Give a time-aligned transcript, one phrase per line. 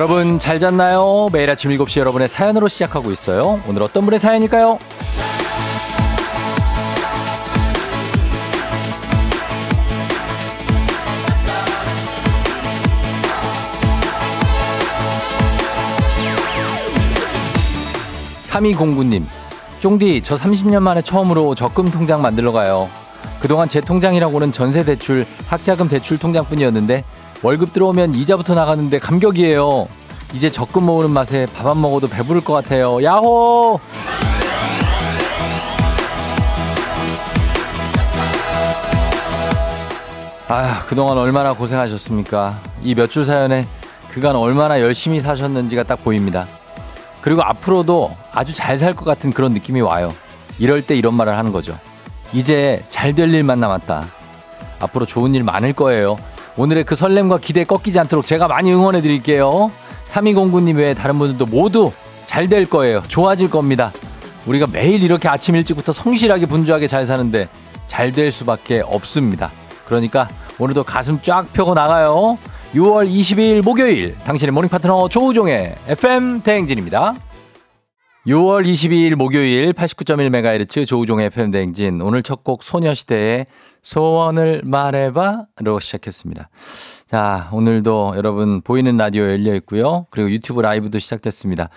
[0.00, 1.28] 여러분 잘 잤나요?
[1.30, 3.60] 매일 아침 7시 여러분의 사연으로 시작하고 있어요.
[3.68, 4.78] 오늘 어떤 분의 사연일까요?
[18.44, 19.26] 3209님,
[19.80, 22.88] 쫑디, 저 30년 만에 처음으로 적금 통장 만들러 가요.
[23.38, 27.04] 그동안 제 통장이라고는 전세 대출, 학자금 대출 통장뿐이었는데
[27.42, 29.88] 월급 들어오면 이자부터 나가는데 감격이에요.
[30.32, 33.02] 이제 적금 모으는 맛에 밥 안 먹어도 배부를 것 같아요.
[33.02, 33.80] 야호!
[40.48, 42.58] 아, 그동안 얼마나 고생하셨습니까?
[42.82, 43.66] 이 몇 줄 사연에
[44.10, 46.46] 그간 얼마나 열심히 사셨는지가 딱 보입니다.
[47.20, 50.12] 그리고 앞으로도 아주 잘 살 것 같은 그런 느낌이 와요.
[50.58, 51.78] 이럴 때 이런 말을 하는 거죠.
[52.32, 54.06] 이제 잘 될 일만 남았다.
[54.80, 56.16] 앞으로 좋은 일 많을 거예요.
[56.56, 59.70] 오늘의 그 설렘과 기대 꺾이지 않도록 제가 많이 응원해 드릴게요.
[60.10, 61.92] 3209님 외에 다른 분들도 모두
[62.26, 63.02] 잘 될 거예요.
[63.08, 63.92] 좋아질 겁니다.
[64.46, 67.48] 우리가 매일 이렇게 아침 일찍부터 성실하게 분주하게 잘 사는데
[67.86, 69.50] 잘 될 수밖에 없습니다.
[69.86, 72.38] 그러니까 오늘도 가슴 쫙 펴고 나가요.
[72.74, 77.14] 6월 22일 목요일 당신의 morning 파트너 조우종의 FM 대행진입니다.
[78.26, 83.46] 6월 22일 목요일 89.1MHz 조우종의 FM 대행진 오늘 첫 곡 소녀시대의
[83.82, 86.48] 소원을 말해봐로 시작했습니다.
[87.06, 90.06] 자, 오늘도 여러분 보이는 라디오 열려 있고요.
[90.10, 91.68] 그리고 유튜브 라이브도 시작됐습니다.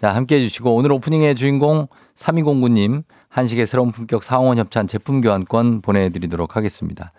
[0.00, 6.56] 자, 함께 해주시고 오늘 오프닝의 주인공 3209님 한식의 새로운 품격 상원 협찬 제품 교환권 보내드리도록
[6.56, 7.12] 하겠습니다.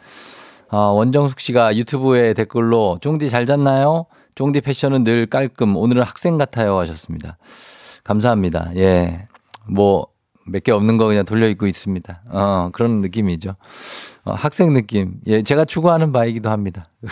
[0.69, 4.05] 어, 원정숙 씨가 유튜브에 댓글로 쫑디 잘 잤나요?
[4.35, 5.75] 쫑디 패션은 늘 깔끔.
[5.75, 7.37] 오늘은 학생 같아요 하셨습니다.
[8.03, 8.71] 감사합니다.
[8.75, 9.27] 예.
[9.67, 10.07] 뭐,
[10.45, 12.21] 몇 개 없는 거 그냥 돌려 입고 있습니다.
[12.29, 13.53] 어, 그런 느낌이죠.
[14.25, 15.15] 어, 학생 느낌.
[15.27, 16.89] 예, 제가 추구하는 바이기도 합니다.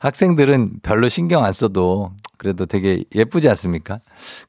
[0.00, 4.00] 학생들은 별로 신경 안 써도 그래도 되게 예쁘지 않습니까?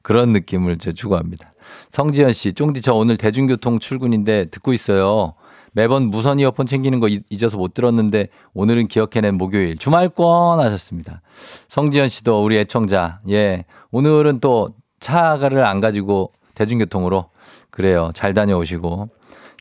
[0.02, 1.52] 그런 느낌을 제 추구합니다.
[1.90, 5.34] 성지현 씨, 쫑디 저 오늘 대중교통 출근인데 듣고 있어요.
[5.72, 11.20] 매번 무선 이어폰 챙기는 거 잊어서 못 들었는데 오늘은 기억해낸 목요일 주말권 하셨습니다.
[11.68, 13.20] 성지현 씨도 우리 애청자.
[13.28, 13.64] 예.
[13.90, 14.70] 오늘은 또
[15.00, 17.26] 차를 안 가지고 대중교통으로
[17.74, 18.10] 그래요.
[18.14, 19.08] 잘 다녀오시고.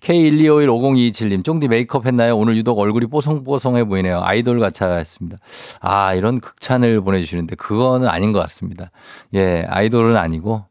[0.02, 2.38] K1251027님, 쫑디 메이크업 했나요?
[2.38, 4.22] 오늘 유독 얼굴이 뽀송뽀송해 보이네요.
[4.22, 5.38] 아이돌 같아 했습니다.
[5.80, 8.92] 아, 이런 극찬을 보내주시는데, 그거는 아닌 것 같습니다.
[9.34, 10.66] 예, 아이돌은 아니고,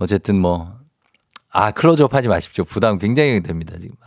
[0.00, 0.74] 어쨌든 뭐,
[1.52, 2.64] 아, 클로즈업 하지 마십시오.
[2.64, 3.94] 부담 굉장히 됩니다, 지금.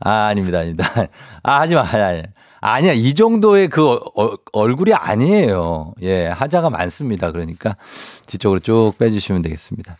[0.00, 0.84] 아, 아닙니다, 아닙니다.
[1.42, 1.82] 아, 하지 마.
[1.82, 2.22] 아니,
[2.60, 5.94] 아니야, 이 정도의 그 어, 어, 얼굴이 아니에요.
[6.02, 7.32] 예, 하자가 많습니다.
[7.32, 7.76] 그러니까
[8.26, 9.96] 뒤쪽으로 쭉 빼주시면 되겠습니다.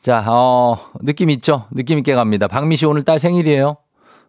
[0.00, 1.66] 자, 어, 느낌 있죠?
[1.70, 2.46] 느낌 있게 갑니다.
[2.48, 3.76] 박미 씨 오늘 딸 생일이에요.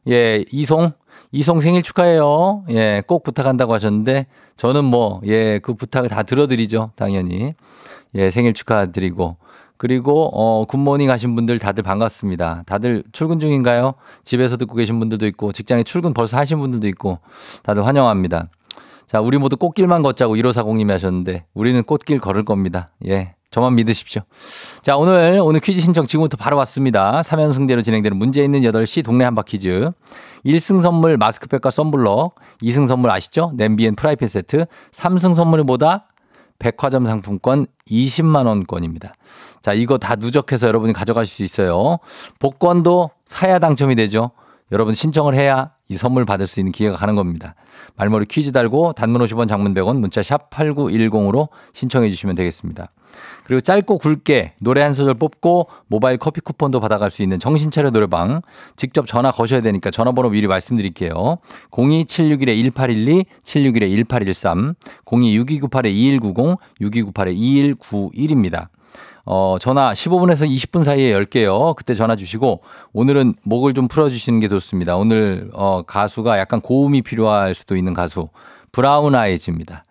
[0.09, 0.91] 예, 이송.
[1.31, 2.63] 이송 생일 축하해요.
[2.71, 4.25] 예, 꼭 부탁한다고 하셨는데
[4.57, 6.91] 저는 뭐, 예, 그 부탁을 다 들어드리죠.
[6.95, 7.53] 당연히.
[8.15, 9.37] 예, 생일 축하드리고.
[9.77, 12.63] 그리고 어 굿모닝 하신 분들 다들 반갑습니다.
[12.65, 13.93] 다들 출근 중인가요?
[14.25, 17.19] 집에서 듣고 계신 분들도 있고 직장에 출근 벌써 하신 분들도 있고
[17.63, 18.49] 다들 환영합니다.
[19.07, 22.89] 자, 우리 모두 꽃길만 걷자고 1540님이 하셨는데 우리는 꽃길 걸을 겁니다.
[23.07, 23.35] 예.
[23.51, 24.21] 저만 믿으십시오.
[24.83, 27.21] 자, 오늘, 오늘 퀴즈 신청 지금부터 바로 왔습니다.
[27.21, 29.91] 3연승대로 진행되는 문제 있는 8시 동네 한바 퀴즈.
[30.45, 32.35] 1승 선물 마스크팩과 썬블럭.
[32.61, 33.51] 2승 선물 아시죠?
[33.55, 34.65] 냄비앤 프라이팬 세트.
[34.91, 36.05] 3승 선물은 뭐다?
[36.59, 39.13] 백화점 상품권 20만원권입니다.
[39.61, 41.97] 자, 이거 다 누적해서 여러분이 가져가실 수 있어요.
[42.37, 44.31] 복권도 사야 당첨이 되죠.
[44.71, 47.55] 여러분 신청을 해야 이 선물 받을 수 있는 기회가 가는 겁니다.
[47.95, 52.91] 말머리 퀴즈 달고 단문 50원 장문 100원 문자 샵 8910으로 신청해 주시면 되겠습니다.
[53.49, 58.43] 그리고 짧고 굵게 노래 한 소절 뽑고 모바일 커피 쿠폰도 받아갈 수 있는 정신차려 노래방
[58.75, 61.39] 직접 전화 거셔야 되니까 전화번호 미리 말씀드릴게요.
[61.71, 68.67] 02761-1812, 761-1813, 026298-2190, 6298-2191입니다.
[69.25, 71.75] 어, 전화 15분에서 20분 사이에 10개요.
[71.75, 72.61] 그때 전화 주시고
[72.93, 74.95] 오늘은 목을 좀 풀어주시는 게 좋습니다.
[74.95, 78.29] 오늘 어, 가수가 약간 고음이 필요할 수도 있는 가수
[78.71, 79.85] 브라운 아이즈입니다.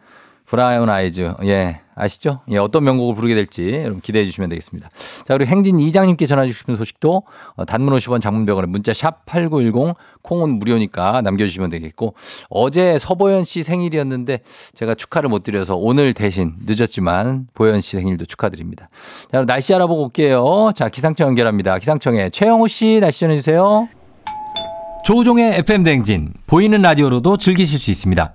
[0.48, 1.34] 브라운 아이즈.
[1.44, 1.80] 예.
[1.94, 2.40] 아시죠?
[2.50, 4.88] 예, 어떤 명곡을 부르게 될지 여러분 기대해 주시면 되겠습니다.
[5.26, 7.22] 자, 그리고 행진 이장님께 전해 주고 싶은 소식도
[7.56, 12.14] 어, 단문 50원 장문병원에 문자 샵 8910 콩은 무료니까 남겨주시면 되겠고
[12.50, 14.42] 어제 서보현 씨 생일이었는데
[14.74, 18.88] 제가 축하를 못 드려서 오늘 대신 늦었지만 보현 씨 생일도 축하드립니다.
[19.32, 20.70] 자, 날씨 알아보고 올게요.
[20.76, 21.78] 자, 기상청 연결합니다.
[21.78, 23.88] 기상청에 최영호 씨 날씨 전해주세요.
[25.04, 28.34] 조우종의 FM 댕진 보이는 라디오로도 즐기실 수 있습니다.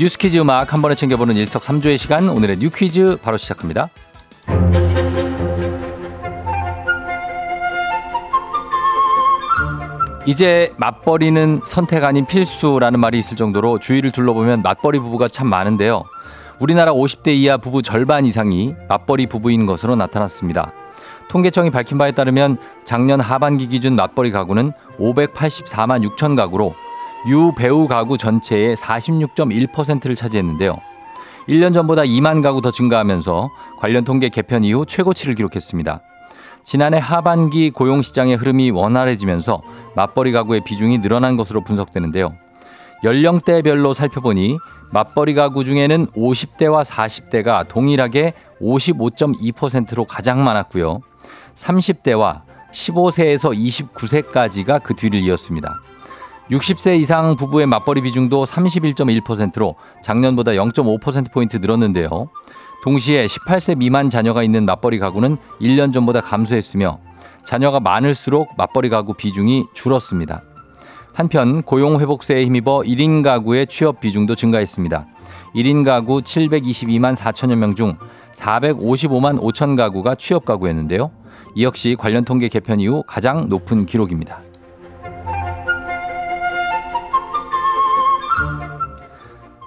[0.00, 3.90] 뉴스 퀴즈 음악 한 번에 챙겨보는 일석삼조의 시간 오늘의 뉴 퀴즈 바로 시작합니다
[10.24, 16.04] 이제 맞벌이는 선택 아닌 필수라는 말이 있을 정도로 주위를 둘러보면 맞벌이 부부가 참 많은데요.
[16.60, 20.72] 우리나라 50대 이하 부부 절반 이상이 맞벌이 부부인 것으로 나타났습니다.
[21.28, 26.74] 통계청이 밝힌 바에 따르면 작년 하반기 기준 맞벌이 가구는 584만 6천 가구로
[27.26, 30.76] 유배우 가구 전체의 46.1%를 차지했는데요.
[31.48, 36.00] 1년 전보다 2만 가구 더 증가하면서 관련 통계 개편 이후 최고치를 기록했습니다.
[36.62, 39.62] 지난해 하반기 고용시장의 흐름이 원활해지면서
[39.96, 42.34] 맞벌이 가구의 비중이 늘어난 것으로 분석되는데요.
[43.02, 44.58] 연령대별로 살펴보니
[44.92, 51.00] 맞벌이 가구 중에는 50대와 40대가 동일하게 55.2%로 가장 많았고요.
[51.54, 53.54] 30대와 15세에서
[53.94, 55.80] 29세까지가 그 뒤를 이었습니다.
[56.50, 62.28] 60세 이상 부부의 맞벌이 비중도 31.1%로 작년보다 0.5%포인트 늘었는데요.
[62.82, 66.98] 동시에 18세 미만 자녀가 있는 맞벌이 가구는 1년 전보다 감소했으며
[67.44, 70.42] 자녀가 많을수록 맞벌이 가구 비중이 줄었습니다.
[71.12, 75.06] 한편 고용 회복세에 힘입어 1인 가구의 취업 비중도 증가했습니다.
[75.54, 77.96] 1인 가구 722만 4천여 명 중
[78.32, 81.10] 455만 5천 가구가 취업 가구였는데요.
[81.54, 84.40] 이 역시 관련 통계 개편 이후 가장 높은 기록입니다.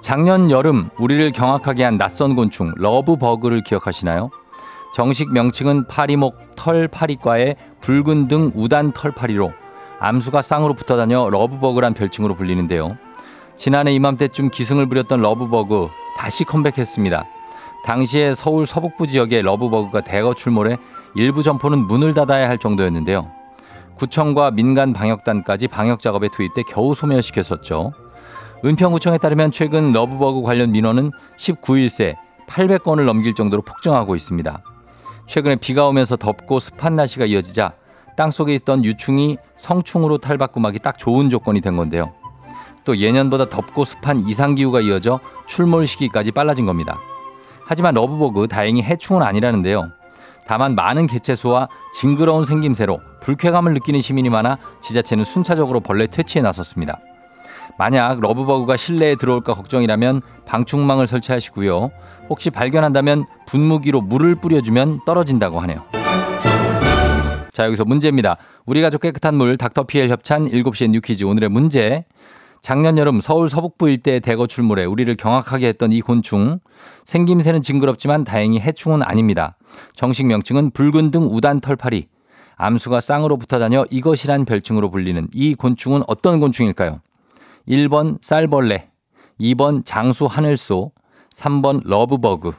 [0.04, 4.28] 작년 여름 우리를 경악하게 한 낯선 곤충 러브버그를 기억하시나요?
[4.94, 9.54] 정식 명칭은 파리목 털파리과의 붉은 등 우단 털파리로
[10.00, 12.98] 암수가 쌍으로 붙어 다녀 러브버그란 별칭으로 불리는데요.
[13.56, 17.24] 지난해 이맘때쯤 기승을 부렸던 러브버그 다시 컴백했습니다.
[17.86, 20.76] 당시에 서울 서북부 지역의 러브버그가 대거 출몰해
[21.14, 23.30] 일부 점포는 문을 닫아야 할 정도였는데요.
[23.94, 27.94] 구청과 민간 방역단까지 방역 작업에 투입돼 겨우 소멸시켰었죠.
[28.64, 32.16] 은평구청에 따르면 최근 러브버그 관련 민원은 19일 새
[32.48, 34.62] 800건을 넘길 정도로 폭증하고 있습니다.
[35.26, 37.74] 최근에 비가 오면서 덥고 습한 날씨가 이어지자
[38.16, 42.14] 땅 속에 있던 유충이 성충으로 탈바꿈하기 딱 좋은 조건이 된 건데요.
[42.84, 46.98] 또 예년보다 덥고 습한 이상기후가 이어져 출몰 시기까지 빨라진 겁니다.
[47.66, 49.90] 하지만 러브버그 다행히 해충은 아니라는데요.
[50.46, 56.98] 다만 많은 개체수와 징그러운 생김새로 불쾌감을 느끼는 시민이 많아 지자체는 순차적으로 벌레 퇴치에 나섰습니다.
[57.78, 61.90] 만약 러브버그가 실내에 들어올까 걱정이라면 방충망을 설치하시고요.
[62.28, 65.82] 혹시 발견한다면 분무기로 물을 뿌려주면 떨어진다고 하네요.
[67.52, 68.36] 자, 여기서 문제입니다.
[68.66, 72.04] 우리 가족 깨끗한 물 닥터피엘 협찬 7시엔 뉴퀴즈 오늘의 문제.
[72.60, 76.60] 작년 여름 서울 서북부 일대에 대거 출몰해 우리를 경악하게 했던 이 곤충.
[77.04, 79.56] 생김새는 징그럽지만 다행히 해충은 아닙니다.
[79.94, 82.08] 정식 명칭은 붉은 등 우단 털파리.
[82.56, 87.00] 암수가 쌍으로 붙어 다녀 이것이란 별칭으로 불리는 이 곤충은 어떤 곤충일까요?
[87.68, 88.88] 1번 쌀벌레,
[89.40, 90.92] 2번 장수 하늘소,
[91.34, 92.52] 3번 러브버그.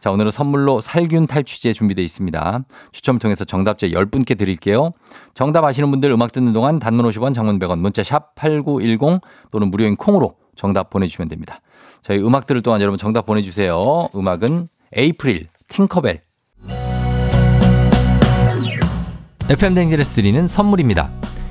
[0.00, 2.64] 자, 오늘은 선물로 살균 탈취제 준비되어 있습니다.
[2.92, 4.92] 추첨 통해서 정답제 10분께 드릴게요.
[5.34, 9.96] 정답 아시는 분들 음악 듣는 동안 단문 50원, 장문 100원, 문자 샵 8910 또는 무료인
[9.96, 11.60] 콩으로 정답 보내주시면 됩니다.
[12.02, 14.08] 저희 음악 들을 동안 여러분 정답 보내주세요.
[14.14, 16.22] 음악은 에이프릴, 팅커벨.
[19.48, 21.10] FM 댕진에서 드리는 선물입니다.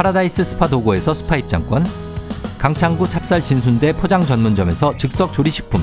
[0.00, 1.84] 파라다이스 스파 도고에서 스파 입장권
[2.56, 5.82] 강창구 찹쌀 진순대 포장 전문점에서 즉석 조리식품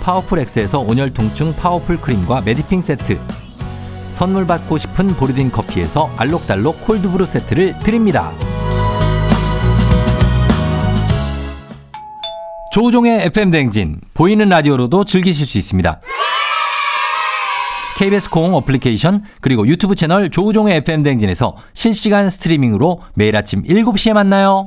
[0.00, 3.20] 파워풀 엑스에서 온열 통증 파워풀 크림과 메디핑 세트
[4.08, 8.32] 선물 받고 싶은 보리딘 커피에서 알록달록 콜드브루 세트를 드립니다.
[12.72, 16.00] 조우종의 FM 댕진 보이는 라디오로도 즐기실 수 있습니다.
[17.96, 24.66] KBS 콩 어플리케이션 그리고 유튜브 채널 조우종의 FM 댕진에서 실시간 스트리밍으로 매일 아침 7시에 만나요.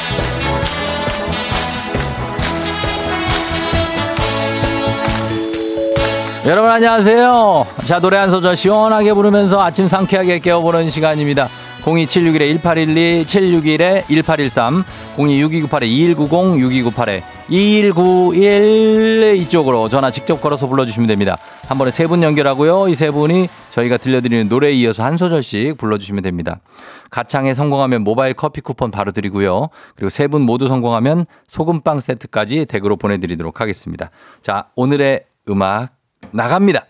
[6.46, 11.48] 여러분 안녕하세요 자 노래 한 소절 시원하게 부르면서 아침 상쾌하게 깨워보는 시간입니다
[11.84, 14.84] 02761-1812 761-1813
[15.18, 21.38] 026298-2190 6298-2191 이쪽으로 전화 직접 걸어서 불러주시면 됩니다.
[21.68, 22.88] 한 번에 세 분 연결하고요.
[22.88, 26.62] 이 세 분이 저희가 들려드리는 노래에 이어서 한 소절씩 불러주시면 됩니다.
[27.10, 29.68] 가창에 성공하면 모바일 커피 쿠폰 바로 드리고요.
[29.98, 34.10] 그리고 세 분 모두 성공하면 소금빵 세트까지 댁으로 보내드리도록 하겠습니다.
[34.42, 35.90] 자, 오늘의 음악
[36.32, 36.86] 나갑니다.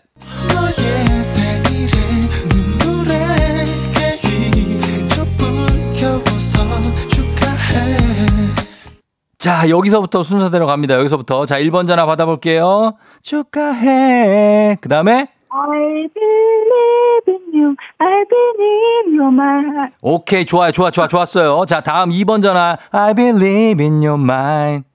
[9.38, 10.94] 자, 여기서부터 순서대로 갑니다.
[10.94, 11.44] 여기서부터.
[11.44, 12.94] 자, 1번 전화 받아볼게요.
[13.20, 14.78] 축하해.
[14.80, 15.28] 그 다음에?
[15.50, 17.76] I believe in you.
[17.98, 19.90] I believe you're my.
[20.00, 20.72] 오케이, 좋아요.
[20.72, 21.66] 좋아, 좋아, 좋았어요.
[21.66, 22.78] 자, 다음 2번 전화.
[22.90, 24.86] I believe in your mind.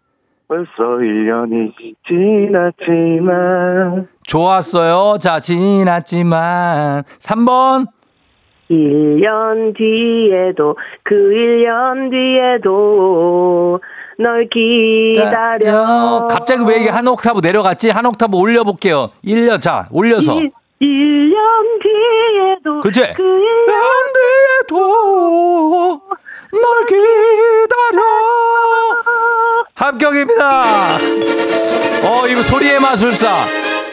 [0.49, 1.71] 벌써 1년이
[2.07, 4.07] 지났지만.
[4.23, 5.19] 좋았어요.
[5.19, 7.03] 자, 지났지만.
[7.19, 7.85] 3번.
[8.71, 13.79] 1년 뒤에도, 그 1년 뒤에도,
[14.17, 16.25] 널 기다려.
[16.29, 17.91] 갑자기 왜 이게 한 옥타브 내려갔지?
[17.91, 19.11] 한 옥타브 올려볼게요.
[19.23, 20.39] 1년, 자, 올려서.
[20.39, 20.51] 1,
[20.81, 21.37] 1년
[21.83, 22.79] 뒤에도.
[22.81, 23.01] 그치?
[23.13, 23.81] 그 1년
[24.67, 26.01] 뒤에도
[26.51, 28.01] 널 기다려.
[29.75, 30.97] 합격입니다.
[32.03, 33.45] 어, 이거 소리의 마술사.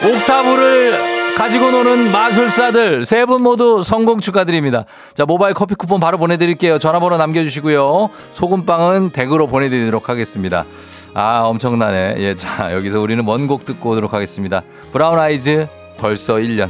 [0.02, 4.84] 옥타브를 가지고 노는 마술사들 세 분 모두 성공 축하드립니다.
[5.14, 6.78] 자, 모바일 커피 쿠폰 바로 보내드릴게요.
[6.78, 8.10] 전화번호 남겨주시고요.
[8.32, 10.64] 소금빵은 댁으로 보내드리도록 하겠습니다.
[11.14, 12.14] 아, 엄청나네.
[12.18, 14.62] 예, 자, 여기서 우리는 원곡 듣고 오도록 하겠습니다.
[14.92, 15.66] 브라운 아이즈
[15.98, 16.68] 벌써 1년.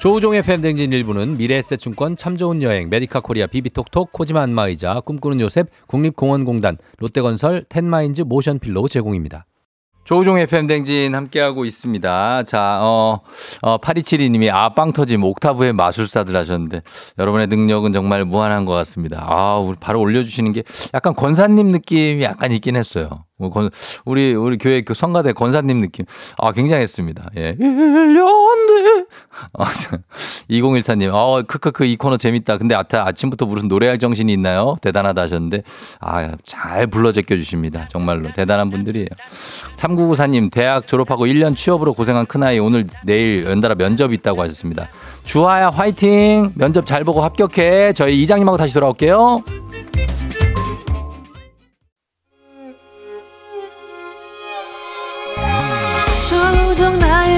[0.00, 5.68] 조우종의 FM 댕진 1부는 미래에셋증권 참 좋은 여행 메디카 코리아 비비톡톡 코지마 안마의자 꿈꾸는 요셉
[5.88, 9.44] 국립공원공단 롯데건설 텐마인즈 모션필로 제공입니다.
[10.04, 12.44] 조우종의 팬댕진 함께하고 있습니다.
[12.44, 13.20] 자, 어,
[13.60, 16.80] 어, 8272님이 아, 빵 터짐 옥타브의 마술사들 하셨는데
[17.18, 19.26] 여러분의 능력은 정말 무한한 것 같습니다.
[19.28, 20.62] 아, 바로 올려주시는 게
[20.94, 23.26] 약간 권사님 느낌이 약간 있긴 했어요.
[23.40, 23.50] 뭐
[24.04, 26.04] 우리 우리 교회 그 성가대 권사님 느낌
[26.38, 27.30] 아 굉장했습니다.
[27.36, 27.54] 예.
[27.54, 29.04] 1년 뒤.
[29.58, 29.64] 아,
[30.50, 31.10] 2014님.
[31.12, 32.58] 어 크크크 이 코너 재밌다.
[32.58, 34.76] 근데 아타 아침부터 무슨 노래할 정신이 있나요?
[34.82, 35.62] 대단하다 하셨는데
[36.00, 37.86] 아 잘 불러 제껴 주십니다.
[37.90, 39.08] 정말로 대단한 분들이에요.
[39.76, 44.88] 3994님 대학 졸업하고 1년 취업으로 고생한 큰아이 오늘 내일 연달아 면접 있다고 하셨습니다.
[45.24, 46.52] 주하야 화이팅.
[46.54, 47.92] 면접 잘 보고 합격해.
[47.94, 49.42] 저희 이장님하고 다시 돌아올게요.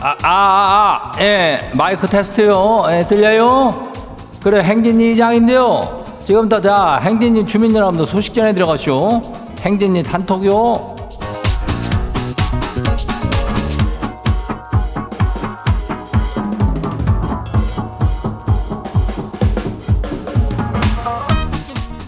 [0.00, 2.84] 아, 아, 아, 아, 예, 마이크 테스트요.
[2.90, 3.92] 예, 들려요?
[4.42, 6.04] 그래, 행진 이장인데요.
[6.24, 9.22] 지금부터 자 행진이 주민 여러분들 소식 전해 들어가시오.
[9.60, 10.96] 행진이 단톡요.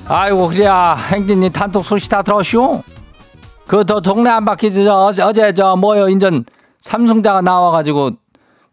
[0.06, 2.82] 아이고 그래야 행진이 단톡 소식 다 들었쇼?
[3.66, 6.44] 그 더 동네 안 바뀌지 저 어제 저 뭐요 인전
[6.82, 8.10] 삼성자가 나와가지고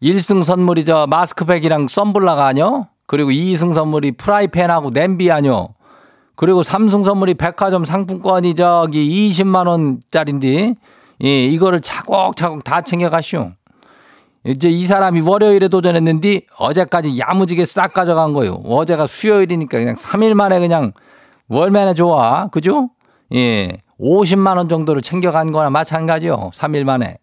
[0.02, 2.88] 1승 선물이 저 마스크팩이랑 썬블라가 아니요?
[3.08, 5.70] 그리고 2승 선물이 프라이팬하고 냄비 아니요?
[6.36, 10.76] 그리고 3승 선물이 백화점 상품권이 저기 20만 원짜린데
[11.24, 13.52] 예, 이거를 차곡차곡 다 챙겨가시오.
[14.46, 18.62] 이제 이 사람이 월요일에 도전했는데 어제까지 야무지게 싹 가져간 거요.
[18.66, 20.92] 어제가 수요일이니까 그냥 3일 만에 그냥
[21.48, 22.48] 월매나 좋아.
[22.48, 22.90] 그죠?
[23.34, 23.78] 예.
[24.00, 26.52] 50만 원 정도를 챙겨간 거나 마찬가지요.
[26.54, 27.18] 3일 만에.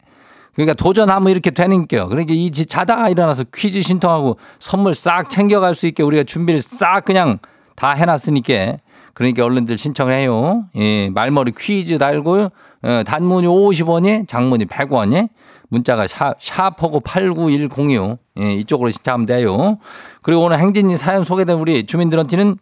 [0.55, 2.09] 그러니까 도전하면 이렇게 되는 게요.
[2.09, 7.05] 그러니까 이 지- 자다가 일어나서 퀴즈 신청하고 선물 싹 챙겨갈 수 있게 우리가 준비를 싹
[7.05, 7.39] 그냥
[7.75, 8.77] 다 해놨으니까
[9.15, 10.65] 그러니까 얼른들 신청을 해요.
[10.77, 12.51] 예, 말머리 퀴즈 달고요.
[12.85, 15.29] 어, 단문이 50원이, 장문이 100원이,
[15.69, 18.19] 문자가 샤, 샤퍼고 89106.
[18.41, 19.79] 예, 이쪽으로 신청하면 돼요.
[20.23, 22.57] 그리고 오늘 행진이 사연 소개된 우리 주민들한테는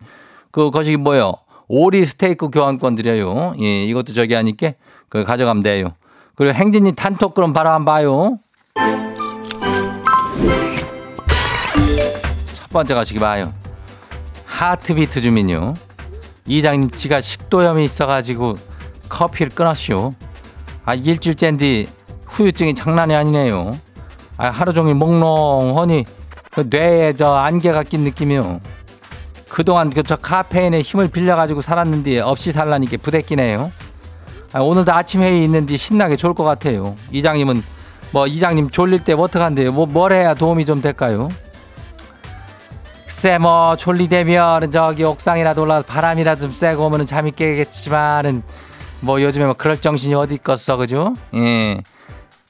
[0.51, 1.35] 그 거시기 뭐요?
[1.69, 3.55] 오리 스테이크 교환권 드려요.
[3.61, 4.73] 예, 이것도 저기 하니까
[5.09, 5.93] 그 가져가면 돼요.
[6.41, 8.39] 그리고 행진이 단톡 그럼 바로 한번 봐요.
[12.55, 13.53] 첫 번째 가시기 봐요.
[14.47, 15.75] 하트비트 주민요.
[16.47, 18.57] 이장님 지가 식도염이 있어가지고
[19.11, 20.15] 커피를 끊었쇼.
[20.87, 21.85] 아 일주일째인데
[22.27, 23.79] 후유증이 장난이 아니네요.
[24.39, 26.07] 아 하루 종일 몽롱하니
[26.53, 28.63] 그 뇌에 저 안개가 낀 느낌이요.
[29.51, 33.71] 그동안 그 저 카페인에 힘을 빌려가지고 살았는데 없이 살라니까 부대끼네요.
[34.53, 36.97] 아, 오늘도 아침 회의 있는데 신나게 졸것 같아요.
[37.13, 37.63] 이장님은
[38.13, 39.73] 뭐 이장님 졸릴 때 어떡한데요?
[39.73, 41.29] 뭐 뭘 해야 도움이 좀 될까요?
[43.05, 48.43] 글쎄 뭐 졸리되면 저기 옥상이라도 올라서 바람이라도 좀 쐬고 오면 잠이 깨겠지만은
[49.01, 51.15] 뭐 요즘에 뭐 그럴 정신이 어디 있겠어 그죠?
[51.35, 51.81] 예.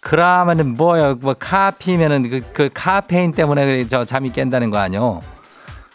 [0.00, 1.16] 그러면은 뭐요?
[1.16, 5.20] 뭐 카피면은 그, 그 카페인 때문에 저 잠이 깬다는 거 아니요?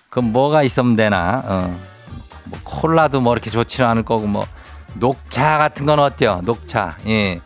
[0.10, 1.42] 그럼 뭐가 있으면 되나?
[1.46, 1.80] 어.
[2.44, 4.46] 뭐 콜라도 뭐 이렇게 좋지는 않을 거고 뭐
[4.96, 6.42] 녹차 같은 건 어때요?
[6.44, 6.98] 녹차.
[7.08, 7.40] 예.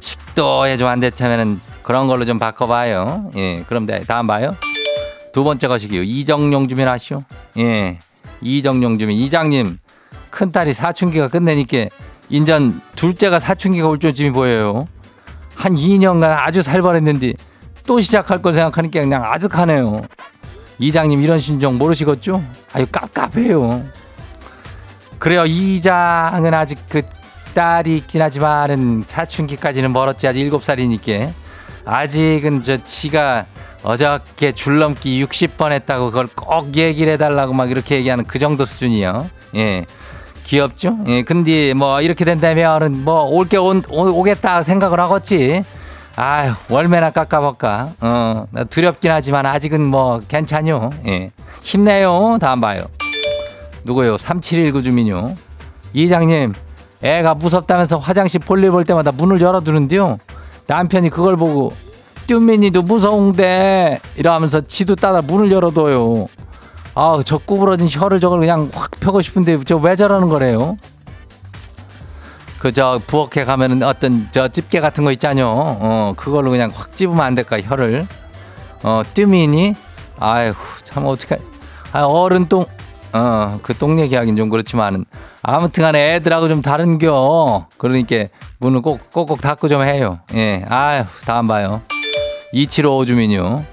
[0.00, 3.30] 식도에 좀 안 됐다면은 그런 걸로 좀 바꿔봐요.
[3.36, 3.62] 예.
[3.68, 4.04] 그럼 돼.
[4.06, 4.54] 다음 봐요.
[5.32, 6.02] 두 번째 것이기요.
[6.02, 7.22] 이정용 주민 아시오?
[7.58, 7.98] 예.
[8.40, 9.18] 이정용 주민.
[9.18, 9.78] 이장님,
[10.30, 11.86] 큰딸이 사춘기가 끝내니까
[12.28, 14.88] 인전 둘째가 사춘기가 올 조짐이 보여요.
[15.54, 17.34] 한 2년간 아주 살벌했는데
[17.86, 20.02] 또 시작할 걸 생각하니까 그냥 아득하네요.
[20.78, 22.42] 이장님 이런 심정 모르시겠죠?
[22.72, 23.84] 아유 깝깝해요.
[25.18, 25.44] 그래요.
[25.46, 27.02] 이 장은 아직 그
[27.54, 31.32] 딸이 있긴 하지만은 사춘기까지는 멀었지 아직 7살이니까
[31.86, 33.46] 아직은 저 지가
[33.82, 39.30] 어저께 줄넘기 60번 했다고 그걸 꼭 얘기를 해달라고 막 이렇게 얘기하는 그 정도 수준이요.
[39.56, 39.86] 예.
[40.44, 40.98] 귀엽죠?
[41.06, 41.22] 예.
[41.22, 45.64] 근데 뭐 이렇게 된다면은 뭐 올게 온, 오, 오겠다 생각을 하겠지.
[46.16, 47.92] 아유, 월매나 깎아볼까.
[48.00, 50.90] 어, 나 두렵긴 하지만 아직은 뭐 괜찮요.
[51.06, 51.30] 예.
[51.62, 52.38] 힘내요.
[52.40, 52.84] 다음 봐요.
[53.86, 54.18] 누구요?
[54.18, 55.34] 3719 주민요.
[55.94, 56.52] 이장님,
[57.02, 60.18] 애가 무섭다면서 화장실 볼일 볼 때마다 문을 열어두는데요.
[60.66, 61.72] 남편이 그걸 보고
[62.26, 66.26] 뚠민이도 무서운데 이러면서 지도 따라 문을 열어둬요.
[66.96, 70.76] 아, 저 구부러진 혀를 저걸 그냥 확 펴고 싶은데 저 왜 저러는 거래요?
[72.58, 75.48] 그 저 부엌에 가면은 어떤 저 집게 같은 거 있잖요.
[75.54, 78.06] 어, 그걸로 그냥 확 집으면 안 될까 혀를?
[78.82, 79.74] 어, 뚠민이?
[80.18, 81.40] 아휴, 참 어떡해.
[81.92, 82.64] 아, 어른 똥
[83.16, 85.04] 어, 그 똥 얘기하긴 좀 그렇지만은
[85.42, 87.68] 아무튼 간에 애들하고 좀 다른겨.
[87.78, 88.26] 그러니까
[88.58, 90.18] 문을 꼭, 꼭꼭 닫고 좀 해요.
[90.34, 90.64] 예.
[90.68, 91.80] 아휴, 다음 봐요.
[92.52, 93.64] 2755 주민요.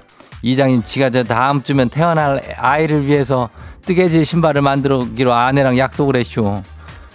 [0.42, 3.48] 이장님, 지가 저 다음 주면 태어날 아이를 위해서
[3.82, 6.62] 뜨개질 신발을 만들기로 아내랑 약속을 했쇼.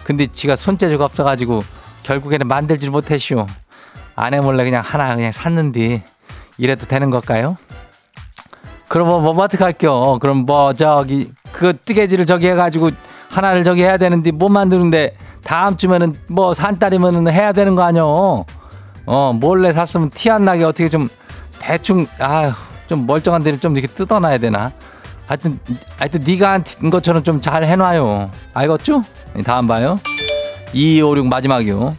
[0.03, 1.63] 근데 지가 손재주가 없어가지고
[2.03, 3.47] 결국에는 만들질 못했쇼.
[4.15, 6.03] 아내 몰래 그냥 하나 그냥 샀는데
[6.57, 7.57] 이래도 되는 걸까요?
[8.87, 10.17] 그럼 뭐, 뭐 어떡할겨?
[10.19, 12.91] 그럼 뭐 저기 그 뜨개질을 저기 해가지고
[13.27, 18.45] 하나를 저기 해야 되는데 못 만드는데 다음 주면은 뭐 산딸이면은 해야 되는 거 아니여?
[19.05, 21.09] 어 몰래 샀으면 티 안 나게 어떻게 좀
[21.59, 22.53] 대충 아휴
[22.87, 24.71] 좀 멀쩡한 데를 좀 이렇게 뜯어놔야 되나?
[25.27, 25.59] 하여튼
[25.97, 28.31] 하여튼 네가 한 것처럼 좀 잘 해놔요.
[28.53, 29.01] 알겠죠?
[29.33, 29.99] 네, 다음 봐요.
[30.71, 31.93] 2256 마지막이요.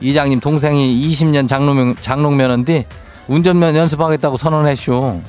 [0.00, 2.84] 이장님 동생이 20년 장롱 장롱면허인데
[3.28, 5.20] 운전면 연습하겠다고 선언했쇼.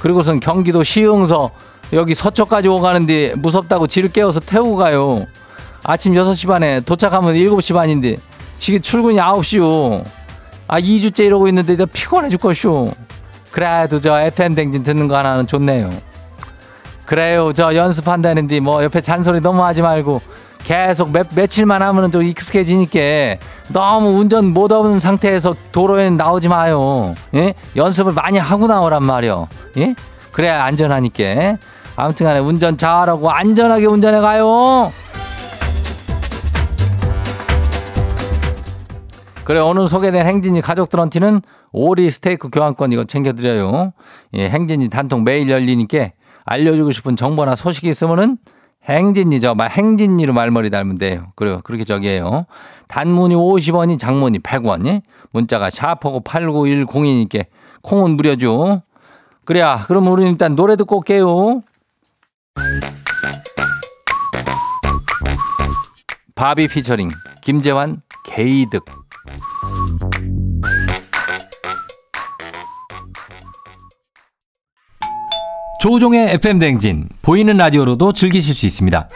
[0.00, 1.52] 그리고선 경기도 시흥서
[1.92, 5.26] 여기 서초까지 오가는데 무섭다고 지를 깨워서 태우고 가요.
[5.84, 8.16] 아침 6시 반에 도착하면 7시 반인데
[8.58, 10.04] 지금 출근이 9시요.
[10.66, 12.92] 아 2주째 이러고 있는데 나 피곤해 죽겠쇼.
[13.50, 15.90] 그래도 저 FM 댕진 듣는 거 하나는 좋네요.
[17.06, 17.52] 그래요.
[17.54, 20.20] 저 연습한다는데 뭐 옆에 잔소리 너무 하지 말고
[20.64, 22.98] 계속 몇, 며칠만 하면은 좀 익숙해지니까
[23.68, 27.14] 너무 운전 못 하는 상태에서 도로에 나오지 마요.
[27.34, 27.54] 예?
[27.76, 29.48] 연습을 많이 하고 나오란 말이요.
[29.78, 29.94] 예?
[30.32, 31.56] 그래야 안전하니까.
[32.00, 34.92] 아무튼 간에 운전 잘하고 안전하게 운전해 가요.
[39.42, 43.94] 그래 오늘 소개된 행진이 가족들한테는 오리 스테이크 교환권 이거 챙겨드려요.
[44.34, 46.10] 예, 행진이 단통 매일 열리니까
[46.44, 48.38] 알려주고 싶은 정보나 소식이 있으면은
[48.84, 51.32] 행진이 저말 행진이로 말머리 달면 돼요.
[51.34, 51.62] 그래요.
[51.64, 52.46] 그렇게 저기해요.
[52.86, 54.86] 단문이 50원이 장문이 100원.
[54.86, 57.46] 이 문자가 샤프고 8910이니까
[57.82, 58.82] 콩은 무려죠.
[59.44, 61.62] 그래야 그럼 우리는 일단 노래 듣고 올게요.
[66.34, 67.10] 바비 피처링
[67.42, 68.84] 김재환 개이득
[75.80, 79.08] 조우종의 FM 댕진 보이는 라디오로도 즐기실 수 있습니다.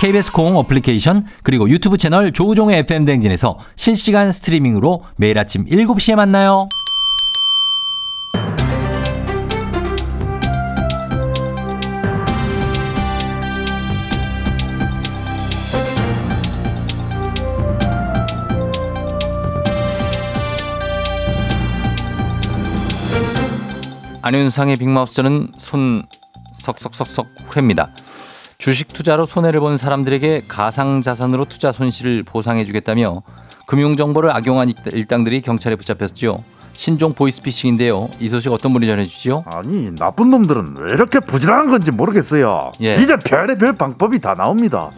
[0.00, 6.68] KBS 콩 어플리케이션 그리고 유튜브 채널 조우종의 FM 댕진에서 실시간 스트리밍으로 매일 아침 7시에 만나요.
[24.22, 26.04] 안윤상의 빅마우스 저는 손
[26.52, 27.88] 석석석석 회입니다.
[28.56, 33.22] 주식 투자로 손해를 본 사람들에게 가상 자산으로 투자 손실을 보상해 주겠다며
[33.66, 36.44] 금융 정보를 악용한 일당들이 경찰에 붙잡혔지요.
[36.72, 38.08] 신종 보이스피싱인데요.
[38.20, 39.44] 이 소식 어떤 분이 전해주시죠?
[39.46, 42.72] 아니 나쁜 놈들은 왜 이렇게 부지런한 건지 모르겠어요.
[42.80, 43.02] 예.
[43.02, 44.90] 이제 별의별 방법이 다 나옵니다.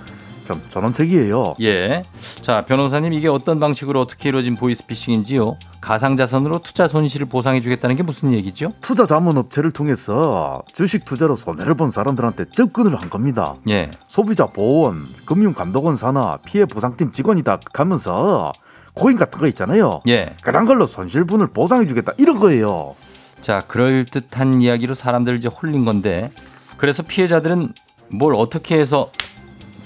[0.46, 1.56] 좀 전원책이에요.
[1.62, 2.02] 예.
[2.42, 5.56] 자, 변호사님 이게 어떤 방식으로 어떻게 이루어진 보이스피싱인지요?
[5.80, 8.72] 가상자산으로 투자 손실을 보상해 주겠다는 게 무슨 얘기죠?
[8.80, 13.54] 투자 자문 업체를 통해서 주식 투자로 손해를 본 사람들한테 접근을 한 겁니다.
[13.68, 13.90] 예.
[14.08, 18.52] 소비자 보호원, 금융감독원 산하 피해 보상팀 직원이다 가면서
[18.94, 20.02] 코인 같은 거 있잖아요.
[20.08, 20.36] 예.
[20.42, 22.94] 그런 걸로 손실분을 보상해 주겠다 이런 거예요.
[23.40, 26.30] 자, 그럴 듯한 이야기로 사람들을 이제 홀린 건데
[26.76, 27.72] 그래서 피해자들은
[28.10, 29.10] 뭘 어떻게 해서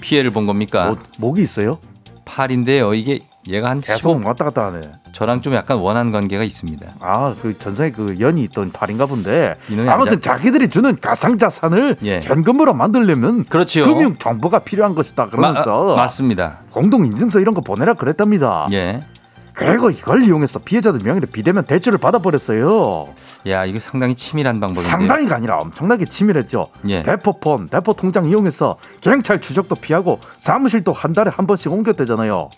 [0.01, 0.87] 피해를 본 겁니까?
[0.87, 1.79] 뭐, 목이 있어요?
[2.25, 2.93] 팔인데요.
[2.93, 4.81] 이게 얘가 한 계속 15, 왔다 갔다 하네.
[5.13, 6.85] 저랑 좀 약간 원한 관계가 있습니다.
[6.99, 9.55] 아, 그 전생에 그 연이 있던 팔인가 본데.
[9.87, 12.21] 아무튼 안 잡- 자기들이 주는 가상 자산을 예.
[12.21, 13.85] 현금으로 만들려면 그렇지요.
[13.85, 16.59] 금융 정보가 필요한 것이다 그러면서 마- 아, 맞습니다.
[16.69, 18.67] 공동 인증서 이런 거 보내라 그랬답니다.
[18.71, 19.03] 예.
[19.59, 23.05] 그리고 이걸 이용해서 피해자들 명의로 비대면 대출을 받아버렸어요.
[23.47, 24.89] 야, 이게 상당히 치밀한 방법인데요.
[24.89, 26.67] 상당히가 아니라 엄청나게 치밀했죠.
[26.87, 27.03] 예.
[27.03, 32.49] 대포폰, 대포 통장 이용해서 경찰 추적도 피하고 사무실도 한 달에 한 번씩 옮겼대잖아요.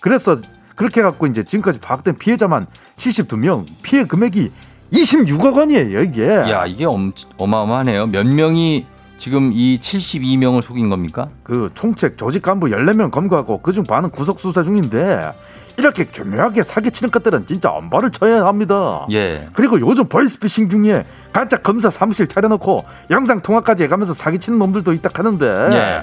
[0.00, 0.36] 그래서
[0.74, 2.66] 그렇게 갖고 이제 지금까지 파악된 피해자만
[2.96, 4.50] 72명, 피해 금액이
[4.92, 6.26] 26억 원이에요 이게.
[6.26, 8.06] 야, 이게 엄, 어마어마하네요.
[8.08, 11.28] 몇 명이 지금 이 72명을 속인 겁니까?
[11.42, 15.32] 그 총책 조직 간부 14명 검거하고 그중 반은 구속 수사 중인데
[15.78, 19.06] 이렇게 교묘하게 사기치는 것들은 진짜 엄벌을 쳐야 합니다.
[19.12, 19.48] 예.
[19.52, 25.46] 그리고 요즘 보이스피싱 중에 가짜 검사 사무실 차려놓고 영상 통화까지 해가면서 사기치는 놈들도 있다 하는데
[25.72, 26.00] 예.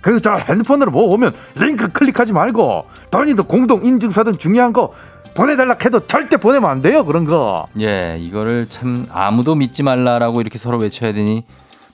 [0.00, 4.92] 그리고 저 핸드폰으로 뭐 오면 링크 클릭하지 말고 돈이든 공동 인증서든 중요한 거
[5.34, 10.58] 보내달라 해도 절대 보내면 안 돼요 그런 거 예, 이거를 참 아무도 믿지 말라라고 이렇게
[10.58, 11.44] 서로 외쳐야 되니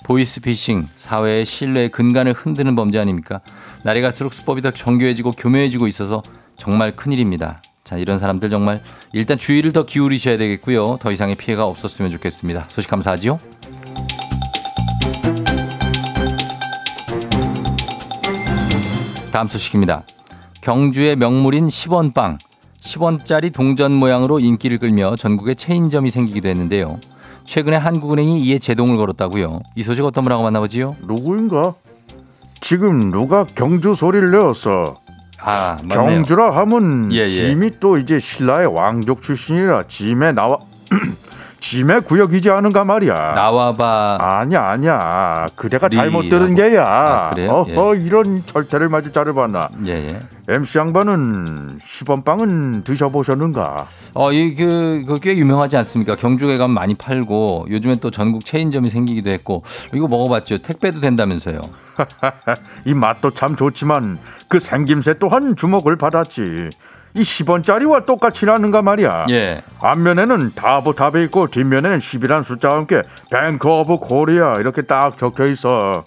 [0.04, 3.40] 보이스피싱 사회의 신뢰의 근간을 흔드는 범죄 아닙니까?
[3.82, 6.22] 날이 갈수록 수법이 더 정교해지고 교묘해지고 있어서
[6.58, 7.62] 정말 큰일입니다.
[7.84, 8.82] 자, 이런 사람들 정말
[9.14, 10.98] 일단 주의를 더 기울이셔야 되겠고요.
[11.00, 12.66] 더 이상의 피해가 없었으면 좋겠습니다.
[12.68, 13.38] 소식 감사하지요.
[19.32, 20.02] 다음 소식입니다.
[20.60, 22.38] 경주의 명물인 10원빵.
[22.80, 26.98] 10원짜리 동전 모양으로 인기를 끌며 전국에 체인점이 생기기도 했는데요.
[27.44, 29.60] 최근에 한국은행이 이에 제동을 걸었다고요.
[29.74, 30.96] 이 소식 어떤 분하고 만나보지요?
[31.06, 31.74] 누구인가?
[32.60, 35.00] 지금 누가 경주 소리를 내었어
[35.40, 36.16] 아, 맞네요.
[36.16, 37.28] 경주라 하면 예, 예.
[37.28, 40.58] 짐이 또 이제 신라의 왕족 출신이라 짐에 나와
[41.60, 43.32] 짐의 구역 이지 않은가 말이야.
[43.34, 44.18] 나와봐.
[44.20, 45.88] 아니야 아니야 그대가.
[45.88, 46.84] 잘못 들은 게야.
[46.86, 47.30] 아?
[47.36, 49.68] 어허 이런 절대를 마주 잘해봤나.
[49.86, 50.20] 예, 예.
[50.48, 53.86] MC 양반은 십원빵은 드셔보셨는가?
[54.14, 56.16] 어, 이, 그, 그, 꽤 유명하지 않습니까?
[56.16, 60.58] 경주에 가면 많이 팔고, 요즘엔 또 전국 체인점이 생기기도 했고, 이거 먹어봤죠?
[60.58, 61.60] 택배도 된다면서요.
[62.86, 64.18] 이 맛도 참 좋지만
[64.48, 66.70] 그 생김새 또한 주목을 받았지.
[67.14, 69.26] 이 10원짜리와 똑같이 나왔는가 말이야.
[69.30, 69.62] 예.
[69.80, 76.04] 앞면에는 다보탑이 있고 뒷면에는 10이라는 숫자와 함께 Bank of Korea 이렇게 딱 적혀 있어.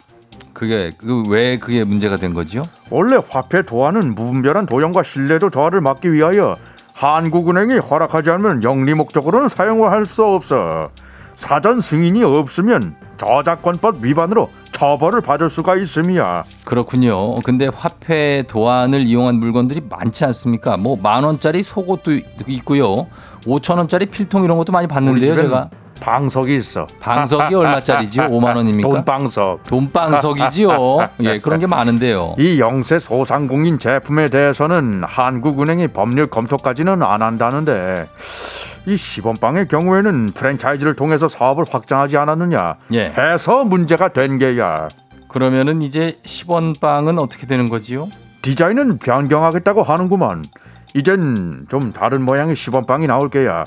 [0.54, 2.64] 그게, 그, 왜 그게 문제가 된 거지요?
[2.90, 6.56] 원래 화폐 도안은 무분별한 도용과 신뢰도 저하를 막기 위하여
[6.94, 10.92] 한국은행이 허락하지 않으면 영리 목적으로는 사용을 할수 없어.
[11.36, 14.52] 사전 승인이 없으면 저작권법 위반으로
[14.86, 16.44] 처벌을 받을 수가 있음이야.
[16.64, 17.40] 그렇군요.
[17.42, 20.76] 근데 화폐 도안을 이용한 물건들이 많지 않습니까?
[20.78, 22.12] 뭐 만 원짜리 속옷도
[22.48, 23.06] 있고요.
[23.46, 25.70] 5천 원짜리 필통 이런 것도 많이 봤는데요, 제가.
[26.00, 26.88] 방석이 있어.
[27.00, 28.24] 방석이 얼마짜리지요?
[28.26, 28.90] 5만 원입니까?
[28.90, 29.64] 돈방석.
[29.68, 30.70] 돈방석이지요.
[31.26, 32.36] 예, 그런 게 많은데요.
[32.40, 38.08] 이 영세 소상공인 제품에 대해서는 한국은행이 법률 검토까지는 안 한다는데
[38.88, 43.06] 이 시범빵의 경우에는 프랜차이즈를 통해서 사업을 확장하지 않았느냐 예.
[43.06, 44.88] 해서 문제가 된 게야
[45.28, 48.10] 그러면은 이제 10원 빵은 어떻게 되는 거지요?
[48.42, 50.44] 디자인은 변경하겠다고 하는구만
[50.96, 53.66] 이젠 좀 다른 모양의 시범빵이 나올 게야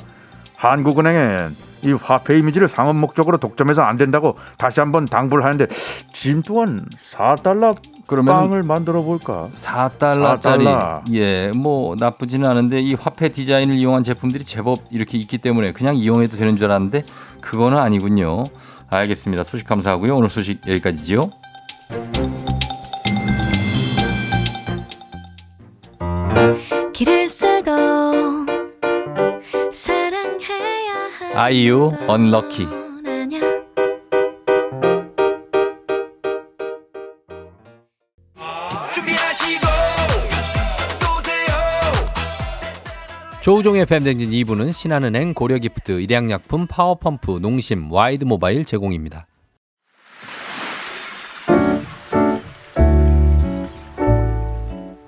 [0.57, 5.67] 한국은행엔 이 화폐 이미지를 상업 목적으로 독점해서 안 된다고 다시 한번 당부를 하는데
[6.13, 11.13] 지금 또한 4달러 그러면 빵을 만들어 볼까 4달러짜리 4달러.
[11.13, 16.37] 예, 뭐 나쁘지는 않은데 이 화폐 디자인을 이용한 제품들이 제법 이렇게 있기 때문에 그냥 이용해도
[16.37, 17.05] 되는 줄 알았는데
[17.41, 18.45] 그거는 아니군요.
[18.91, 19.45] 알겠습니다.
[19.45, 20.17] 소식 감사하고요.
[20.17, 21.31] 오늘 소식 여기까지지요.
[26.93, 27.54] 길을 쓰
[31.37, 32.69] 아이유 unlucky.
[43.43, 49.27] 조우종의 FM 댕진 2부는 신한은행 고려기프트 일양약품 파워펌프 농심 와이드모바일 제공입니다.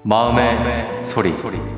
[0.03, 1.76] 마음의, 소리.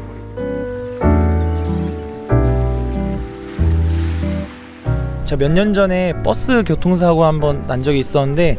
[5.28, 8.56] 제가 몇 년 전에 버스 교통사고 한번 난 적이 있었는데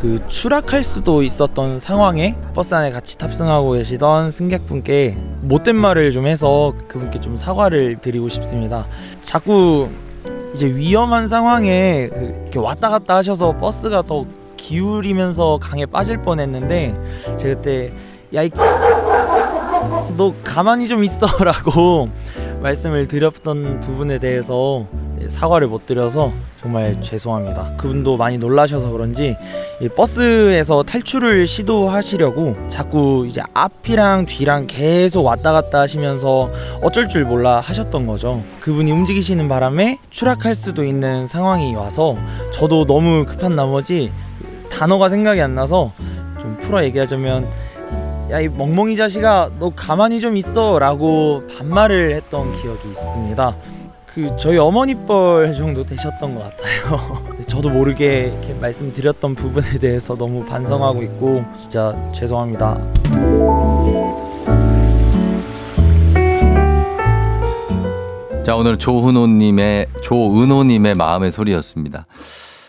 [0.00, 6.72] 그 추락할 수도 있었던 상황에 버스 안에 같이 탑승하고 계시던 승객분께 못된 말을 좀 해서
[6.86, 8.86] 그분께 좀 사과를 드리고 싶습니다.
[9.22, 9.88] 자꾸
[10.54, 14.24] 이제 위험한 상황에 그 이렇게 왔다 갔다 하셔서 버스가 더
[14.56, 16.94] 기울이면서 강에 빠질 뻔했는데
[17.36, 17.92] 제가 그때
[18.32, 18.50] 야이
[20.16, 22.08] 너 가만히 좀 있어라고
[22.60, 27.76] 말씀을 드렸던 부분에 대해서 네, 사과를 못 드려서 정말 죄송합니다.
[27.76, 29.36] 그분도 많이 놀라셔서 그런지
[29.80, 36.50] 이 버스에서 탈출을 시도하시려고 자꾸 이제 앞이랑 뒤랑 계속 왔다 갔다 하시면서
[36.82, 38.42] 어쩔 줄 몰라 하셨던 거죠.
[38.60, 42.16] 그분이 움직이시는 바람에 추락할 수도 있는 상황이 와서
[42.52, 44.10] 저도 너무 급한 나머지
[44.70, 45.92] 단어가 생각이 안 나서
[46.40, 47.67] 좀 풀어 얘기하자면
[48.30, 53.56] 야 이 멍멍이 자식아 너 가만히 좀 있어라고 반말을 했던 기억이 있습니다.
[54.06, 57.24] 그 저희 어머니 뻘 정도 되셨던 것 같아요.
[57.46, 62.76] 저도 모르게 이렇게 말씀드렸던 부분에 대해서 너무 반성하고 있고 진짜 죄송합니다.
[68.44, 72.06] 자, 오늘 조은호님의, 조은호님의 마음의 소리였습니다.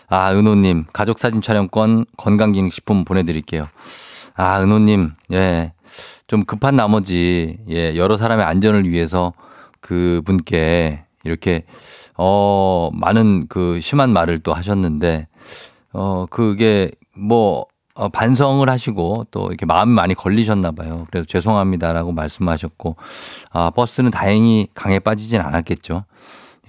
[0.08, 3.66] 아, 은호님, 가족 사진 촬영권 건강기능식품 보내드릴게요.
[4.40, 5.74] 아, 은호님, 예.
[6.26, 9.34] 좀 급한 나머지, 예, 여러 사람의 안전을 위해서
[9.80, 11.64] 그 분께 이렇게,
[12.16, 15.28] 어, 많은 그 심한 말을 또 하셨는데,
[15.92, 21.06] 어, 그게 뭐, 어, 반성을 하시고 또 이렇게 마음이 많이 걸리셨나 봐요.
[21.10, 22.96] 그래서 죄송합니다라고 말씀하셨고,
[23.50, 26.06] 아, 버스는 다행히 강에 빠지진 않았겠죠.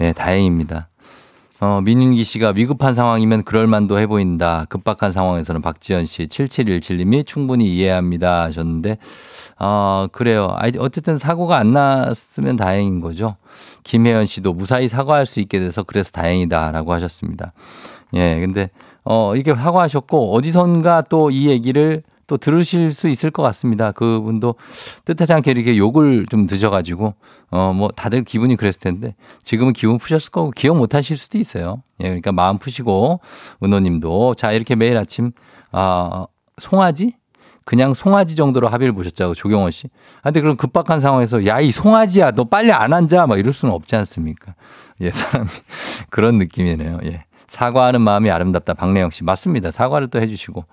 [0.02, 0.90] 예, 다행입니다.
[1.62, 4.66] 어, 민윤기 씨가 위급한 상황이면 그럴 만도 해 보인다.
[4.70, 8.98] 급박한 상황에서는 박지현 씨 7717님이 충분히 이해합니다 하셨는데
[9.60, 10.52] 어, 그래요.
[10.56, 13.36] 아이, 어쨌든 사고가 안 났으면 다행인 거죠.
[13.84, 17.54] 김혜연 씨도 무사히 사과할 수 있게 돼서 그래서 다행이다라고 하셨습니다.
[18.16, 18.72] 예, 근데
[19.04, 23.92] 어, 이게 사과하셨고 어디선가 또 이 얘기를 또 들으실 수 있을 것 같습니다.
[23.92, 24.56] 그분도
[25.06, 27.16] 뜻하지 않게 이렇게 욕을 좀 드셔가지고
[27.52, 31.84] 어 뭐 다들 기분이 그랬을 텐데 지금은 기분 푸셨을 거고 기억 못 하실 수도 있어요.
[32.00, 33.20] 예, 그러니까 마음 푸시고
[33.64, 35.32] 은호님도 자 이렇게 매일 아침
[35.72, 36.26] 아
[36.60, 37.14] 송아지
[37.64, 39.88] 그냥 송아지 정도로 합의를 보셨자고 조경원 씨.
[40.20, 43.74] 아, 근데 그런 급박한 상황에서 야 이 송아지야 너 빨리 안 앉아 막 이럴 수는
[43.74, 44.56] 없지 않습니까?
[45.02, 45.48] 예 사람이
[46.10, 47.00] 그런 느낌이네요.
[47.06, 47.26] 예.
[47.52, 48.74] 사과하는 마음이 아름답다.
[48.74, 49.26] 박래영 씨.
[49.26, 49.72] 맞습니다.
[49.72, 50.64] 사과를 또 해주시고.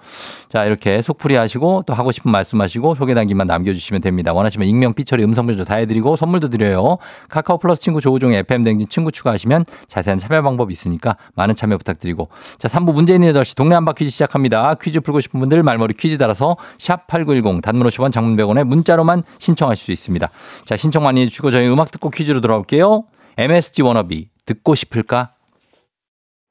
[0.48, 4.32] 자, 이렇게 속풀이 하시고 또 하고 싶은 말씀 하시고 소개 단기만 남겨주시면 됩니다.
[4.32, 6.98] 원하시면 익명, 삐처리, 음성 변조 다 해드리고 선물도 드려요.
[7.28, 12.28] 카카오 플러스 친구 조우종의 FM 댕진 친구 추가하시면 자세한 참여 방법 있으니까 많은 참여 부탁드리고.
[12.58, 14.74] 자, 3부 문제 있는 8시 동네 한바 퀴즈 시작합니다.
[14.74, 19.84] 퀴즈 풀고 싶은 분들 말머리 퀴즈 달아서 샵 8910 단문 50원 장문 100원에 문자로만 신청하실
[19.84, 20.30] 수 있습니다.
[20.64, 23.02] 자, 신청 많이 해주시고 저희 음악 듣고 퀴즈로 돌아올게요.
[23.36, 25.32] MSG 워너비 듣고 싶을까?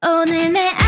[0.06, 0.87] 오늘 내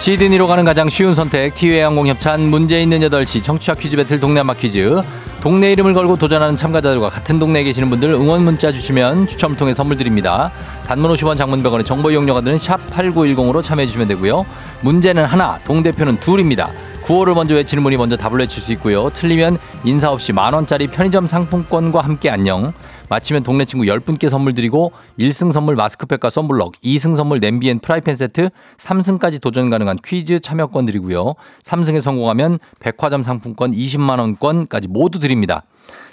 [0.00, 4.40] 시드니로 가는 가장 쉬운 선택 티웨이 항공 협찬 문제 있는 8시 청취자 퀴즈 배틀 동네
[4.40, 5.02] 한바 퀴즈
[5.42, 9.98] 동네 이름을 걸고 도전하는 참가자들과 같은 동네에 계시는 분들 응원 문자 주시면 추첨을 통해 선물
[9.98, 10.52] 드립니다.
[10.86, 14.46] 단문 50원 장문 100원의 정보 이용료가 드는 샵 8910으로 참여해 주시면 되고요.
[14.80, 16.70] 문제는 하나 동대표는 둘입니다.
[17.02, 19.10] 구호를 먼저 외치는 분이 먼저 답을 외칠 수 있고요.
[19.10, 22.72] 틀리면 인사 없이 만원짜리 편의점 상품권과 함께 안녕.
[23.10, 28.14] 마치면 동네 친구 10분께 선물 드리고 1승 선물 마스크팩과 썬블럭, 2승 선물 냄비 and 프라이팬
[28.16, 31.34] 세트, 3승까지 도전 가능한 퀴즈 참여권 드리고요.
[31.64, 35.64] 3승에 성공하면 백화점 상품권 20만 원권까지 모두 드립니다.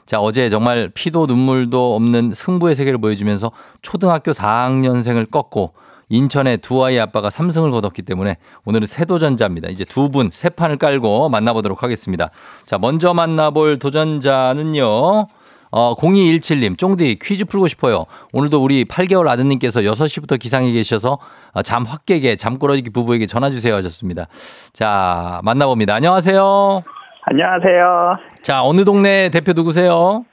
[0.07, 3.51] 자, 어제 정말 피도 눈물도 없는 승부의 세계를 보여주면서
[3.83, 5.73] 초등학교 4학년생을 꺾고
[6.09, 9.69] 인천의 두 아이 아빠가 3승을 거뒀기 때문에 오늘은 새 도전자입니다.
[9.69, 12.31] 이제 두 분 세 판을 깔고 만나보도록 하겠습니다.
[12.65, 15.27] 자, 먼저 만나볼 도전자는요.
[15.71, 18.05] 어, 0217님, 쫑디 퀴즈 풀고 싶어요.
[18.33, 21.17] 오늘도 우리 8개월 아드님께서 6시부터 기상에 계셔서
[21.53, 24.27] 어, 잠확 깨게 잠꾸러기 부부에게 전화주세요 하셨습니다.
[24.73, 25.95] 자, 만나봅니다.
[25.95, 26.83] 안녕하세요.
[27.23, 28.11] 안녕하세요.
[28.41, 30.23] 자, 어느 동네 대표 누구세요?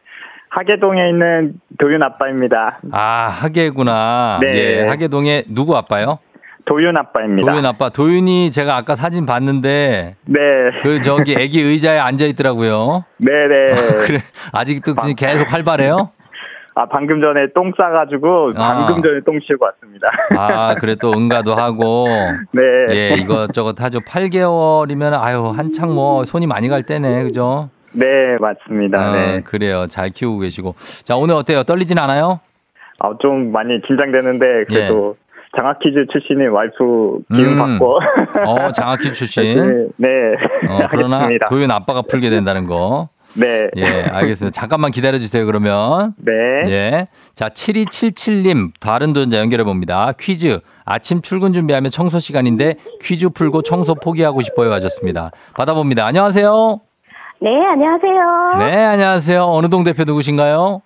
[0.51, 2.79] 하계동에 있는 도윤 아빠입니다.
[2.93, 4.39] 아, 하계구나.
[4.41, 4.55] 네.
[4.55, 6.19] 예, 하계동에 누구 아빠요?
[6.67, 7.51] 도윤 아빠입니다.
[7.51, 7.89] 도윤 아빠.
[7.89, 10.41] 도윤이 제가 아까 사진 봤는데 네.
[10.83, 13.05] 그 저기 애기 의자에 앉아 있더라고요.
[13.19, 13.75] 네 네.
[14.07, 14.19] 그래
[14.53, 16.11] 아직도 계속 활발해요?
[16.77, 18.87] 아, 방금 전에 똥 싸가지고, 아.
[18.87, 20.09] 방금 전에 똥 치우고 왔습니다.
[20.37, 22.09] 아 그래 또 응가도 하고
[22.51, 22.63] 네.
[22.91, 24.01] 예 이것저것 하죠.
[24.01, 27.71] 8개월이면 아유 한창 뭐 손이 많이 갈 때네 그죠?
[27.93, 28.07] 네,
[28.41, 28.99] 맞습니다.
[28.99, 29.41] 아, 네.
[29.43, 29.87] 그래요.
[29.87, 30.75] 잘 키우고 계시고
[31.05, 31.63] 자 오늘 어때요?
[31.63, 32.41] 떨리진 않아요?
[33.01, 35.17] 아, 좀 많이 긴장되는데, 그래도
[35.57, 36.75] 장학 퀴즈 출신인 와이프
[37.35, 37.53] 기운 예.
[37.53, 37.59] 음.
[37.59, 37.99] 받고.
[38.47, 39.91] 어 장학기 출신.
[39.97, 40.09] 네.
[40.69, 41.29] 어 그러나.
[41.49, 43.09] 도윤 아빠가 풀게 된다는 거.
[43.37, 43.69] 네.
[43.77, 44.53] 예 알겠습니다.
[44.59, 46.15] 잠깐만 기다려 주세요 그러면.
[46.19, 46.33] 네.
[46.71, 47.07] 예.
[47.35, 50.13] 자, 7277님, 다른 도전자 연결해 봅니다.
[50.19, 50.61] 퀴즈.
[50.85, 55.31] 아침 출근 준비하면 청소 시간인데 퀴즈 풀고 청소 포기하고 싶어요 하셨습니다.
[55.57, 56.07] 받아봅니다.
[56.07, 56.81] 안녕하세요.
[57.41, 58.59] 네, 안녕하세요.
[58.59, 59.43] 네, 안녕하세요.
[59.45, 60.83] 어느 동 대표 누구신가요?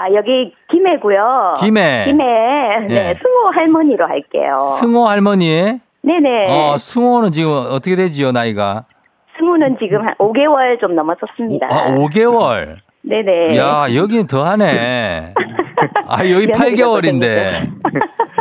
[0.00, 1.54] 아, 여기 김해고요.
[1.60, 2.04] 김해.
[2.06, 2.24] 김해.
[2.88, 2.94] 예.
[2.94, 4.56] 네, 승호 할머니로 할게요.
[4.56, 5.78] 승호 할머니.
[6.02, 6.46] 네네.
[6.48, 8.84] 어, 승호는 지금 어떻게 되지요, 나이가?
[9.38, 11.66] 승우는 지금 한 5개월 좀 오, 넘었었습니다.
[11.70, 12.76] 아, 5개월.
[13.02, 13.58] 네네.
[13.58, 15.34] 야, 여기는 더하네.
[16.08, 17.70] 아, 여기 며느리가 8개월인데.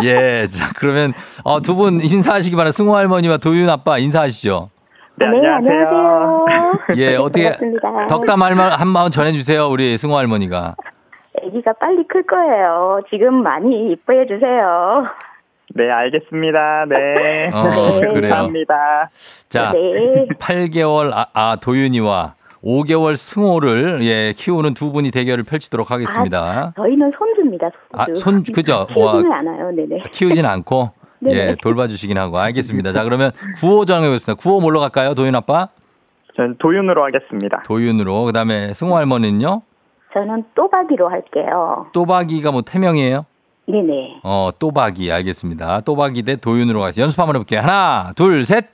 [0.04, 1.12] 예, 자, 그러면
[1.44, 2.78] 어, 두 분 인사하시기 바랍니다.
[2.78, 4.70] 승호 할머니와 도윤 아빠 인사하시죠.
[5.18, 6.46] 네, 네, 안녕하세요.
[6.96, 8.08] 예, 어떻게 반갑습니다.
[8.08, 10.76] 덕담 할말 한마음 전해주세요, 우리 승호 할머니가.
[11.46, 13.02] 아기가 빨리 클 거예요.
[13.10, 15.06] 지금 많이 이뻐해 주세요.
[15.76, 16.86] 네, 알겠습니다.
[16.90, 17.50] 네.
[17.54, 18.08] 어, 네.
[18.08, 18.14] 그래요.
[18.14, 19.10] 감사합니다.
[19.50, 20.28] 자, 네.
[20.40, 26.74] 8개월 아, 아, 도윤이와 5개월 승호를 예 키우는 두 분이 대결을 펼치도록 하겠습니다.
[26.76, 27.70] 저희는 손주입니다.
[27.96, 28.12] 손주.
[28.12, 28.86] 아, 손 그죠?
[28.88, 29.72] 키우지는 와, 않아요.
[29.72, 30.04] 네네.
[30.12, 31.32] 키우진 않고 네.
[31.34, 32.92] 예 돌봐주시긴 하고 알겠습니다.
[32.92, 34.42] 자 그러면 구호 정해보겠습니다.
[34.42, 35.70] 구호 뭘로 갈까요, 도윤 아빠?
[36.36, 37.64] 전 도윤으로 하겠습니다.
[37.66, 39.62] 도윤으로 그다음에 승호 할머니는요?
[40.14, 41.88] 저는 또박이로 할게요.
[41.94, 43.26] 또박이가 뭐 태명이에요?
[43.68, 44.22] 네네.
[44.24, 45.82] 어 또박이 알겠습니다.
[45.82, 47.60] 또박이 대 도윤으로 가서 연습 한번 해볼게요.
[47.62, 48.66] 하나, 둘, 셋.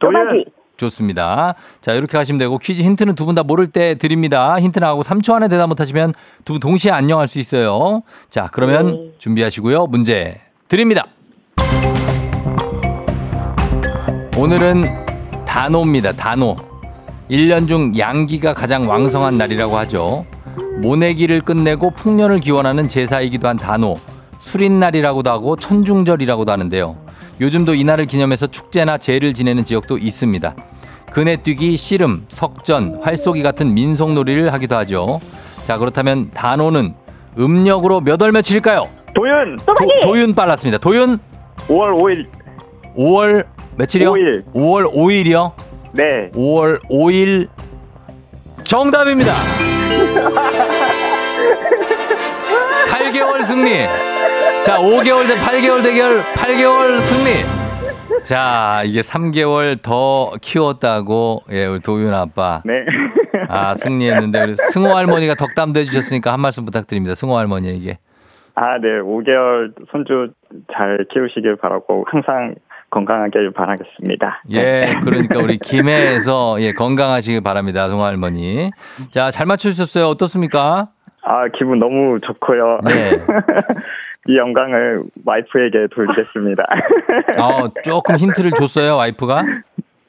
[0.00, 0.12] 도윤.
[0.14, 0.44] 또박이.
[0.76, 1.54] 좋습니다.
[1.80, 4.58] 자, 이렇게 하시면 되고 퀴즈 힌트는 두 분 다 모를 때 드립니다.
[4.58, 6.12] 힌트 나가고 3초 안에 대답 못 하시면
[6.44, 8.02] 두 분 동시에 안녕할 수 있어요.
[8.28, 9.12] 자, 그러면 네.
[9.18, 9.86] 준비하시고요.
[9.86, 11.06] 문제 드립니다.
[14.36, 14.84] 오늘은
[15.46, 16.12] 단오입니다.
[16.12, 16.56] 단오.
[17.30, 20.26] 1년 중 양기가 가장 왕성한 날이라고 하죠.
[20.80, 23.98] 모내기를 끝내고 풍년을 기원하는 제사이기도 한 단오.
[24.38, 26.96] 수린날이라고도 하고 천중절이라고도 하는데요.
[27.40, 30.54] 요즘도 이날을 기념해서 축제나 제를 지내는 지역도 있습니다.
[31.12, 35.20] 그네뛰기, 씨름, 석전, 활쏘기 같은 민속놀이를 하기도 하죠.
[35.64, 36.94] 자, 그렇다면 단오는
[37.38, 38.88] 음력으로 몇 월 며칠일까요?
[39.14, 39.56] 도윤.
[40.02, 40.78] 도, 윤 빨랐습니다.
[40.78, 41.18] 도윤
[41.68, 42.26] 5월 5일.
[42.96, 43.46] 5월
[43.76, 44.12] 며칠이요?
[44.12, 44.44] 5일.
[44.54, 45.52] 5월 5일이요?
[45.92, 46.30] 네.
[46.34, 47.48] 5월 5일
[48.64, 49.32] 정답입니다.
[52.90, 53.70] 8개월 승리.
[54.64, 57.44] 자, 5개월 대 8개월 대결 8개월 승리.
[58.22, 62.62] 자, 이게 3개월 더 키웠다고 예, 우리 도윤 아빠.
[62.64, 62.84] 네.
[63.48, 67.14] 아, 승리했는데 우리 승호 할머니가 덕담도 해 주셨으니까 한 말씀 부탁드립니다.
[67.14, 67.98] 승호 할머니에게.
[68.54, 69.00] 아, 네.
[69.00, 70.28] 5개월 손주
[70.72, 72.54] 잘 키우시길 바라고 항상
[72.92, 74.42] 건강하길 바라겠습니다.
[74.50, 78.70] 예, 그러니까 우리 김해에서 예, 건강하시길 바랍니다, 송아 할머니.
[79.10, 80.06] 자, 잘 맞춰주셨어요.
[80.06, 80.90] 어떻습니까?
[81.22, 82.80] 아, 기분 너무 좋고요.
[82.84, 83.12] 네.
[84.28, 86.64] 이 영광을 와이프에게 돌리겠습니다.
[87.40, 89.42] 어, 조금 힌트를 줬어요, 와이프가?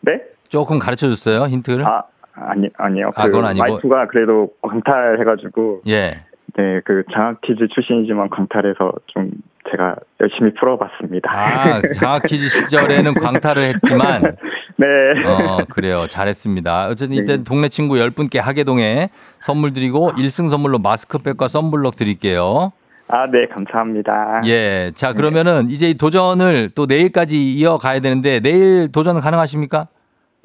[0.01, 0.21] 네?
[0.49, 1.85] 조금 가르쳐 줬어요, 힌트를?
[1.85, 2.03] 아,
[2.35, 3.11] 아니, 아니요.
[3.15, 3.63] 아, 그건 아니고.
[3.63, 6.25] 와이프가 그래도 광탈해가지고, 예.
[6.55, 9.31] 네, 그 장학 퀴즈 출신이지만 광탈해서 좀
[9.71, 11.31] 제가 열심히 풀어봤습니다.
[11.31, 14.35] 아, 장학 퀴즈 시절에는 광탈을 했지만,
[14.77, 14.87] 네.
[15.25, 16.05] 어, 그래요.
[16.07, 16.87] 잘했습니다.
[16.87, 19.09] 어쨌든 이때 동네 친구 10분께 하계동에
[19.39, 22.71] 선물 드리고 1승 선물로 마스크팩과 썬블럭 드릴게요.
[23.07, 24.41] 아, 네, 감사합니다.
[24.45, 24.91] 예.
[24.95, 29.87] 자, 그러면은 이제 이 도전을 또 내일까지 이어가야 되는데 내일 도전 가능하십니까?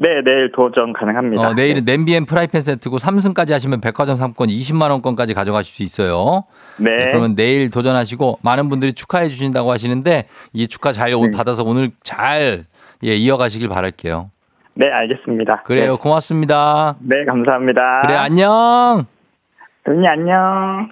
[0.01, 1.49] 네, 내일 도전 가능합니다.
[1.49, 6.45] 어, 내일은 냄비 and 프라이팬 세트고 3승까지 하시면 백화점 상품권 20만 원권까지 가져가실 수 있어요.
[6.79, 6.95] 네.
[6.95, 11.31] 네, 그러면 내일 도전하시고 많은 분들이 축하해 주신다고 하시는데 이 축하 잘 네.
[11.37, 12.65] 받아서 오늘 잘
[13.05, 14.31] 예, 이어가시길 바랄게요.
[14.77, 15.63] 네, 알겠습니다.
[15.63, 15.93] 그래요.
[15.93, 16.95] 네, 고맙습니다.
[17.01, 18.03] 네, 감사합니다.
[18.03, 19.05] 그래 안녕.
[19.85, 20.91] 언니 안녕.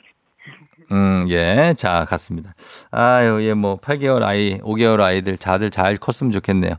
[0.92, 1.74] 음, 예.
[1.76, 2.54] 자, 갔습니다.
[2.90, 6.74] 아유, 예, 뭐, 8개월 아이, 5개월 아이들 다들 잘 컸으면 좋겠네요.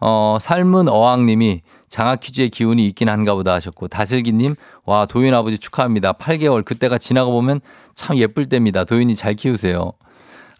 [0.00, 4.54] 어, 삶은 어항님이 장학 퀴즈의 기운이 있긴 한가 보다 하셨고, 다슬기님,
[4.84, 6.12] 와, 도윤 아버지 축하합니다.
[6.12, 7.60] 8개월, 그때가 지나가 보면
[7.94, 8.84] 참 예쁠 때입니다.
[8.84, 9.92] 도윤이 잘 키우세요.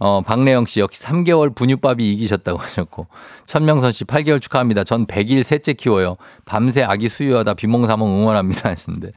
[0.01, 3.07] 어, 박래영 씨 역시 3개월 분유밥이 이기셨다고 하셨고,
[3.47, 4.85] 천명선 씨 8개월 축하합니다.
[4.85, 6.17] 전 100일 셋째 키워요.
[6.45, 9.13] 밤새 아기 수유하다 비몽사몽 응원합니다 하셨는데,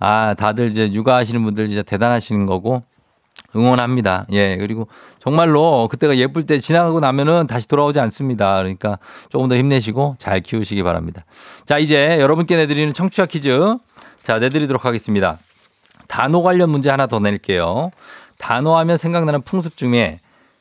[0.00, 2.82] 아, 다들 이제 육아하시는 분들 진짜 대단하시는 거고,
[3.54, 4.26] 응원합니다.
[4.32, 4.56] 예.
[4.56, 4.88] 그리고
[5.18, 8.56] 정말로 그때가 예쁠 때 지나가고 나면은 다시 돌아오지 않습니다.
[8.58, 8.98] 그러니까
[9.28, 11.24] 조금 더 힘내시고 잘 키우시기 바랍니다.
[11.66, 13.76] 자, 이제 여러분께 내드리는 청취자 퀴즈.
[14.22, 15.38] 자, 내드리도록 하겠습니다.
[16.08, 17.90] 단어 관련 문제 하나 더 낼게요.
[18.38, 20.20] 단어 하면 생각나는 풍습 중에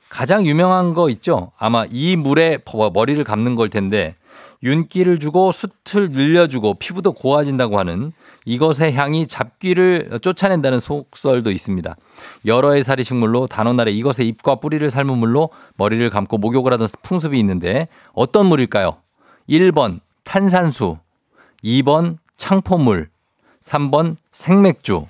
[0.09, 1.51] 가장 유명한 거 있죠?
[1.57, 2.59] 아마 이 물에
[2.93, 4.15] 머리를 감는 걸 텐데
[4.63, 8.11] 윤기를 주고 숯을 늘려주고 피부도 고와진다고 하는
[8.45, 11.95] 이것의 향이 잡귀를 쫓아낸다는 속설도 있습니다.
[12.45, 17.87] 여러 해살이 식물로 단오날에 이것의 잎과 뿌리를 삶은 물로 머리를 감고 목욕을 하던 풍습이 있는데
[18.13, 18.97] 어떤 물일까요?
[19.49, 20.97] 1번 탄산수,
[21.63, 23.09] 2번 창포물,
[23.61, 25.05] 3번 생맥주.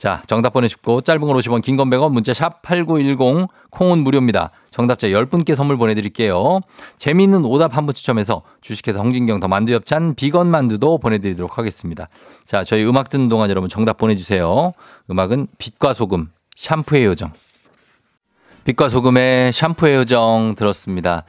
[0.00, 4.50] 자, 정답 보내주시고 짧은 걸 50원, 긴 건 100원, 문자 샵 8910, 콩은 무료입니다.
[4.70, 6.60] 정답자 10분께 선물 보내드릴게요.
[6.96, 12.08] 재미있는 오답 한 분 추첨해서 주식회사 홍진경 더 만두 엽찬 비건 만두도 보내드리도록 하겠습니다.
[12.46, 14.72] 자, 저희 음악 듣는 동안 여러분 정답 보내주세요.
[15.10, 17.32] 음악은 빛과 소금, 샴푸의 요정.
[18.70, 21.24] 빛과 소금의 샴푸의 요정 들었습니다.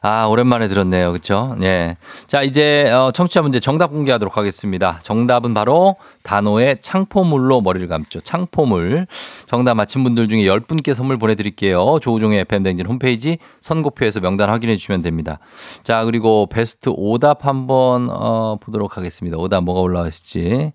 [0.00, 1.12] 아, 오랜만에 들었네요.
[1.12, 1.56] 그쵸?
[1.62, 1.96] 예.
[2.28, 5.00] 자, 이제, 어, 청취자 문제 정답 공개하도록 하겠습니다.
[5.02, 8.20] 정답은 바로 단호의 창포물로 머리를 감죠.
[8.20, 9.06] 창포물.
[9.46, 11.98] 정답 맞힌 분들 중에 10분께 선물 보내드릴게요.
[12.00, 15.38] 조우종의 FM댕진 홈페이지 선곡표에서 명단 확인해 주시면 됩니다.
[15.82, 19.36] 자, 그리고 베스트 오답 한번, 어, 보도록 하겠습니다.
[19.36, 20.72] 오답 뭐가 올라와 있을지.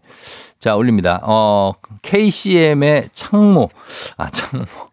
[0.59, 1.22] 자, 올립니다.
[1.24, 3.70] 어, KCM의 창모.
[4.17, 4.88] 아, 창모.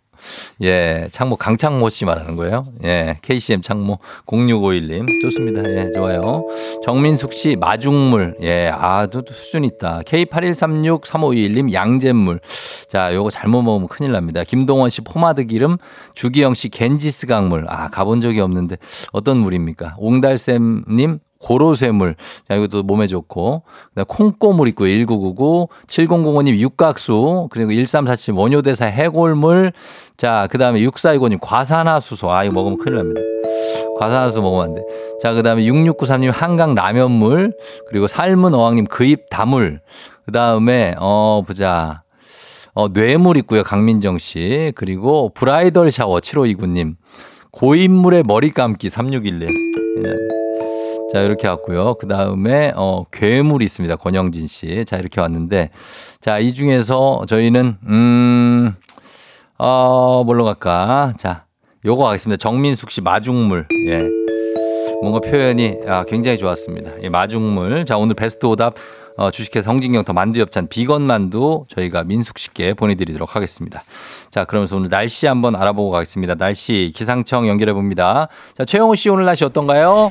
[0.62, 2.66] 예, 창모 강창모 씨 말하는 거예요.
[2.84, 5.68] 예, KCM 창모 0651님 좋습니다.
[5.70, 6.44] 예, 좋아요.
[6.84, 8.36] 정민숙 씨 마중물.
[8.42, 10.00] 예, 아, 또, 또 수준 있다.
[10.06, 12.40] K81363521님 양잿물.
[12.88, 14.44] 자, 요거 잘못 먹으면 큰일 납니다.
[14.44, 15.76] 김동원 씨 포마드 기름,
[16.14, 17.66] 주기영 씨 겐지스 강물.
[17.68, 18.76] 아, 가본 적이 없는데
[19.12, 19.96] 어떤 물입니까?
[19.98, 22.16] 옹달샘 님 고로쇠물.
[22.48, 23.62] 자, 이것도 몸에 좋고.
[23.94, 25.68] 그다음 콩고물 있고 1999.
[25.86, 27.48] 7005님 육각수.
[27.50, 29.72] 그리고 1347 원효대사 해골물.
[30.16, 32.30] 자, 그 다음에 6429님 과산화수소.
[32.30, 33.20] 아, 이거 먹으면 큰일 납니다.
[33.98, 34.82] 과산화수소 먹으면 안 돼.
[35.22, 37.52] 자, 그 다음에 6693님 한강 라면물.
[37.88, 39.80] 그리고 삶은 어항님 그입 다물.
[40.24, 42.02] 그 다음에, 어, 보자.
[42.74, 43.62] 어, 뇌물 있고요.
[43.62, 44.72] 강민정 씨.
[44.74, 46.96] 그리고 브라이덜 샤워 7529님.
[47.52, 49.48] 고인물의 머리 감기 3611.
[51.12, 51.94] 자, 이렇게 왔고요.
[51.94, 53.96] 그 다음에, 어, 괴물이 있습니다.
[53.96, 54.84] 권영진 씨.
[54.86, 55.70] 자, 이렇게 왔는데.
[56.20, 58.74] 자, 이 중에서 저희는, 음,
[59.58, 61.14] 어, 뭘로 갈까?
[61.16, 61.44] 자,
[61.84, 62.38] 요거 가겠습니다.
[62.38, 63.68] 정민숙 씨 마중물.
[63.88, 64.00] 예.
[65.00, 66.90] 뭔가 표현이 아, 굉장히 좋았습니다.
[67.02, 67.84] 예, 마중물.
[67.84, 68.74] 자, 오늘 베스트 오답
[69.18, 73.82] 어, 주식회사 성진경 더 만두엽찬 비건 만두 저희가 민숙 씨께 보내드리도록 하겠습니다.
[74.30, 76.34] 자, 그러면서 오늘 날씨 한번 알아보고 가겠습니다.
[76.34, 78.28] 날씨 기상청 연결해 봅니다.
[78.56, 80.10] 자, 최영호 씨 오늘 날씨 어떤가요?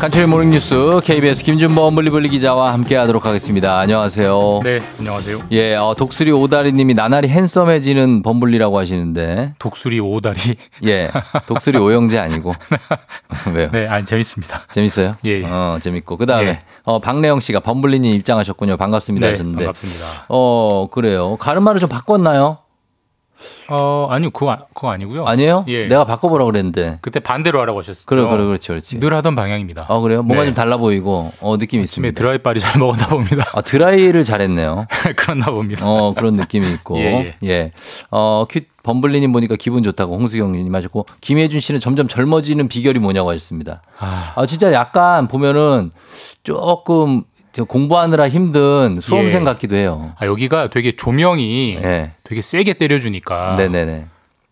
[0.00, 3.78] 간추의 모닝뉴스 KBS 김준범 물리블리 기자와 함께하도록 하겠습니다.
[3.80, 4.60] 안녕하세요.
[4.64, 5.42] 네, 안녕하세요.
[5.52, 10.38] 예, 어, 독수리 오다리님이 나날이 핸섬해지는 범블리라고 하시는데, 독수리 오다리.
[10.86, 11.10] 예,
[11.46, 12.54] 독수리 오영재 아니고
[13.52, 13.68] 왜요?
[13.72, 14.62] 네, 아니 재밌습니다.
[14.72, 15.16] 재밌어요?
[15.26, 15.44] 예, 예.
[15.44, 16.58] 어, 재밌고 그 다음에 예.
[16.84, 18.78] 어, 박래영 씨가 범블리님 입장하셨군요.
[18.78, 20.24] 반갑습니다 네, 하셨는데, 반갑습니다.
[20.30, 21.36] 어, 그래요.
[21.36, 22.56] 가르마를 좀 바꿨나요?
[23.68, 25.26] 어, 아니요, 그거 아- 그거 아니고요.
[25.26, 25.64] 아니에요?
[25.68, 25.86] 예.
[25.86, 26.98] 내가 바꿔보라고 그랬는데.
[27.00, 28.04] 그때 반대로 하라고 하셨어요.
[28.06, 29.00] 그래, 그래, 그렇지, 그렇지.
[29.00, 29.86] 늘 하던 방향입니다.
[29.88, 30.22] 아, 그래요?
[30.22, 30.46] 뭔가 네.
[30.48, 32.18] 좀 달라 보이고, 어, 느낌이 아침에 있습니다.
[32.18, 33.44] 드라이빨이 잘 먹었나 봅니다.
[33.54, 34.86] 아, 드라이를 잘했네요.
[35.16, 35.84] 그렇나 봅니다.
[35.86, 36.98] 어, 그런 느낌이 있고.
[36.98, 37.72] 예, 예.
[38.10, 43.82] 어, 큐, 범블리님 보니까 기분 좋다고 홍수경님 하셨고, 김혜준 씨는 점점 젊어지는 비결이 뭐냐고 하셨습니다.
[43.98, 45.90] 아, 아, 진짜 약간 보면은
[46.42, 47.24] 조금 저
[47.66, 49.44] 공부하느라 힘든 수험생 예.
[49.44, 50.12] 같기도 해요.
[50.18, 52.12] 아, 여기가 되게 조명이 예.
[52.24, 54.06] 되게 세게 때려주니까 네네네.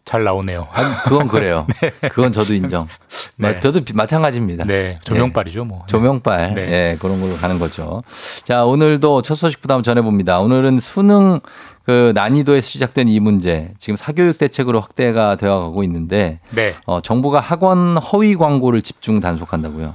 [0.04, 0.66] 잘 나오네요.
[0.72, 1.66] 아, 그건 그래요.
[2.10, 2.88] 그건 저도 인정.
[3.36, 3.52] 네.
[3.54, 4.64] 마- 저도 비- 마찬가지입니다.
[4.64, 5.82] 네, 조명빨이죠, 뭐.
[5.86, 6.54] 조명빨.
[6.54, 6.62] 네.
[6.62, 8.02] 예, 그런 걸로 가는 거죠.
[8.44, 10.40] 자, 오늘도 첫 소식부터 한번 전해봅니다.
[10.40, 11.40] 오늘은 수능
[11.84, 16.74] 그 난이도에서 시작된 이 문제, 지금 사교육 대책으로 확대가 되어 가고 있는데, 네.
[16.86, 19.94] 어, 정부가 학원 허위 광고를 집중 단속한다고요.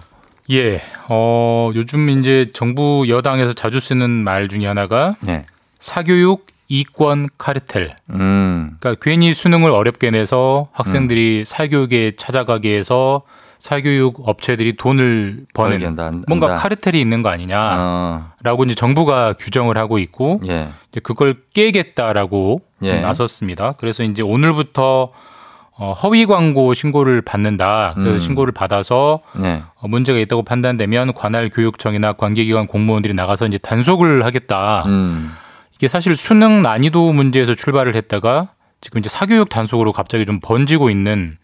[0.51, 0.81] 예.
[1.09, 5.45] 어, 요즘 이제 정부 여당에서 자주 쓰는 말 중에 하나가 네.
[5.79, 7.95] 사교육 이권 카르텔.
[8.09, 13.21] 음, 그러니까 괜히 수능을 어렵게 내서 학생들이 사교육에 찾아가게 해서
[13.59, 16.25] 사교육 업체들이 돈을 버는 한다, 한다.
[16.27, 20.69] 뭔가 카르텔이 있는 거 아니냐라고 어, 이제 정부가 규정을 하고 있고 예.
[20.91, 22.99] 이제 그걸 깨겠다라고 예.
[22.99, 23.75] 나섰습니다.
[23.77, 25.11] 그래서 이제 오늘부터
[25.75, 27.93] 어, 허위 광고 신고를 받는다.
[27.95, 28.19] 그래서 음.
[28.19, 29.63] 신고를 받아서 네.
[29.75, 34.83] 어, 문제가 있다고 판단되면 관할 교육청이나 관계기관 공무원들이 나가서 이제 단속을 하겠다.
[34.85, 35.31] 음,
[35.73, 38.49] 이게 사실 수능 난이도 문제에서 출발을 했다가
[38.81, 41.35] 지금 이제 사교육 단속으로 갑자기 좀 번지고 있는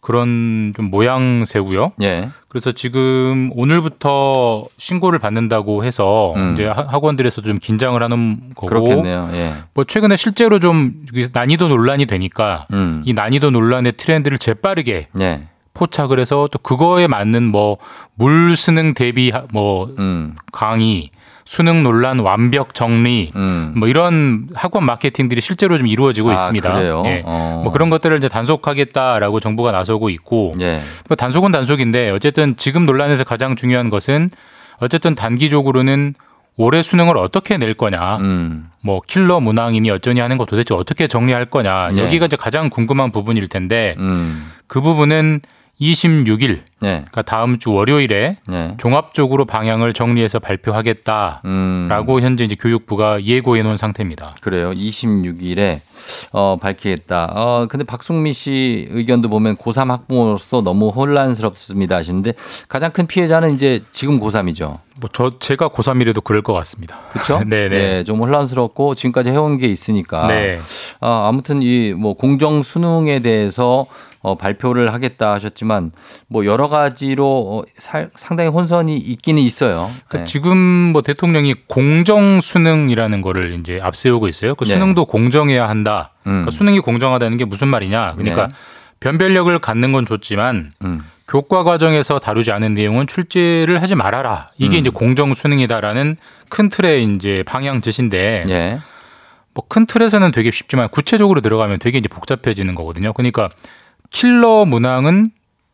[0.00, 1.92] 그런 좀 모양새고요.
[2.02, 2.30] 예.
[2.48, 6.52] 그래서 지금 오늘부터 신고를 받는다고 해서 음.
[6.52, 9.28] 이제 하- 학원들에서도 좀 긴장을 하는 거고 그렇겠네요.
[9.32, 9.52] 예.
[9.74, 15.42] 뭐 최근에 실제로 좀 난이도 논란이 되니까 음, 이 난이도 논란의 트렌드를 재빠르게 예.
[15.74, 17.78] 포착을 해서 또 그거에 맞는 뭐
[18.14, 21.10] 물 수능 대비 하- 뭐 음, 강의,
[21.50, 23.72] 수능 논란 완벽 정리 음.
[23.74, 26.72] 뭐 이런 학원 마케팅들이 실제로 좀 이루어지고 아, 있습니다.
[26.72, 27.02] 그래요?
[27.06, 27.22] 예.
[27.24, 27.62] 어.
[27.64, 30.78] 뭐 그런 것들을 이제 단속하겠다라고 정부가 나서고 있고 예.
[31.08, 34.30] 뭐 단속은 단속인데 어쨌든 지금 논란에서 가장 중요한 것은
[34.78, 36.14] 어쨌든 단기적으로는
[36.56, 41.46] 올해 수능을 어떻게 낼 거냐, 음, 뭐 킬러 문항이니 어쩌니 하는 거 도대체 어떻게 정리할
[41.46, 41.98] 거냐 예.
[42.00, 45.40] 여기가 이제 가장 궁금한 부분일 텐데 음, 그 부분은
[45.80, 46.86] 26일 예.
[47.10, 48.74] 그러니까 다음 주 월요일에 예.
[48.78, 52.20] 종합적으로 방향을 정리해서 발표하겠다라고 음.
[52.22, 54.34] 현재 이제 교육부가 예고해 놓은 상태입니다.
[54.40, 54.70] 그래요.
[54.72, 55.80] 26일에
[56.32, 57.32] 어, 밝히겠다.
[57.34, 62.32] 어, 근데 박승미 씨 의견도 보면 고3 학부모로서 너무 혼란스럽습니다 하시는데
[62.68, 64.78] 가장 큰 피해자는 이제 지금 고3이죠.
[65.00, 67.00] 뭐 저 제가 고3이라도 그럴 것 같습니다.
[67.10, 67.42] 그렇죠?
[67.48, 67.98] 네, 네.
[67.98, 70.26] 예, 좀 혼란스럽고 지금까지 해온 게 있으니까.
[70.28, 70.58] 네.
[71.00, 73.86] 아, 아무튼 이 뭐 공정 수능에 대해서
[74.22, 75.92] 어, 발표를 하겠다 하셨지만
[76.28, 79.88] 뭐 여러 가지로 어, 살, 상당히 혼선이 있기는 있어요.
[80.08, 80.24] 그러니까 네.
[80.26, 84.54] 지금 뭐 대통령이 공정 수능이라는 거를 이제 앞세우고 있어요.
[84.54, 84.74] 그 네.
[84.74, 86.12] 수능도 공정해야 한다.
[86.26, 86.30] 음.
[86.30, 88.14] 그러니까 수능이 공정하다는 게 무슨 말이냐?
[88.16, 88.54] 그러니까 네.
[89.00, 91.00] 변별력을 갖는 건 좋지만 음.
[91.26, 94.48] 교과 과정에서 다루지 않은 내용은 출제를 하지 말아라.
[94.58, 94.80] 이게 음.
[94.80, 96.16] 이제 공정 수능이다라는
[96.48, 98.80] 큰 틀의 이제 방향 짓인데 예.
[99.54, 103.12] 뭐큰 틀에서는 되게 쉽지만 구체적으로 들어가면 되게 이제 복잡해지는 거거든요.
[103.12, 103.48] 그러니까
[104.10, 105.30] 킬러 문항은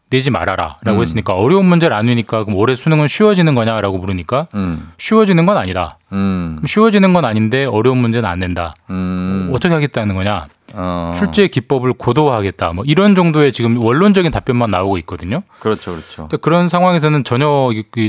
[0.09, 1.01] 내지 말아라라고 음.
[1.01, 4.93] 했으니까 어려운 문제를 안 내니까 그럼 올해 수능은 쉬워지는 거냐라고 물으니까 음.
[4.99, 5.99] 쉬워지는 건 아니다.
[6.13, 6.61] 음.
[6.65, 8.75] 쉬워지는 건 아닌데 어려운 문제는 안 낸다.
[8.91, 9.51] 음.
[9.53, 10.47] 어떻게 하겠다는 거냐?
[10.75, 11.15] 어.
[11.17, 12.73] 출제 기법을 고도화하겠다.
[12.75, 15.43] 뭐 이런 정도의 지금 원론적인 답변만 나오고 있거든요.
[15.59, 16.29] 그렇죠, 그렇죠.
[16.41, 17.49] 그런 상황에서는 전혀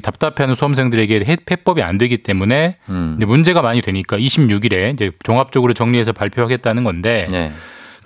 [0.03, 3.17] 답답해하는 수험생들에게 해- 해법이 안 되기 때문에 음.
[3.25, 7.51] 문제가 많이 되니까 26일에 이제 종합적으로 정리해서 발표하겠다는 건데 네.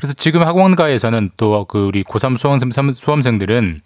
[0.02, 3.80] 그래서 지금 학원가에서는 또 그 우리 고3 수험생, 수험생들은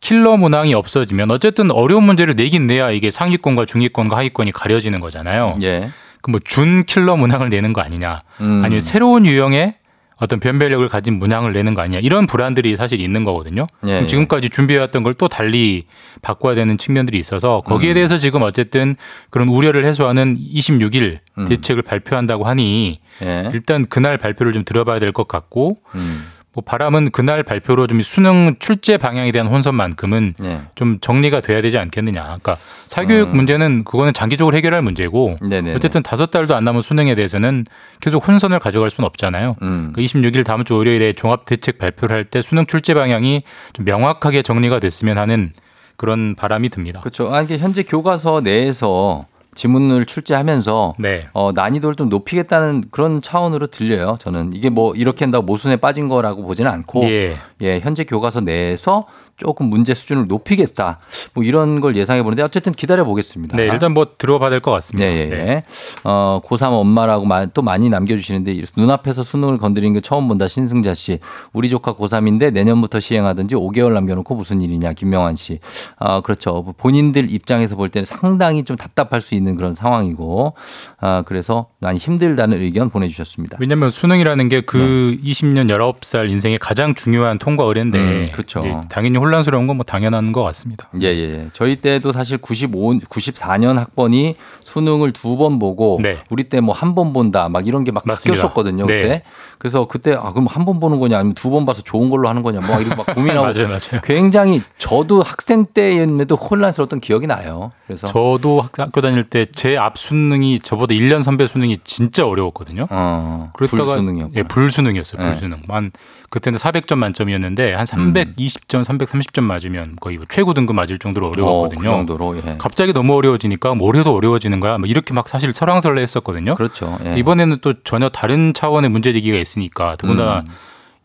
[0.00, 5.54] 킬러 문항이 없어지면 어쨌든 어려운 문제를 내긴 내야 이게 상위권과 중위권과 하위권이 가려지는 거잖아요.
[5.62, 5.90] 예.
[6.20, 8.18] 그뭐 준 킬러 문항을 내는 거 아니냐.
[8.40, 8.60] 음.
[8.62, 9.74] 아니면 새로운 유형의
[10.18, 11.98] 어떤 변별력을 가진 문항을 내는 거 아니냐.
[12.00, 13.66] 이런 불안들이 사실 있는 거거든요.
[13.86, 14.06] 예, 예.
[14.06, 15.84] 지금까지 준비해왔던 걸 또 달리
[16.20, 17.94] 바꿔야 되는 측면들이 있어서 거기에 음.
[17.94, 18.96] 대해서 지금 어쨌든
[19.30, 21.44] 그런 우려를 해소하는 26일 음.
[21.46, 23.48] 대책을 발표한다고 하니 예.
[23.54, 26.22] 일단 그날 발표를 좀 들어봐야 될 것 같고 음.
[26.56, 30.62] 뭐 바람은 그날 발표로 좀 수능 출제 방향에 대한 혼선만큼은 예.
[30.74, 32.22] 좀 정리가 돼야 되지 않겠느냐.
[32.22, 33.36] 그러니까 사교육 음.
[33.36, 35.74] 문제는 그거는 장기적으로 해결할 문제고 네네.
[35.74, 37.66] 어쨌든 다섯 달도 안 남은 수능에 대해서는
[38.00, 39.56] 계속 혼선을 가져갈 수는 없잖아요.
[39.60, 39.92] 음.
[39.94, 43.42] 그 26일 다음 주 월요일에 종합 대책 발표를 할 때 수능 출제 방향이
[43.74, 45.52] 좀 명확하게 정리가 됐으면 하는
[45.96, 47.00] 그런 바람이 듭니다.
[47.00, 47.32] 그렇죠.
[47.34, 49.26] 아, 이게 현재 교과서 내에서
[49.56, 51.26] 지문을 출제하면서 네.
[51.32, 54.16] 어, 난이도를 좀 높이겠다는 그런 차원으로 들려요.
[54.20, 57.36] 저는 이게 뭐 이렇게 한다고 모순에 빠진 거라고 보지는 않고 예.
[57.62, 60.98] 예, 현재 교과서 내에서 조금 문제 수준을 높이겠다.
[61.34, 63.56] 뭐 이런 걸 예상해 보는데 어쨌든 기다려 보겠습니다.
[63.56, 65.06] 네, 일단 뭐 들어봐야 될 것 같습니다.
[65.08, 65.28] 네, 예, 예.
[65.28, 65.62] 네.
[66.04, 71.18] 어, 고3 엄마라고 마- 또 많이 남겨주시는데 눈앞에서 수능을 건드리는 게 처음 본다 신승자 씨.
[71.52, 75.58] 우리 조카 고3인데 내년부터 시행하든지 5개월 남겨놓고 무슨 일이냐 김명환 씨.
[75.98, 76.64] 아, 그렇죠.
[76.78, 80.54] 본인들 입장에서 볼 때는 상당히 좀 답답할 수 있는 그런 상황이고
[81.00, 83.58] 아, 그래서 많이 힘들다는 의견 보내주셨습니다.
[83.60, 88.26] 왜냐하면 수능이라는 게 그 20년 19살 인생의 가장 중요한 통과 의례인데 음.
[88.26, 90.88] 이제 당연히 혼란스러운 건 뭐 당연한 것 같습니다.
[91.02, 91.48] 예, 예, 예.
[91.52, 96.18] 저희 때도 사실 95, 94년 학번이 수능을 두 번 보고 네.
[96.30, 98.40] 우리 때 뭐 한 번 본다 막 이런 게막 맞습니다.
[98.42, 98.86] 바뀌었었거든요.
[98.86, 99.08] 그때.
[99.08, 99.22] 네.
[99.58, 102.42] 그래서 그때 아, 그럼 한 번 보는 거냐 아니면 두 번 봐서 좋은 걸로 하는
[102.42, 104.00] 거냐 뭐 이렇게 막 고민하고 맞아요, 맞아요.
[104.04, 107.72] 굉장히 저도 학생 때에도 혼란스러웠던 기억이 나요.
[107.86, 112.86] 그래서 저도 학- 학교 다닐 때 제 앞 수능이 저보다 1년 선배 수능이 진짜 어려웠거든요.
[112.90, 114.38] 어, 그랬다가 불수능이었구나.
[114.38, 115.20] 예, 불수능이었어요.
[115.22, 115.28] 네.
[115.28, 115.62] 불수능.
[115.68, 115.92] 한
[116.30, 121.80] 그때는 400점 만점이었는데 한 320점, 330점 맞으면 거의 뭐 최고 등급 맞을 정도로 어, 어려웠거든요.
[121.80, 122.56] 그 정도로 예.
[122.58, 124.78] 갑자기 너무 어려워지니까 뭐 올해도 어려워지는 거야.
[124.78, 126.54] 뭐 이렇게 막 사실 설왕설래했었거든요.
[126.54, 126.98] 그렇죠.
[127.06, 127.16] 예.
[127.16, 130.44] 이번에는 또 전혀 다른 차원의 문제제기가 있으니까 더군다나 음.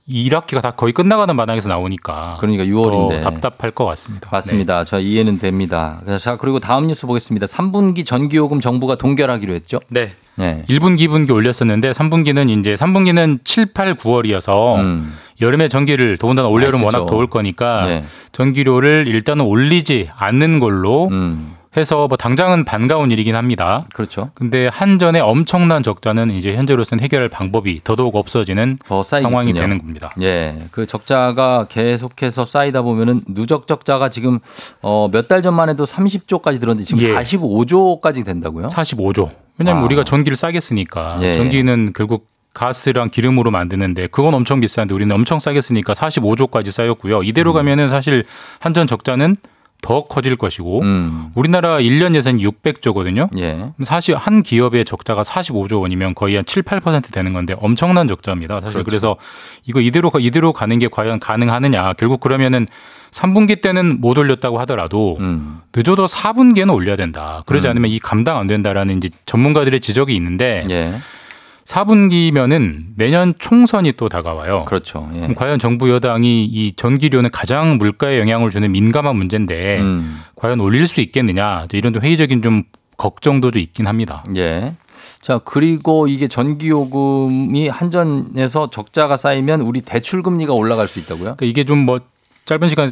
[0.07, 4.29] 이 1학기가 다 거의 끝나가는 마당에서 나오니까 그러니까 6월인데 더 답답할 것 같습니다.
[4.31, 4.83] 맞습니다.
[4.83, 6.01] 저 이해는 됩니다.
[6.19, 7.45] 자 그리고 다음 뉴스 보겠습니다.
[7.45, 9.79] 3분기 전기요금 정부가 동결하기로 했죠.
[9.89, 10.13] 네.
[10.35, 10.65] 네.
[10.69, 15.13] 1분기, 2분기 올렸었는데 3분기는 이제 3분기는 7, 8, 9월이어서 음.
[15.39, 16.83] 여름에 전기를 더군다나 올여름.
[16.83, 18.03] 워낙 더울 거니까 네.
[18.31, 21.55] 전기료를 일단은 올리지 않는 걸로 음.
[21.77, 23.85] 해서 뭐 당장은 반가운 일이긴 합니다.
[23.93, 24.31] 그렇죠.
[24.33, 28.77] 근데 한전의 엄청난 적자는 이제 현재로서는 해결할 방법이 더더욱 없어지는.
[29.21, 30.11] 상황이 되는 겁니다.
[30.21, 34.39] 예, 그 적자가 계속해서 쌓이다 보면은 누적 적자가 지금
[34.81, 37.13] 어, 몇 달 전만 해도 30조까지 들었는데 지금 예.
[37.13, 38.67] 45조까지 된다고요?
[38.67, 39.29] 45조.
[39.57, 39.85] 왜냐하면 아.
[39.85, 41.33] 우리가 전기를 싸게 쓰니까 예.
[41.33, 47.23] 전기는 결국 가스랑 기름으로 만드는데 그건 엄청 비싼데 우리는 엄청 싸게 쓰니까 45조까지 쌓였고요.
[47.23, 48.25] 이대로 가면은 사실
[48.59, 49.37] 한전 적자는
[49.81, 51.31] 더 커질 것이고 음.
[51.33, 53.35] 우리나라 1년 예산이 600조거든요.
[53.39, 53.71] 예.
[53.83, 58.61] 사실 한 기업의 적자가 45조 원이면 거의 한 7, 8% 되는 건데 엄청난 적자입니다.
[58.61, 58.85] 사실 그렇죠.
[58.85, 59.17] 그래서
[59.65, 61.93] 이거 이대로 이대로 가는 게 과연 가능하느냐.
[61.93, 62.67] 결국 그러면은
[63.11, 65.59] 3분기 때는 못 올렸다고 하더라도 음.
[65.75, 67.43] 늦어도 4분기에는 올려야 된다.
[67.45, 70.93] 그러지 않으면 이 감당 안 된다라는 이제 전문가들의 지적이 있는데 예.
[71.71, 74.65] 4분기면은 내년 총선이 또 다가와요.
[74.65, 75.09] 그렇죠.
[75.13, 75.33] 예.
[75.33, 80.21] 과연 정부 여당이 이 전기료는 가장 물가에 영향을 주는 민감한 문제인데 음.
[80.35, 82.63] 과연 올릴 수 있겠느냐 이런 좀 회의적인 좀
[82.97, 84.23] 걱정도 좀 있긴 합니다.
[84.35, 84.75] 예.
[85.21, 91.35] 자, 그리고 이게 전기요금이 한전에서 적자가 쌓이면 우리 대출 금리가 올라갈 수 있다고요?
[91.37, 91.99] 그러니까 이게 좀 뭐
[92.45, 92.89] 짧은 시간에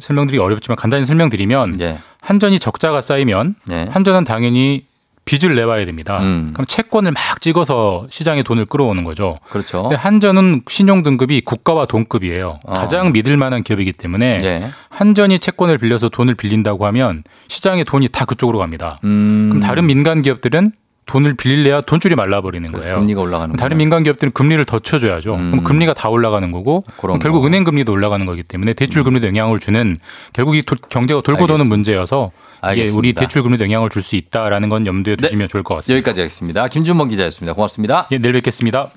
[0.00, 1.98] 설명드리기 어렵지만 간단히 설명드리면 예.
[2.20, 3.86] 한전이 적자가 쌓이면 예.
[3.90, 4.84] 한전은 당연히
[5.24, 6.18] 빚을 내와야 됩니다.
[6.20, 6.50] 음.
[6.52, 9.34] 그럼 채권을 막 찍어서 시장에 돈을 끌어오는 거죠.
[9.48, 9.82] 그렇죠.
[9.82, 12.60] 근데 한전은 신용 등급이 국가와 동급이에요.
[12.66, 12.72] 어.
[12.72, 14.68] 가장 믿을 만한 기업이기 때문에 예.
[14.90, 18.96] 한전이 채권을 빌려서 돈을 빌린다고 하면 시장에 돈이 다 그쪽으로 갑니다.
[19.04, 19.48] 음.
[19.50, 20.72] 그럼 다른 민간 기업들은
[21.06, 22.94] 돈을 빌릴래야 돈줄이 말라버리는 거예요.
[22.94, 23.76] 금리가 올라가는 다른.
[23.76, 25.34] 민간 기업들은 금리를 더 쳐줘야죠.
[25.34, 25.50] 음.
[25.50, 27.40] 그럼 금리가 다 올라가는 거고 결국 거.
[27.40, 27.46] 음.
[27.46, 29.96] 은행 금리도 올라가는 거기 때문에 대출 금리도 영향을 주는
[30.32, 31.76] 결국 이 도- 경제가 돌고 도는 알겠습니다.
[31.76, 32.30] 문제여서
[32.64, 32.98] 알겠습니다.
[32.98, 35.96] 우리 대출 금리도 영향을 줄 수 있다라는 건 염두에 두시면 좋을 것 같습니다.
[35.96, 36.68] 여기까지 하겠습니다.
[36.68, 37.54] 김준범 기자였습니다.
[37.54, 38.06] 고맙습니다.
[38.12, 38.90] 예, 내일 뵙겠습니다.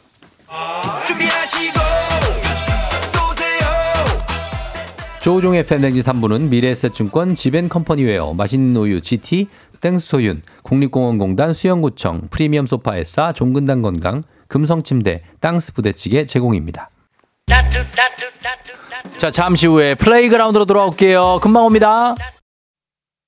[5.21, 9.47] 조우종의 팬데지 3부는 미래에셋증권 지벤컴퍼니웨어 맛있는 우유 GT
[9.81, 16.89] 땡스소윤 국립공원공단 수영구청 프리미엄 소파에싸 종근당 건강 금성침대 땅스 부대찌개 제공입니다.
[19.17, 21.39] 자 잠시 후에 플레이그라운드로 돌아올게요.
[21.41, 22.15] 금방 옵니다.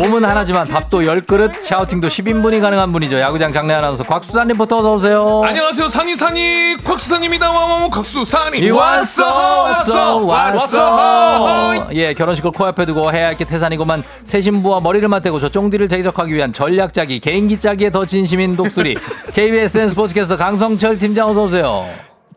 [0.00, 3.20] 몸은 하나지만 밥도 10그릇, 샤우팅도 10인분이 가능한 분이죠.
[3.20, 5.42] 야구장 장례 아나운서 곽수산 리포터 어서 오세요.
[5.44, 5.90] 안녕하세요.
[5.90, 7.50] 상이산이 곽수산입니다.
[7.50, 8.60] 와와와 곽수산이.
[8.60, 9.26] 이 왔어
[9.64, 11.86] 왔어 왔어.
[11.92, 16.54] 예 결혼식을 코앞에 두고 해야 할게 태산이고만 새 신부와 머리를 맞대고 저 쫑디를 대적하기 위한
[16.54, 18.96] 전략 짜기 개인기 짜기에 더 진심인 독수리.
[19.34, 21.86] KBSN 스포츠캐스터 강성철 팀장 어서 오세요.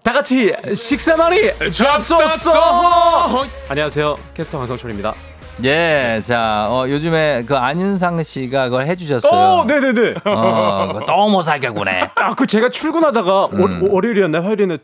[0.03, 1.39] 다 같이 식사 많이
[1.72, 3.45] 잡쌌어.
[3.70, 4.18] 안녕하세요.
[4.34, 5.14] 캐스터 강성철입니다
[5.62, 9.32] 예 자 어, 요즘에 그 안윤상 씨가 그걸 해주셨어요.
[9.32, 10.16] 어 네네네.
[10.26, 13.62] 어, 너무 사기구네 아 그 제가 출근하다가 음.
[13.62, 14.78] 월, 월요일이었나요 화요일에는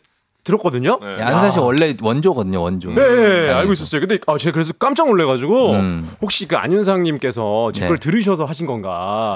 [0.49, 1.51] 들었거든요 네.
[1.51, 3.55] 씨 원래 원조거든요 원조 네, 자연에서.
[3.59, 4.01] 알고 있었어요.
[4.01, 6.09] 근데 아, 제가 그래서 깜짝 놀래가지고 음.
[6.21, 7.87] 혹시 그 안윤상님께서 제 네.
[7.87, 8.89] 걸 들으셔서 하신 건가?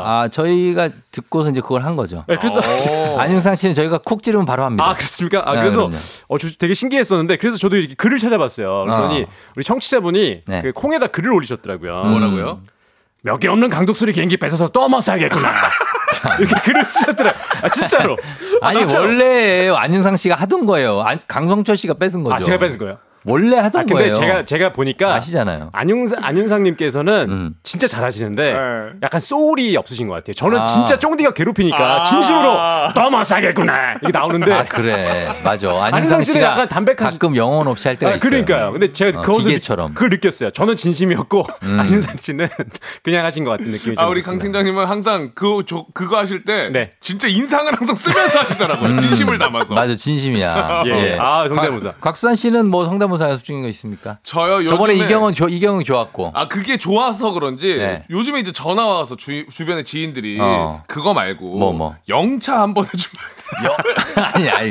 [0.06, 3.18] 아 저희가 듣고서 이제 그걸 한 거죠 네, 그래서 어.
[3.22, 5.44] 안윤상 씨는 저희가 쿡 찌르면 바로 합니다 아 그렇습니까?
[5.46, 5.96] 아 네, 그래서 그럼요.
[6.28, 8.86] 어, 저 되게 신기했었는데 그래서 저도 이렇게 글을 찾아봤어요.
[8.86, 9.26] 그랬더니 어.
[9.56, 10.62] 우리 청취자분이 네.
[10.62, 12.04] 그 콩에다 글을 올리셨더라고요.
[12.04, 12.62] 뭐라고요?
[13.26, 15.50] 몇 개 없는 강독소리 개인기 뺏어서 또 먹어야겠구나.
[16.40, 17.34] 이렇게 글을 쓰셨더라.
[17.64, 18.18] 아 진짜로.
[18.62, 19.04] 아, 아니 진짜로.
[19.06, 21.02] 원래 안윤상 씨가 하던 거예요.
[21.02, 22.36] 안- 강성철 씨가 뺏은 거죠.
[22.36, 22.98] 아 제가 뺏은 거예요.
[23.26, 24.14] 원래 하던 아 근데 거예요.
[24.14, 25.70] 제가 제가 보니까 아시잖아요.
[25.72, 27.54] 안윤상 안윤상님께서는 음.
[27.64, 28.90] 진짜 잘하시는데 네.
[29.04, 30.34] 약간 소울이 없으신 것 같아요.
[30.34, 30.66] 저는 아.
[30.66, 32.04] 진짜 쫑디가 괴롭히니까 아.
[32.04, 32.58] 진심으로
[32.96, 35.70] 너무 사겠구나 이게 나오는데 아 그래 맞아.
[35.86, 38.30] 안윤상 씨는 약간 담백하시- 가끔 영혼 없이 할 때가 아, 있어요.
[38.30, 38.72] 그러니까요.
[38.72, 39.92] 근데 제가 어, 그것을 기계처럼.
[39.92, 39.94] 음.
[39.94, 40.50] 그걸 느꼈어요.
[40.52, 42.48] 저는 진심이었고 안윤상 씨는
[43.04, 44.38] 그냥 하신 것 같은 느낌이 좀아 우리 강.
[44.40, 46.92] 팀장님은 항상 그 저, 그거 하실 때 네.
[47.02, 49.76] 진짜 인상을 항상 쓰면서 하시더라고요 진심을 담아서 음.
[49.76, 50.84] 맞아 진심이야.
[50.88, 51.18] 예.
[51.20, 51.88] 아, 성대모사.
[51.94, 54.18] 곽- 곽수산 씨는 뭐 성대모사 연습 중인 거 있습니까?
[54.24, 56.32] 저요 저번에 이경은 조, 이경은 좋았고.
[56.34, 58.04] 아 그게 좋아서 그런지 네.
[58.10, 60.84] 요즘에 이제 전화 와서 주, 주변에 지인들이 어.
[60.88, 61.96] 그거 말고 뭐, 뭐.
[62.10, 63.26] 영차 한번 해주면
[63.66, 63.78] 여,
[64.34, 64.70] 아니 아니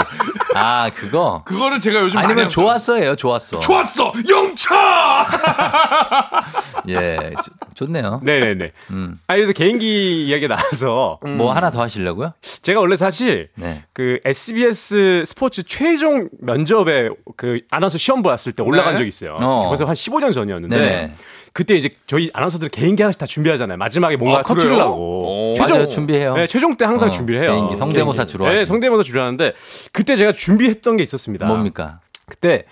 [0.55, 3.61] 아 그거 그거를 제가 요즘 아니면 좋았어예요 좋았어.
[3.61, 5.26] 좋았어 영차
[6.89, 8.20] 예 좋- 좋네요.
[8.22, 8.72] 네네네.
[8.91, 9.18] 음.
[9.26, 12.35] 아 그래도 개인기 이야기가 나와서 뭐 하나 더 하시려고요?
[12.62, 13.83] 제가 원래 사실 네.
[13.93, 18.99] 그 SBS 스포츠 최종 면접에 그 아나운서 시험 봤을 때 올라간 네.
[18.99, 19.37] 적이 있어요.
[19.41, 19.68] 어.
[19.68, 21.14] 벌써 한 15년 전이었는데 네네.
[21.53, 23.77] 그때 이제 저희 아나운서들 개인기 하나씩 다 준비하잖아요.
[23.77, 24.97] 마지막에 뭔가 아, 터트리려고.
[24.97, 24.97] 그래요?
[24.97, 25.55] 오.
[25.59, 26.35] 맞아요, 준비해요.
[26.35, 27.53] 네, 최종 때 항상 어, 준비를 해요.
[27.55, 28.33] 개인기, 성대모사 개인기.
[28.33, 28.65] 주로 네.
[28.65, 29.53] 성대모사 주로 하는데
[29.93, 31.47] 그때 제가 준비했던 게 있었습니다.
[31.47, 32.01] 뭡니까?
[32.27, 32.65] 그때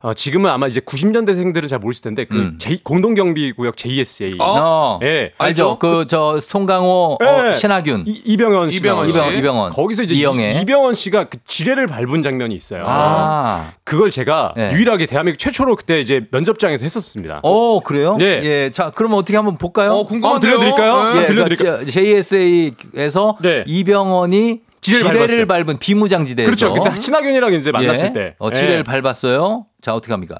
[0.00, 2.58] 어, 지금은 아마 이제 90년대생들은 잘 모르실 텐데 그 음.
[2.58, 4.36] 제, 공동경비구역 JSA.
[4.38, 5.32] 어, 예.
[5.38, 5.78] 알죠.
[5.78, 7.26] 그 저 송강호, 예.
[7.26, 8.78] 어, 신하균, 이, 이병헌 씨.
[8.78, 9.18] 이병헌 씨.
[9.18, 10.60] 이병, 이병헌, 거기서 이제 이영애.
[10.60, 12.84] 이, 병헌 씨가 그 지뢰를 밟은 장면이 있어요.
[12.86, 14.70] 아, 그걸 제가 네.
[14.72, 17.40] 유일하게 대한민국 최초로 그때 이제 면접장에서 했었습니다.
[17.42, 18.16] 어 그래요?
[18.20, 18.40] 예.
[18.42, 18.70] 예.
[18.70, 19.92] 자, 그러면 어떻게 한번 볼까요?
[19.92, 21.14] 어 궁금한데요 한번 들려드릴까요?
[21.14, 21.22] 네.
[21.22, 21.72] 예, 들려드릴까요?
[21.78, 23.64] 그러니까 JSA에서 네.
[23.66, 26.72] 이병헌이 지뢰를 지뢰를, 밟은 비무장지대에서 그렇죠.
[26.74, 28.12] 그때 신하균이랑 이제 만났을 예.
[28.12, 28.34] 때.
[28.38, 28.82] 어, 지뢰를 예.
[28.82, 29.66] 밟았어요.
[29.82, 30.36] 자, 어떻게 합니까?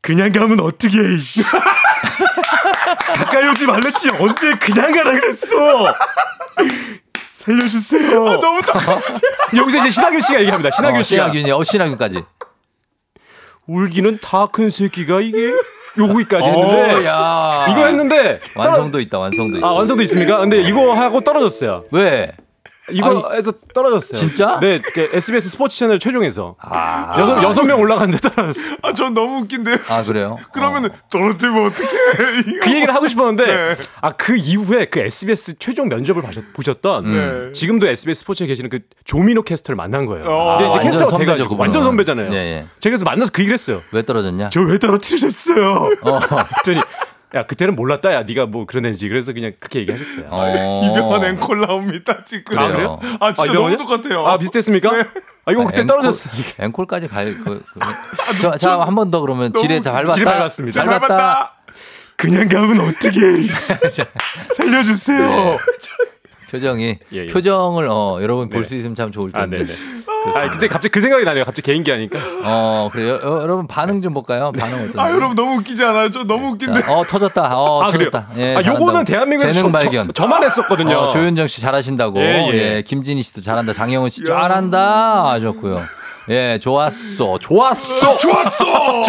[0.00, 1.42] 그냥 가면 어떻게 해, 이씨.
[3.16, 4.10] 가까이 오지 말랬지.
[4.20, 5.56] 언제 그냥 가라 그랬어.
[7.32, 8.24] 살려주세요.
[8.40, 8.82] 너무 딱
[9.56, 10.70] 여기서 이제 신하균 씨가 얘기합니다.
[10.74, 11.24] 신하균 어, 씨가.
[11.30, 12.22] 신하균이, 어, 신하균까지.
[13.66, 15.52] 울기는 다 큰 새끼가 이게
[15.98, 17.66] 요거기까지 어, 했는데 야.
[17.70, 19.66] 이거 했는데 완성도 있다, 완성도 있어.
[19.66, 20.38] 아 완성도 있습니까?
[20.38, 21.84] 근데 이거 하고 떨어졌어요.
[21.90, 22.32] 왜?
[22.90, 24.18] 이거에서 떨어졌어요.
[24.18, 24.58] 진짜?
[24.60, 28.76] 네, 그 SBS 스포츠 채널 최종에서 아, 여섯 여섯 명 올라갔는데 떨어졌어요.
[28.82, 30.36] 아, 전 너무 웃긴데 아 그래요?
[30.52, 31.88] 그러면은 떨어뜨리면 어떡해
[32.62, 33.76] 그 얘기를 하고 싶었는데 네.
[34.02, 37.52] 아그 이후에 그 SBS 최종 면접을 보셨, 보셨던 네.
[37.52, 40.24] 지금도 SBS 스포츠에 계시는 그 조민호 캐스터를 만난 거예요.
[40.26, 40.56] 어.
[40.58, 41.56] 근데 아, 이제 완전 캐스터가 선배죠.
[41.58, 42.32] 완전 선배잖아요.
[42.32, 42.66] 예, 예.
[42.80, 43.82] 제가 그래서 만나서 그 얘기를 했어요.
[43.92, 44.50] 왜 떨어졌냐?
[44.50, 45.90] 저 왜 떨어뜨리셨어요?
[46.02, 46.18] 어.
[46.64, 46.80] 그랬더니
[47.34, 50.26] 야 그때는 몰랐다 야 네가 뭐 그런 애지 그래서 그냥 그렇게 얘기하셨어요.
[50.30, 50.82] 어.
[50.90, 53.00] 이병헌 앵콜 나옵니다 지금 아, 그래요?
[53.20, 53.76] 아 진짜 아, 너무?
[53.76, 54.92] 똑같아요 아 비슷했습니까?
[54.96, 55.04] 네.
[55.44, 56.30] 아 이거 그때 앵콜- 떨어졌어.
[56.62, 58.58] 앵콜까지 갈 그, 그.
[58.58, 60.12] 자, 한 번 더 그러면 지뢰 다 밟았다.
[60.12, 60.84] 지뢰 밟았습니다.
[60.84, 61.56] 잘 밟았다
[62.16, 63.20] 그냥 가면 어떻게
[64.54, 65.58] 살려주세요.
[66.50, 67.26] 표정이 예, 예.
[67.26, 68.68] 표정을 어 여러분 볼 네.
[68.68, 69.58] 수 있으면 참 좋을 아 텐데.
[69.64, 69.72] 네네.
[70.34, 71.44] 아 그때 갑자기 그 생각이 나네요.
[71.44, 72.18] 갑자기 개인기 하니까.
[72.44, 73.18] 어 그래요.
[73.22, 74.52] 여, 여러분 반응 좀 볼까요?
[74.58, 74.98] 반응 어떤지.
[74.98, 77.56] 아 여러분 너무 웃기지 않아요 저 너무 웃긴데 자, 어 터졌다.
[77.56, 77.90] 어 아.
[77.92, 78.28] 터졌다.
[78.36, 79.04] 예, 아 요거는 잘한다고.
[79.04, 80.06] 대한민국에서 재능 저, 발견.
[80.08, 80.96] 저, 저만 했었거든요.
[80.96, 82.20] 어, 조윤정 씨 잘하신다고.
[82.20, 82.82] 예, 예, 예.
[82.82, 83.72] 김진희 씨도 잘한다.
[83.72, 85.30] 장영훈 씨 잘한다.
[85.32, 85.82] 하셨고요.
[86.28, 87.38] 예, 좋았어.
[87.38, 88.18] 좋았어.
[88.18, 89.02] 좋았어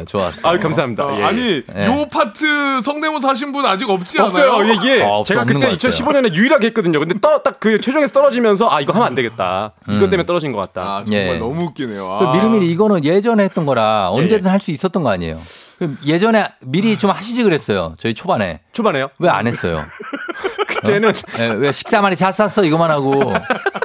[0.00, 0.48] 예, 좋았어.
[0.48, 1.18] 아 감사합니다.
[1.18, 1.22] 예.
[1.24, 1.86] 아니 예.
[1.86, 4.28] 요 파트 성대모사 하신 분 아직 없지 않아요?
[4.28, 4.64] 없어요.
[4.72, 5.90] 이게 아, 없어, 제가 없는 그때 것 같아요.
[5.92, 6.98] 2015년에 유일하게 했거든요.
[7.00, 9.72] 근데 딱 그 최종에서 떨어지면서 아 이거 하면 안 되겠다.
[9.88, 10.82] 이것 때문에 떨어진 것 같다.
[10.98, 11.38] 아 정말 예.
[11.38, 12.32] 너무 웃기네요 그 아.
[12.32, 14.50] 미리미리 이거는 예전에 했던 거라 언제든 예.
[14.50, 15.38] 할수 있었던 거 아니에요.
[15.78, 17.94] 그 예전에 미리 좀 하시지 그랬어요.
[17.98, 18.60] 저희 초반에.
[18.72, 19.08] 초반에요.
[19.18, 19.84] 왜 안 했어요?
[20.68, 23.32] 그때는 예, 왜 식사 많이 잘 쌌어 이거만 하고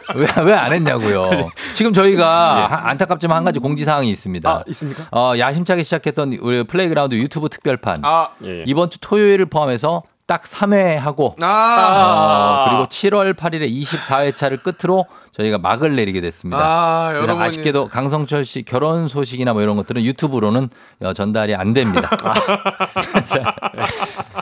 [0.16, 1.50] 왜왜안 했냐고요.
[1.74, 4.50] 지금 저희가 하- 안타깝지만 한 가지 공지 사항이 있습니다.
[4.50, 5.04] 아 있습니까?
[5.12, 8.64] 어, 야심차게 시작했던 우리 플레이그라운드 유튜브 특별판 아 예.
[8.66, 15.06] 이번 주 토요일을 포함해서 딱 3회 하고 아, 어, 그리고 7월 8일에 24회차를 끝으로
[15.36, 16.60] 저희가 막을 내리게 됐습니다.
[16.62, 20.70] 아, 여러분이 아쉽게도 강성철 씨 결혼 소식이나 뭐 이런 것들은 유튜브로는
[21.02, 22.10] 어, 전달이 안 됩니다.
[23.26, 23.56] 자,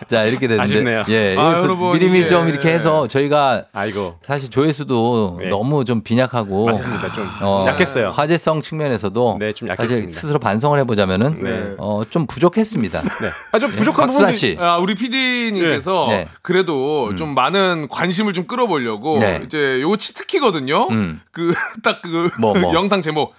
[0.07, 1.05] 자, 이렇게 됐는데 아쉽네요.
[1.07, 4.19] 예, 아, 여러분, 미리미리 좀 이렇게 해서 저희가 아이고.
[4.21, 5.47] 사실 조회수도 네.
[5.47, 7.13] 너무 좀 빈약하고 맞습니다.
[7.13, 8.09] 좀 어, 약했어요.
[8.09, 10.11] 화제성 측면에서도 네, 좀 사실 약했습니다.
[10.11, 11.75] 스스로 반성을 해보자면은 네.
[11.77, 13.01] 어, 좀 부족했습니다.
[13.01, 13.29] 네.
[13.53, 14.57] 아, 좀 부족한 박수환 부분이 씨.
[14.59, 16.17] 아, 우리 PD님께서 네.
[16.17, 16.27] 네.
[16.41, 19.41] 그래도 좀 많은 관심을 좀 끌어보려고 네.
[19.45, 20.80] 이제 요 치트키거든요.
[20.89, 21.21] 음.
[21.31, 21.53] 그
[21.83, 22.73] 딱 그 뭐, 뭐.
[22.73, 23.33] 영상 제목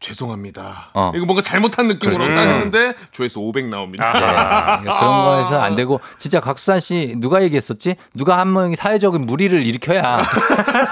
[0.00, 0.90] 죄송합니다.
[0.94, 1.12] 어.
[1.14, 2.34] 이거 뭔가 잘못한 느낌으로 그렇지.
[2.34, 2.48] 딱 음.
[2.54, 4.12] 했는데 조회수 500 나옵니다.
[4.12, 4.18] 네,
[4.82, 7.94] 그러니까 그런 거에서 안 되고 진짜 곽수산 씨 누가 얘기했었지?
[8.14, 10.20] 누가 한 명이 사회적인 무리를 일으켜야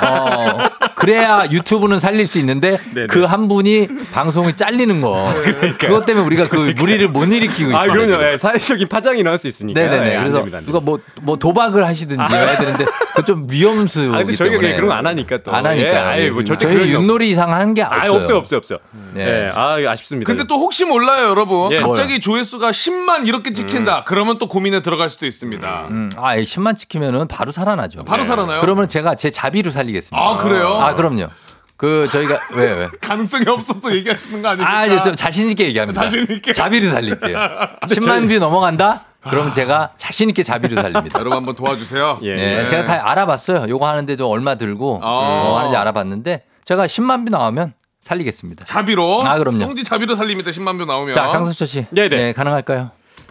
[0.02, 0.58] 어,
[0.94, 3.06] 그래야 유튜브는 살릴 수 있는데 네네.
[3.08, 5.34] 그한 분이 방송이 잘리는 거.
[5.78, 7.76] 그것 때문에 우리가 그 무리를 못 일으키고 있어요.
[7.90, 8.22] 아, 그럼요.
[8.24, 9.80] 예, 사회적인 파장이 나올 수 있으니까.
[9.80, 10.12] 네네네.
[10.12, 14.12] 예, 안 그래서 됩니다, 안 누가 뭐, 뭐 도박을 하시든지 해야 되는데 그 좀 위험수.
[14.14, 15.52] 아, 근데 저희가 그냥 그런 거 안 하니까 또.
[15.52, 15.88] 안 하니까.
[15.88, 18.00] 예, 아예 뭐 절대 저희 그런 게 윷놀이 이상 한 게 없어요.
[18.12, 18.78] 아, 없어요, 없어요, 없어요.
[19.14, 19.26] 네.
[19.46, 19.50] 예.
[19.54, 20.30] 아, 아쉽습니다.
[20.30, 21.70] 근데 또 혹시 몰라요, 여러분.
[21.72, 21.76] 예.
[21.78, 24.04] 갑자기 조회수가 10만 이렇게 찍힌다.
[24.04, 25.86] 그러면 또 고민에 들어갈 수도 있습니다.
[25.90, 28.04] 음, 아, 10만 찍히면은 바로 살아나죠.
[28.04, 28.60] 바로 살아나요?
[28.60, 30.16] 그러면 제가 제 자비로 살리겠습니다.
[30.18, 30.68] 아, 그래요?
[30.80, 31.28] 아, 그럼요.
[31.76, 32.88] 그 저희가 왜 왜?
[33.02, 34.70] 가능성이 없어서 얘기하시는 거 아닙니까?
[34.78, 36.00] 아, 이제 좀 자신 있게 얘기합니다.
[36.02, 36.52] 자신 있게.
[36.54, 37.36] 자비로 살릴게요.
[37.88, 39.04] 10만 뷰 넘어간다?
[39.30, 41.18] 그럼 제가 자신 있게 자비로 살립니다.
[41.18, 42.20] 여러분 한번 도와주세요.
[42.22, 42.34] 예.
[42.34, 43.66] 네, 제가 다 알아봤어요.
[43.68, 45.42] 요거 하는데 좀 얼마 들고 아.
[45.44, 48.64] 뭐 하는지 알아봤는데 제가 10만 뷰 나오면 살리겠습니다.
[48.64, 49.20] 자비로.
[49.24, 49.64] 아, 그럼요.
[49.64, 50.50] 성지 자비로 살립니다.
[50.50, 51.12] 10만 뷰 나오면.
[51.14, 51.86] 자, 강성철 씨.
[51.90, 52.08] 네네.
[52.16, 52.90] 네, 가능할까요?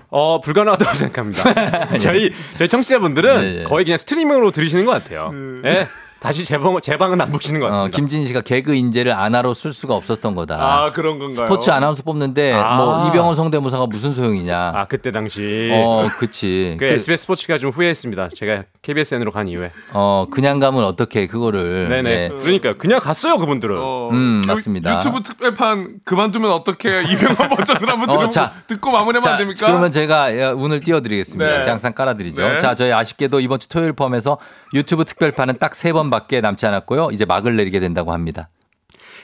[0.09, 1.95] 어, 불가능하다고 생각합니다.
[1.97, 3.63] 저희, 저희 청취자분들은 네, 네.
[3.63, 5.31] 거의 그냥 스트리밍으로 들으시는 것 같아요.
[5.65, 5.87] 예.
[6.25, 7.95] 다시 제, 방, 제 방은 안 보시는 것 어, 같습니다.
[7.95, 10.55] 김진 씨가 개그 인재를 아나로 쓸 수가 없었던 거다.
[10.59, 11.47] 아, 그런 건가요?
[11.47, 12.75] 스포츠 아나운서 뽑는데 아.
[12.77, 14.71] 뭐 이병헌 성대모사가 무슨 소용이냐.
[14.75, 15.69] 아, 그때 당시.
[15.73, 16.75] 어, 그치.
[16.79, 18.29] 그 그, SBS 스포츠가 좀 후회했습니다.
[18.35, 19.71] 제가 KBSN으로 간 이후에.
[19.93, 21.87] 어, 그냥 가면 어떻게 그거를.
[21.89, 22.09] 네네.
[22.09, 22.29] 예.
[22.41, 23.77] 그러니까 그냥 갔어요, 그분들은.
[23.79, 24.97] 어, 음, 유- 맞습니다.
[24.97, 28.53] 유튜브 특별판 그만두면 어떻게 이병헌 버전을 한번 어, 자.
[28.67, 29.67] 듣고 마무리하면 안 자, 됩니까?
[29.67, 31.45] 그러면 제가 예, 운을 띄워드리겠습니다.
[31.45, 31.59] 네.
[31.61, 32.41] 제가 항상 깔아드리죠.
[32.41, 32.57] 네.
[32.57, 34.37] 자, 저희 아쉽게도 이번 주 토요일 포함해서
[34.73, 37.09] 유튜브 특별판은 딱 세 번 밖에 남지 않았고요.
[37.11, 38.49] 이제 막을 내리게 된다고 합니다.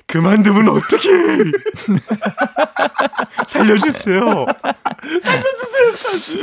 [0.08, 1.52] 그만두면 어떡해.
[3.48, 4.46] 살려주세요.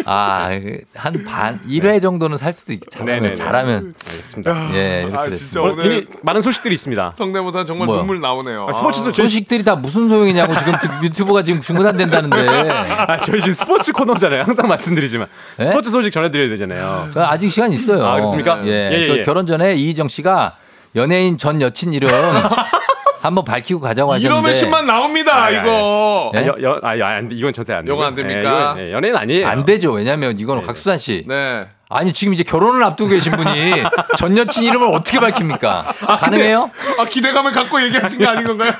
[0.04, 0.48] 아,
[0.94, 3.34] 한 반, 1회 정도는 살 수도 있, 잘하면, 네네네.
[3.34, 3.94] 잘하면.
[4.10, 4.70] 알겠습니다.
[4.74, 5.36] 예, 이렇게 아, 됐습니다.
[5.36, 7.12] 진짜 오늘 굉장히 많은 소식들이 있습니다.
[7.14, 7.98] 성대모사 정말 뭐야?
[8.00, 8.66] 눈물 나오네요.
[8.68, 12.36] 아, 스포츠 소- 저희- 소식들이 다 무슨 소용이냐고 지금 유튜브가 지금 중단된다는데.
[12.70, 14.42] 아, 저희 지금 스포츠 코너잖아요.
[14.42, 15.28] 항상 말씀드리지만.
[15.58, 15.64] 네?
[15.66, 17.10] 스포츠 소식 전해드려야 되잖아요.
[17.12, 18.04] 그 아직 시간 있어요.
[18.04, 18.60] 아, 그렇습니까?
[18.66, 18.90] 예.
[18.92, 19.22] 예, 예, 그 예.
[19.22, 20.56] 결혼 전에 이희정 씨가
[20.96, 22.08] 연예인 전 여친 이름
[23.20, 24.50] 한번 밝히고 가자고 하셨는데.
[24.50, 25.44] 이러면 10만 나옵니다.
[25.44, 26.32] 아, 야, 이거.
[26.34, 26.46] 예?
[26.46, 27.28] 여, 여, 아, 안.
[27.32, 27.94] 이건 절대 안 돼요.
[27.94, 28.74] 이거 안 됩니까?
[28.78, 29.46] 예, 이건, 예, 연예인 아니에요.
[29.46, 29.92] 안 되죠.
[29.92, 31.24] 왜냐면 이거는 각수산 씨.
[31.26, 31.66] 네.
[31.90, 33.48] 아니 지금 이제 결혼을 앞두고 계신 분이
[34.18, 35.94] 전 여친 이름을 어떻게 밝힙니까?
[36.20, 36.70] 가능해요?
[36.98, 38.72] 아 기대감을 갖고 얘기하신 게 아닌 건가요?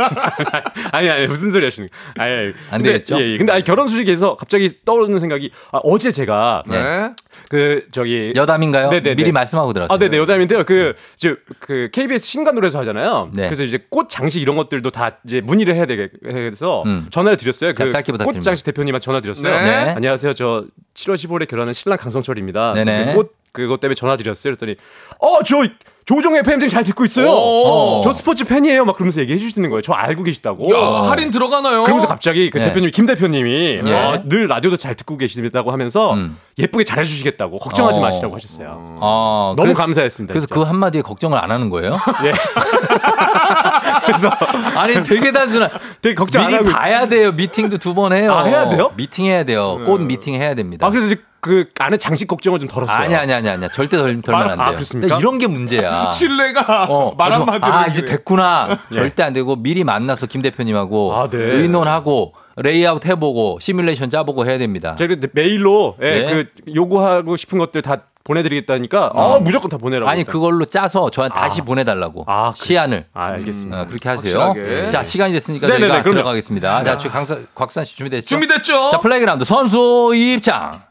[0.92, 2.14] 아니, 아니, 무슨 소리 하시는 거예요?
[2.18, 2.54] 아니, 아니.
[2.70, 3.20] 안 근데, 되겠죠?
[3.20, 3.38] 예, 예.
[3.38, 7.10] 근데 아니, 결혼 소식에서 갑자기 떠오르는 생각이, 아, 어제 제가, 네.
[7.48, 8.32] 그, 저기.
[8.34, 8.90] 여담인가요?
[8.90, 9.14] 네네네.
[9.14, 9.94] 미리 말씀하고 들었어요.
[9.94, 10.64] 아, 네네, 여담인데요.
[10.64, 13.30] 그, 저, 그, KBS 신간 노래에서 하잖아요.
[13.32, 13.44] 네.
[13.44, 17.06] 그래서 이제 꽃 장식 이런 것들도 다 이제 문의를 해야 되게 해서 음.
[17.10, 17.72] 전화를 드렸어요.
[17.72, 18.40] 자, 그 꽃.
[18.40, 19.54] 장식 대표님한테 전화 드렸어요.
[19.54, 19.62] 네.
[19.62, 19.90] 네.
[19.92, 20.32] 안녕하세요.
[20.34, 22.74] 저 7월 15일에 결혼한 신랑 강성철입니다.
[22.74, 22.97] 네네.
[23.06, 24.54] 그 꽃, 그것 때문에 전화 드렸어요.
[24.54, 24.76] 그랬더니,
[25.20, 25.56] 어, 저,
[26.04, 27.28] 조종의 팬들 잘 듣고 있어요.
[27.30, 28.00] 오.
[28.02, 28.86] 저 스포츠 팬이에요.
[28.86, 29.82] 막 그러면서 얘기해 주시는 거예요.
[29.82, 30.74] 저 알고 계시다고.
[30.74, 31.82] 야, 할인 들어가나요?
[31.82, 32.64] 그러면서 갑자기 그 네.
[32.68, 33.92] 대표님, 김 대표님이 네.
[33.92, 36.38] 어, 늘 라디오도 잘 듣고 계시다고 하면서 음.
[36.58, 38.02] 예쁘게 잘해 주시겠다고 걱정하지 어.
[38.02, 38.68] 마시라고 하셨어요.
[39.00, 40.32] 어, 너무 그래서, 감사했습니다.
[40.32, 40.54] 그래서 진짜.
[40.58, 41.98] 그 한마디에 걱정을 안 하는 거예요?
[42.24, 42.32] 예.
[44.06, 44.30] 그래서
[44.76, 45.68] 아니 되게 단순한.
[46.00, 47.32] 되게 걱정 안 미리 하고 봐야 돼요.
[47.32, 48.32] 미팅도 두 번 해요.
[48.32, 48.92] 아, 해야 돼요?
[48.96, 49.78] 미팅 해야 돼요.
[49.84, 50.86] 꽃 미팅 해야 됩니다.
[50.86, 52.96] 아 그래서 이제 그 안에 장식 걱정을 좀 덜었어요.
[53.04, 53.68] 아니 아니 아니 아니야.
[53.68, 54.66] 절대 덜, 덜면 안 돼요.
[54.66, 55.14] 아, 그렇습니까?
[55.14, 56.10] 근데 이런 게 문제야.
[56.12, 58.80] 신뢰가 어, 말 한마디로 아 이제 됐구나.
[58.90, 58.94] 예.
[58.94, 61.38] 절대 안 되고 미리 만나서 김 대표님하고 아, 네.
[61.38, 64.96] 의논하고 레이아웃 해보고 시뮬레이션 짜보고 해야 됩니다.
[64.98, 66.32] 제가 그 메일로 예, 네.
[66.34, 70.10] 그 요구하고 싶은 것들 다 보내드리겠다니까 아 무조건 다 보내라고.
[70.10, 72.66] 아니 그걸로 짜서 저한테 다시 보내달라고 아, 그래.
[72.66, 73.06] 시안을.
[73.14, 73.80] 아 알겠습니다.
[73.82, 74.38] 어, 그렇게 하세요.
[74.40, 74.88] 확실하게.
[74.90, 76.16] 자 시간이 됐으니까 네네네, 저희가 그럼요.
[76.16, 76.84] 들어가겠습니다.
[76.84, 78.26] 자 지금 강사, 곽수산 씨 준비됐죠?
[78.26, 78.90] 준비됐죠?
[78.90, 80.82] 자 플레이그라운드 선수 입장.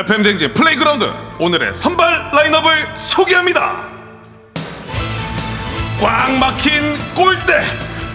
[0.00, 1.04] FM 대행진 플레이그라운드
[1.38, 3.86] 오늘의 선발 라인업을 소개합니다.
[6.00, 7.60] 꽉 막힌 골대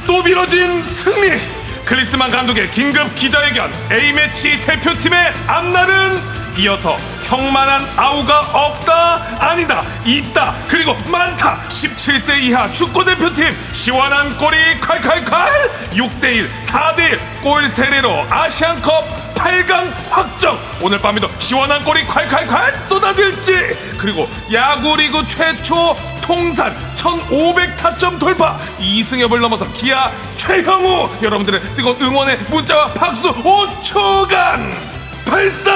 [0.08, 1.38] 또 미뤄진 승리
[1.86, 6.18] 클린스만 감독의 긴급 기자회견 A매치 대표팀의 앞날은
[6.58, 11.60] 이어서 형만한 아우가 없다 아니다 있다 그리고 많다.
[11.68, 15.70] 17세 이하 축구대표팀 시원한 골이 칼칼칼.
[15.92, 20.58] 6대1 4대1 골 세례로 아시안컵 8강 확정.
[20.82, 23.98] 오늘 밤에도 시원한 골이 콸콸콸 쏟아질지.
[23.98, 28.58] 그리고 야구리그 최초 통산 1500타점 돌파.
[28.80, 31.10] 이승엽을 넘어서 기아 최형우.
[31.22, 34.95] 여러분들의 뜨거운 응원의 문자와 박수 5초간
[35.26, 35.74] 발사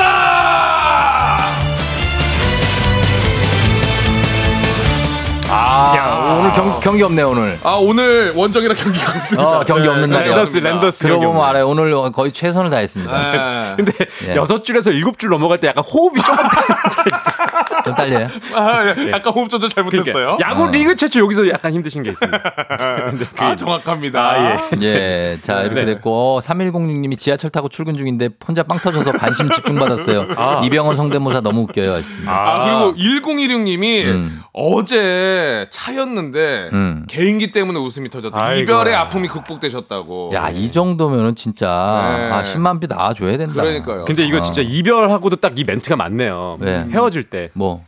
[5.51, 7.57] 아, 오늘 경, 경기 없네 오늘.
[7.63, 10.27] 아 오늘 원정이랑 경기가 없습니다 어, 경기 없는 날이야.
[10.35, 11.67] 랜더스 랜더스 들어보면 알아요.
[11.67, 13.19] 오늘 거의 최선을 다했습니다.
[13.31, 13.73] 네.
[13.75, 13.93] 근데
[14.29, 14.35] 예.
[14.35, 16.43] 여섯 줄에서 일곱 줄 넘어갈 때 약간 호흡이 조금
[17.85, 18.27] 좀 딸려요.
[18.53, 19.11] 아, 예.
[19.11, 22.39] 약간 호흡 조절 잘못했어요 야구 리그 최초 여기서 약간 힘드신 게 있습니다.
[23.35, 24.81] 그- 아 정확합니다 아, 예.
[24.83, 25.85] 예, 자 이렇게 네.
[25.85, 30.25] 됐고 어, 3106님이 지하철 타고 출근 중인데 혼자 빵 터져서 관심 집중 받았어요.
[30.35, 30.61] 아.
[30.63, 31.91] 이병헌 성대모사 너무 웃겨요.
[31.93, 32.31] 하셨습니다.
[32.31, 34.41] 아, 그리고 1016님이 음.
[34.53, 37.05] 어제 차였는데 음.
[37.09, 38.35] 개인기 때문에 웃음이 터졌다.
[38.37, 38.61] 아이고야.
[38.63, 40.31] 이별의 아픔이 극복되셨다고.
[40.33, 42.31] 야, 이 정도면은 진짜 네.
[42.31, 43.61] 아, 10만 비 나와 줘야 된다.
[43.61, 44.05] 그러니까요.
[44.05, 44.41] 근데 이거 어.
[44.41, 46.57] 진짜 이별하고도 딱 이 멘트가 맞네요.
[46.61, 46.85] 네.
[46.91, 47.83] 헤어질 때 뭐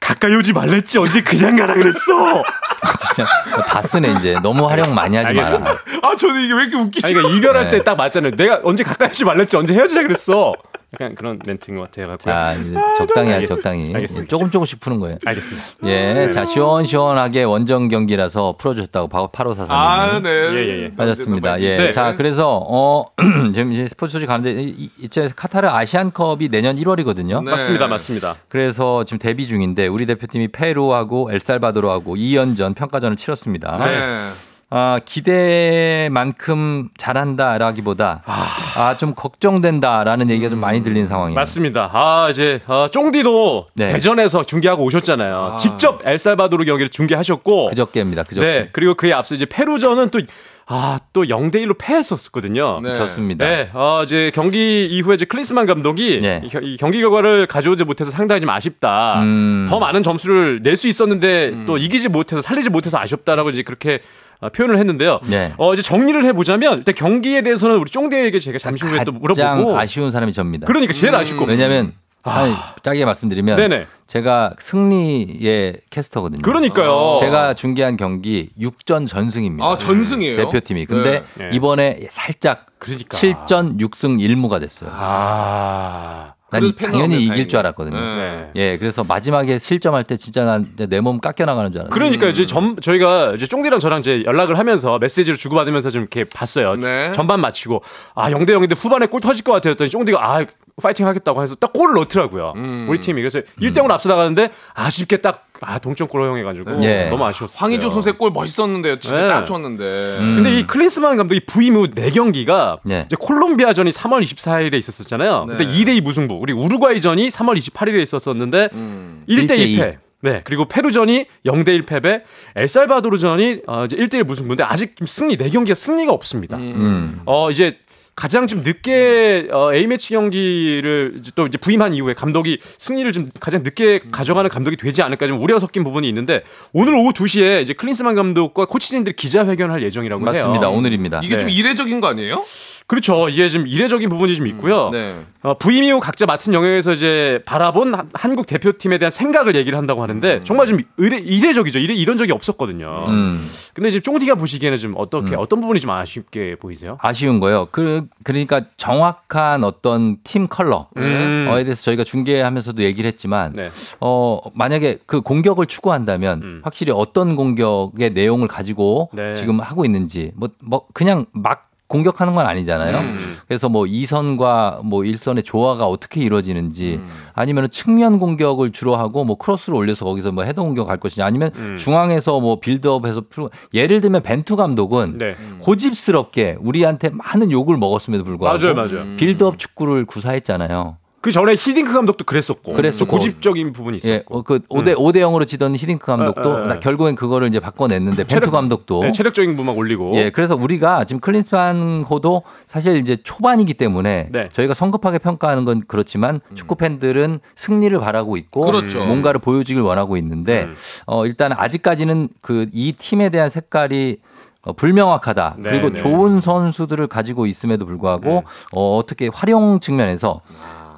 [0.00, 2.42] 가까이 오지 말랬지 언제 그냥 가라 그랬어.
[2.98, 3.24] 진짜
[3.68, 5.46] 다 쓰네 이제 너무 활용 많이 하지 마라.
[5.48, 5.82] 알겠습니다.
[6.02, 7.06] 아 저는 이게 왜 이렇게 웃기지?
[7.06, 7.78] 아니 그러니까 이별할 네.
[7.78, 8.32] 때딱 맞잖아요.
[8.32, 10.52] 내가 언제 가까이 오지 말랬지 언제 헤어지자 그랬어.
[10.94, 12.16] 약간 그런 멘트인 것 같아요.
[12.18, 13.46] 자 이제 적당히 하.
[13.46, 14.28] 적당히 알겠습니다.
[14.30, 15.16] 조금 조금씩 푸는 거예요.
[15.24, 15.64] 알겠습니다.
[15.84, 19.66] 예, 자 시원시원하게 원정 경기라서 풀어주셨다고 바로 8544님.
[19.70, 20.28] 아, 네.
[20.28, 20.94] 예, 예, 예.
[20.94, 21.60] 빠졌습니다.
[21.62, 21.76] 예.
[21.78, 21.90] 네.
[21.90, 23.06] 자, 그래서, 어,
[23.54, 27.42] 지금 이제 스포츠 소식 가는데, 이- 이제 카타르 아시안컵이 내년 1월이거든요.
[27.42, 27.50] 네.
[27.52, 28.36] 맞습니다, 맞습니다.
[28.48, 33.78] 그래서 지금 데뷔 중인데, 우리 대표팀이 페루하고 엘살바도르하고 2연전 평가전을 치렀습니다.
[33.84, 34.28] 네.
[34.74, 41.34] 아, 기대만큼 잘한다라기보다, 아, 좀 걱정된다라는 얘기가 좀 많이 들리는 상황이에요.
[41.38, 41.90] 맞습니다.
[41.92, 43.92] 아 이제 어, 쫑디도 네.
[43.92, 45.58] 대전에서 중계하고 오셨잖아요.
[45.60, 47.68] 직접 엘살바도르 경기를 중계하셨고.
[47.68, 48.22] 그저께입니다.
[48.22, 48.46] 그저께.
[48.46, 48.68] 네.
[48.72, 50.20] 그리고 그에 앞서 이제 페루전은 또
[50.66, 52.80] 아, 또 0대 1로 패했었거든요.
[52.82, 52.94] 네.
[52.94, 53.46] 좋습니다.
[53.46, 56.42] 네, 어, 이제 경기 이후에 이제 클린스만 감독이 네.
[56.62, 59.20] 이, 경기 결과를 가져오지 못해서 상당히 좀 아쉽다.
[59.22, 59.66] 음.
[59.68, 64.00] 더 많은 점수를 낼 수 있었는데 또 이기지 못해서 살리지 못해서 아쉽다라고 이제 그렇게
[64.40, 65.20] 어, 표현을 했는데요.
[65.24, 65.52] 네.
[65.58, 70.10] 어, 이제 정리를 해보자면 일단 경기에 대해서는 우리 쫑대에게 제가 잠시 후에 또 물어보고 아쉬운
[70.10, 70.66] 사람이 접니다.
[70.66, 71.92] 그러니까 제일 아쉽고 왜냐면,
[72.24, 72.52] 아니,
[72.82, 73.86] 짜게 말씀드리면, 네네.
[74.12, 76.40] 제가 승리의 캐스터거든요.
[76.42, 77.16] 그러니까요.
[77.18, 79.64] 제가 중계한 경기 6전 전승입니다.
[79.66, 80.36] 아, 전승이에요?
[80.36, 80.84] 대표팀이.
[80.84, 81.48] 근데 네.
[81.54, 83.16] 이번에 살짝 그러니까.
[83.16, 84.90] 7전 6승 1무가 됐어요.
[84.92, 86.34] 아.
[86.50, 87.58] 난 당연히 이길 줄.
[87.60, 87.98] 알았거든요.
[87.98, 88.50] 네.
[88.52, 88.72] 네.
[88.72, 91.94] 예, 그래서 마지막에 실점할 때 진짜 난 내 몸 깎여 나가는 줄 알았어요.
[91.94, 96.74] 그러니까 이제 전 저희가 이제 쫑디랑 저랑 이제 연락을 하면서 메시지를 주고받으면서 좀 이렇게 봤어요.
[96.74, 97.12] 네.
[97.12, 97.82] 전반 마치고
[98.14, 99.70] 아 0대 0인데 후반에 골 터질 것 같아요.
[99.70, 100.44] 했더니 쫑디가 아
[100.82, 102.52] 파이팅 하겠다고 해서 딱 골을 넣더라고요.
[102.56, 102.86] 음.
[102.88, 107.06] 우리 팀이 그래서 1대 0으로 앞서 나가는데 아쉽게 딱 아, 동점골 허용해가지고 예.
[107.08, 107.56] 너무 아쉬웠어요.
[107.58, 108.96] 황의조 선수의 골 멋있었는데요.
[108.96, 109.28] 진짜 네.
[109.28, 110.16] 딱 좋았는데.
[110.18, 110.34] 음.
[110.36, 113.04] 근데 이 클린스만 감독이 부임 후 4경기가 네.
[113.06, 115.46] 이제 콜롬비아전이 3월 24일에 있었었잖아요.
[115.48, 115.56] 네.
[115.56, 116.34] 근데 2대2 무승부.
[116.34, 119.24] 우리 우루과이전이 3월 28일에 있었었는데 음.
[119.28, 119.96] 1대 1대2 2패.
[120.22, 120.40] 네.
[120.44, 122.22] 그리고 페루전이 0대 1 패배.
[122.56, 126.56] 엘살바도르전이 어, 이제 1대 1 무승부인데 아직 승리 4경기가 승리가 없습니다.
[126.56, 127.20] 음.
[127.24, 127.78] 어 이제
[128.14, 133.30] 가장 좀 늦게 어, A 매치 경기를 이제 또 이제 부임한 이후에 감독이 승리를 좀
[133.40, 136.42] 가장 늦게 가져가는 감독이 되지 않을까 좀 우려가 섞인 부분이 있는데
[136.72, 140.68] 오늘 오후 2시에 이제 클린스만 감독과 코치진들이 기자회견할 예정이라고 맞습니다.
[140.68, 140.76] 해요.
[140.76, 141.20] 오늘입니다.
[141.24, 141.54] 이게 좀 네.
[141.54, 142.44] 이례적인 거 아니에요?
[142.92, 143.30] 그렇죠.
[143.30, 144.90] 이게 좀 이례적인 부분이 좀 있고요.
[144.90, 145.14] 네.
[145.40, 150.02] 어, 부임 이후 각자 맡은 영역에서 이제 바라본 한- 한국 대표팀에 대한 생각을 얘기를 한다고
[150.02, 151.78] 하는데 정말 좀 의례, 이례적이죠.
[151.78, 153.06] 이래, 이런 적이 없었거든요.
[153.08, 153.48] 음.
[153.72, 156.98] 근데 지금 쫑디가 보시기에는 좀 어떻게 어떤 부분이 좀 아쉽게 보이세요?
[157.00, 157.66] 아쉬운 거요.
[157.70, 161.48] 그 그러니까 정확한 어떤 팀 컬러에 음.
[161.50, 163.70] 대해서 저희가 중계하면서도 얘기를 했지만 네.
[164.00, 166.60] 어 만약에 그 공격을 추구한다면 음.
[166.62, 169.34] 확실히 어떤 공격의 내용을 가지고 네.
[169.34, 172.98] 지금 하고 있는지 뭐 뭐 그냥 막 공격하는 건 아니잖아요.
[173.00, 173.36] 음.
[173.46, 177.08] 그래서 뭐 2선과 뭐 1선의 조화가 어떻게 이루어지는지 음.
[177.34, 181.50] 아니면 측면 공격을 주로 하고 뭐 크로스를 올려서 거기서 뭐 헤더 공격 할 것이냐 아니면
[181.56, 181.76] 음.
[181.78, 185.36] 중앙에서 뭐 빌드업해서 풀- 예를 들면 벤투 감독은 네.
[185.60, 189.02] 고집스럽게 우리한테 많은 욕을 먹었음에도 불구하고 맞아요, 맞아요.
[189.02, 189.16] 음.
[189.18, 190.96] 빌드업 축구를 구사했잖아요.
[191.22, 192.72] 그 전에 히딩크 감독도 그랬었고.
[192.72, 193.06] 그랬었고.
[193.06, 194.12] 고집적인 부분이 있었고.
[194.12, 196.78] 예, 어, 그 5대 5대 0으로 지던 히딩크 감독도 예, 예, 예.
[196.80, 200.16] 결국엔 그거를 이제 바꿔냈는데 벤투 체력- 감독도 네, 체력적인 부분만 올리고.
[200.16, 204.48] 예, 그래서 우리가 지금 클린스만호도 사실 이제 초반이기 때문에 네.
[204.52, 209.04] 저희가 성급하게 평가하는 건 그렇지만 축구 팬들은 승리를 바라고 있고 그렇죠.
[209.06, 210.74] 뭔가를 보여주길 원하고 있는데 음.
[211.06, 214.16] 어, 일단 아직까지는 그 이 팀에 대한 색깔이
[214.64, 215.56] 어, 불명확하다.
[215.58, 215.96] 네, 그리고 네.
[215.96, 220.40] 좋은 선수들을 가지고 있음에도 불구하고 어, 어떻게 활용 측면에서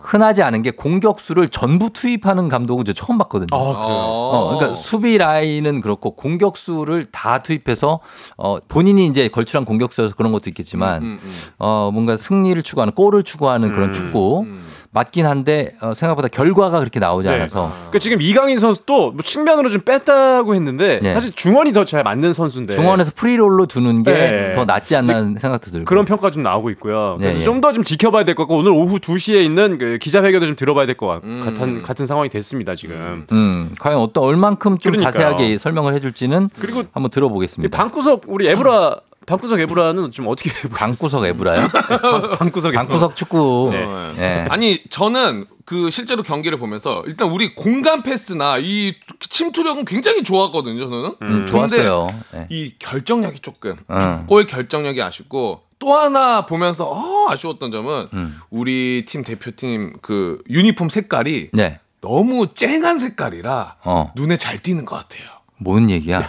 [0.05, 3.49] 흔하지 않은 게 공격수를 전부 투입하는 감독은 저 처음 봤거든요.
[3.53, 3.99] 아, 그래요.
[3.99, 8.01] 어, 그러니까 수비 라인은 그렇고 공격수를 다 투입해서
[8.37, 11.33] 어, 본인이 이제 걸출한 공격수여서 그런 것도 있겠지만 음, 음.
[11.59, 14.47] 어, 뭔가 승리를 추구하는 골을 추구하는 그런 음, 축구
[14.95, 17.35] 맞긴 한데 어, 생각보다 결과가 그렇게 나오지 네.
[17.35, 21.13] 않아서 그러니까 지금 이강인 선수도 뭐 측면으로 좀 뺐다고 했는데 네.
[21.13, 24.53] 사실 중원이 더 잘 맞는 선수인데 중원에서 프리롤로 두는 게 네.
[24.55, 27.17] 더 낫지 않나는 생각도 들고 그런 평가 좀 나오고 있고요.
[27.19, 27.45] 그래서 네, 예.
[27.45, 30.95] 좀더 좀 지켜봐야 될 것 같고 오늘 오후 2시에 있는 그 기자회견도 좀 들어봐야 될
[30.97, 33.27] 것 같은 같은 상황이 됐습니다 지금.
[33.33, 35.13] 음, 과연 어떤 얼만큼 좀 그러니까요.
[35.13, 37.77] 자세하게 설명을 해줄지는 그리고 한번 들어보겠습니다.
[37.77, 38.97] 방구석 우리 에브라
[39.27, 41.69] 방구석 에브라는 좀 어떻게 방구석 에브라요?
[42.39, 43.71] 방구석 방구석 축구.
[43.73, 43.87] 네.
[44.19, 44.47] 예.
[44.51, 50.89] 아니 저는 그 실제로 경기를 보면서 일단 우리 공간 패스나 이 침투력은 굉장히 좋았거든요.
[50.89, 51.15] 저는.
[51.23, 52.09] 음, 좋았어요.
[52.31, 54.25] 근데 이 결정력이 조금 음.
[54.27, 58.41] 골 결정력이 아쉽고 또 하나 보면서 어, 아쉬웠던 점은 음.
[58.51, 61.81] 우리 팀 대표팀 그 유니폼 색깔이 네.
[62.01, 64.13] 너무 쨍한 색깔이라 어.
[64.15, 65.34] 눈에 잘 띄는 것 같아요.
[65.59, 66.29] 뭔 얘기야?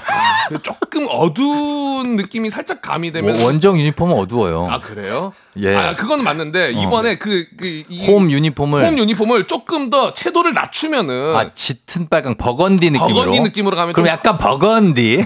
[0.50, 4.68] 그 조금 어두운 느낌이 살짝 가미되면 뭐 원정 유니폼은 어두워요.
[4.70, 5.34] 아 그래요?
[5.58, 5.76] 예.
[5.76, 11.36] 아 그건 맞는데 이번에 그, 그 이- 홈 유니폼을 홈 유니폼을 조금 더 채도를 낮추면은
[11.36, 13.14] 아 짙은 빨강 버건디 느낌으로.
[13.16, 15.26] 버건디 느낌으로 가면 그럼 좀- 약간 버건디.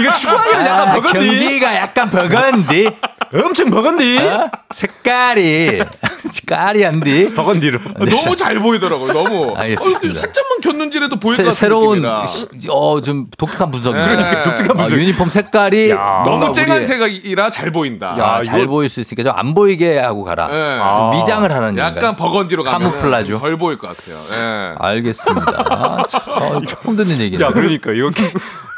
[0.00, 1.18] 이거 축구하면 약간 아, 버건디.
[1.26, 2.90] 경기가 약간 버건디.
[3.32, 4.18] 엄청 버건디.
[4.18, 4.50] 어?
[4.72, 5.82] 색깔이
[6.46, 7.34] 까리한디.
[7.34, 7.78] 버건디로.
[7.98, 9.12] 너무 잘 보이더라고요.
[9.12, 9.46] 너무.
[9.54, 9.60] 네.
[9.62, 10.10] 알겠습니다.
[10.10, 12.24] 어, 살짝만 겼는지라도 보일 것 새, 같은 새로운 느낌이라.
[12.70, 14.16] 어좀 독특한 분석이네요.
[14.16, 14.42] 네.
[14.42, 18.16] 독특한 아, 유니폼 색깔이 너무 뭔가 쨍한 색이라 잘 보인다.
[18.18, 20.48] 야, 잘 보일 수 있으니까 좀 안 보이게 하고 가라.
[20.50, 20.78] 예.
[20.78, 22.16] 좀 미장을 하는 약간 얘기인가요?
[22.16, 23.38] 버건디로 가면 카무플라주.
[23.38, 24.20] 덜 보일 것 같아요.
[24.32, 24.74] 예.
[24.78, 25.64] 알겠습니다.
[25.70, 27.42] 아, 참, 어, 처음 듣는 얘기네.
[27.44, 28.10] 야 그러니까 이거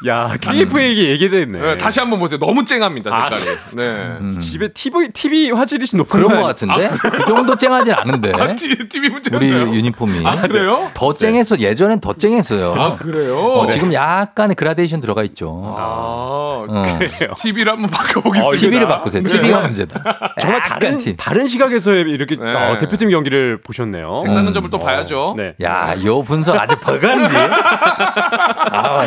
[0.06, 1.58] 야 KF에게 얘기됐네.
[1.72, 2.38] 예, 다시 한번 보세요.
[2.38, 3.14] 너무 쨍합니다.
[3.14, 3.58] 아, 색깔이.
[3.72, 3.82] 네.
[4.20, 4.30] 음.
[4.40, 8.88] 집에 TV TV 화질이 좀 높은 그런 거것 같은데 그 정도 쨍하진 않은데 아, TV,
[8.88, 10.90] TV 문제 우리 유니폼이 아, 그래요?
[10.94, 12.74] 더 쨍해서 예전엔 더 쨍했어요.
[12.78, 13.38] 아, 그래요?
[13.38, 15.62] 어, 지금 약간의 그라데이션 들어가 있죠.
[15.76, 16.98] 아, 어.
[16.98, 17.34] 그래요.
[17.36, 18.58] TV를 한번 바꿔보겠습니다.
[18.58, 19.22] TV를 바꾸세요.
[19.22, 19.28] 네.
[19.28, 20.34] TV가 문제다.
[20.40, 21.16] 정말 다른 팀.
[21.16, 22.54] 다른 시각에서 이렇게 네.
[22.54, 24.22] 어, 대표팀 경기를 보셨네요.
[24.24, 25.34] 색다른 점을 또 봐야죠.
[25.36, 25.54] 네.
[25.62, 27.34] 야, 요 분석 아주 버간디.
[27.36, 29.06] 아,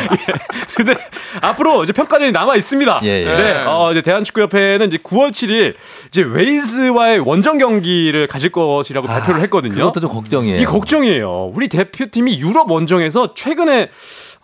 [0.74, 0.94] 근데
[1.40, 3.00] 앞으로 이제 평가전이 남아 있습니다.
[3.04, 3.24] 예, 예.
[3.24, 5.74] 네, 어, 이제 대한축구협회는 이제 9월 7일
[6.08, 9.74] 이제 웨일즈와의 원정 경기를 가질 것이라고 발표를 했거든요.
[9.74, 10.60] 아, 그것도 좀 걱정이에요.
[10.60, 11.50] 이 걱정이에요.
[11.54, 13.88] 우리 대표팀이 유럽 원정에서 최근에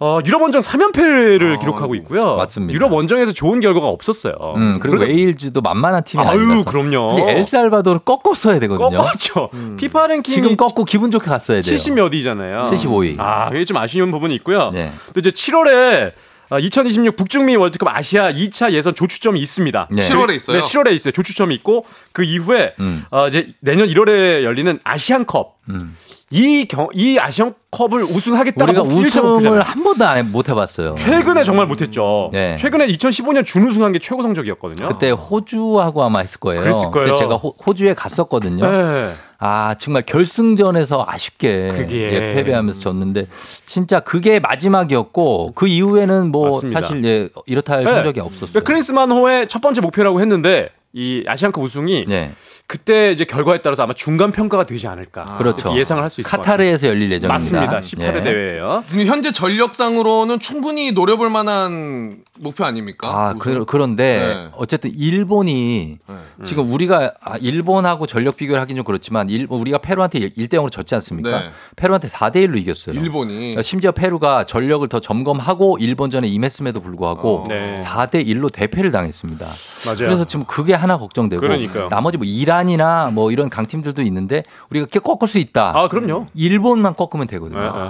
[0.00, 2.34] 어, 유럽 원정 3연패를 기록하고 있고요.
[2.36, 2.74] 맞습니다.
[2.74, 4.34] 유럽 원정에서 좋은 결과가 없었어요.
[4.56, 6.64] 음, 그리고 그래도- 웨일즈도 만만한 팀이 아유, 아니라서.
[6.64, 7.16] 그럼요.
[7.28, 8.98] 엘살바도를 꺾었어야 되거든요.
[8.98, 9.50] 꺾었죠.
[9.76, 11.62] 피파 랭킹이 지금 꺾고 기분 좋게 갔어야 돼요.
[11.62, 12.64] 70 몇이잖아요.
[12.72, 13.14] 75위.
[13.20, 14.70] 아, 이게 좀 아쉬운 부분이 있고요.
[14.72, 14.90] 네.
[15.14, 16.12] 또 이제 7월에
[16.58, 19.88] 2026 북중미 월드컵 아시아 2차 예선 조추첨이 있습니다.
[19.90, 20.02] 네.
[20.02, 20.60] 7월에 있어요?
[20.60, 21.12] 네, 7월에 있어요.
[21.12, 23.04] 조추첨이 있고 그 이후에 음.
[23.10, 25.56] 어, 이제 내년 1월에 열리는 아시안컵.
[25.70, 25.96] 음.
[26.34, 29.60] 이, 경, 이 아시안컵을 우승하겠다고 우리가 우승을.
[29.60, 30.94] 한 번도 안 해- 못 해봤어요.
[30.94, 32.30] 최근에 정말 못했죠.
[32.32, 32.56] 네.
[32.56, 34.88] 최근에 2015년 준우승한 게 최고 성적이었거든요.
[34.88, 36.62] 그때 호주하고 아마 했을 거예요.
[36.62, 37.08] 그랬을 거예요.
[37.12, 38.64] 그때 제가 호, 호주에 갔었거든요.
[38.66, 39.12] 네.
[39.44, 42.12] 아 정말 결승전에서 아쉽게 그게.
[42.12, 43.26] 예, 패배하면서 졌는데
[43.66, 46.80] 진짜 그게 마지막이었고 그 이후에는 뭐 맞습니다.
[46.80, 47.90] 사실 예, 이렇다 할 네.
[47.92, 48.50] 성적이 없었어요.
[48.52, 52.32] 그러니까 크리스만 호의 첫 번째 목표라고 했는데 이 아시안컵 우승이 네,
[52.68, 55.68] 그때 이제 결과에 따라서 아마 중간 평가가 되지 않을까 그렇죠.
[55.68, 56.30] 이렇게 예상을 할 수 있을.
[56.30, 57.32] 카타르에서 열릴 예정입니다.
[57.32, 57.80] 맞습니다.
[57.80, 58.22] 18대 예.
[58.22, 58.84] 대회예요.
[58.86, 63.08] 지금 현재 전력상으로는 충분히 노려볼 만한 목표 아닙니까?
[63.08, 63.38] 아, 우승?
[63.38, 64.50] 그, 그런데 네.
[64.56, 66.14] 어쨌든 일본이 네.
[66.44, 70.94] 지금 우리가 아, 일본하고 전력 비교를 하긴 좀 그렇지만 일본 우리가 페루한테 1대 0으로 졌지
[70.94, 71.30] 않습니까?
[71.30, 71.50] 네.
[71.76, 72.98] 페루한테 4대 1로 이겼어요.
[72.98, 77.44] 일본이 그러니까 심지어 페루가 전력을 더 점검하고 일본전에 임했음에도 불구하고 어.
[77.48, 77.76] 네.
[77.78, 79.46] 4대 1로 대패를 당했습니다.
[79.84, 79.96] 맞아요.
[79.98, 81.88] 그래서 지금 그게 하나 걱정되고 그러니까요.
[81.90, 85.72] 나머지 뭐 이란이나 뭐 이런 강팀들도 있는데 우리가 이렇게 꺾을 수 있다.
[85.76, 86.28] 아, 그럼요.
[86.34, 87.60] 일본만 꺾으면 되거든요.
[87.60, 87.88] 네, 네.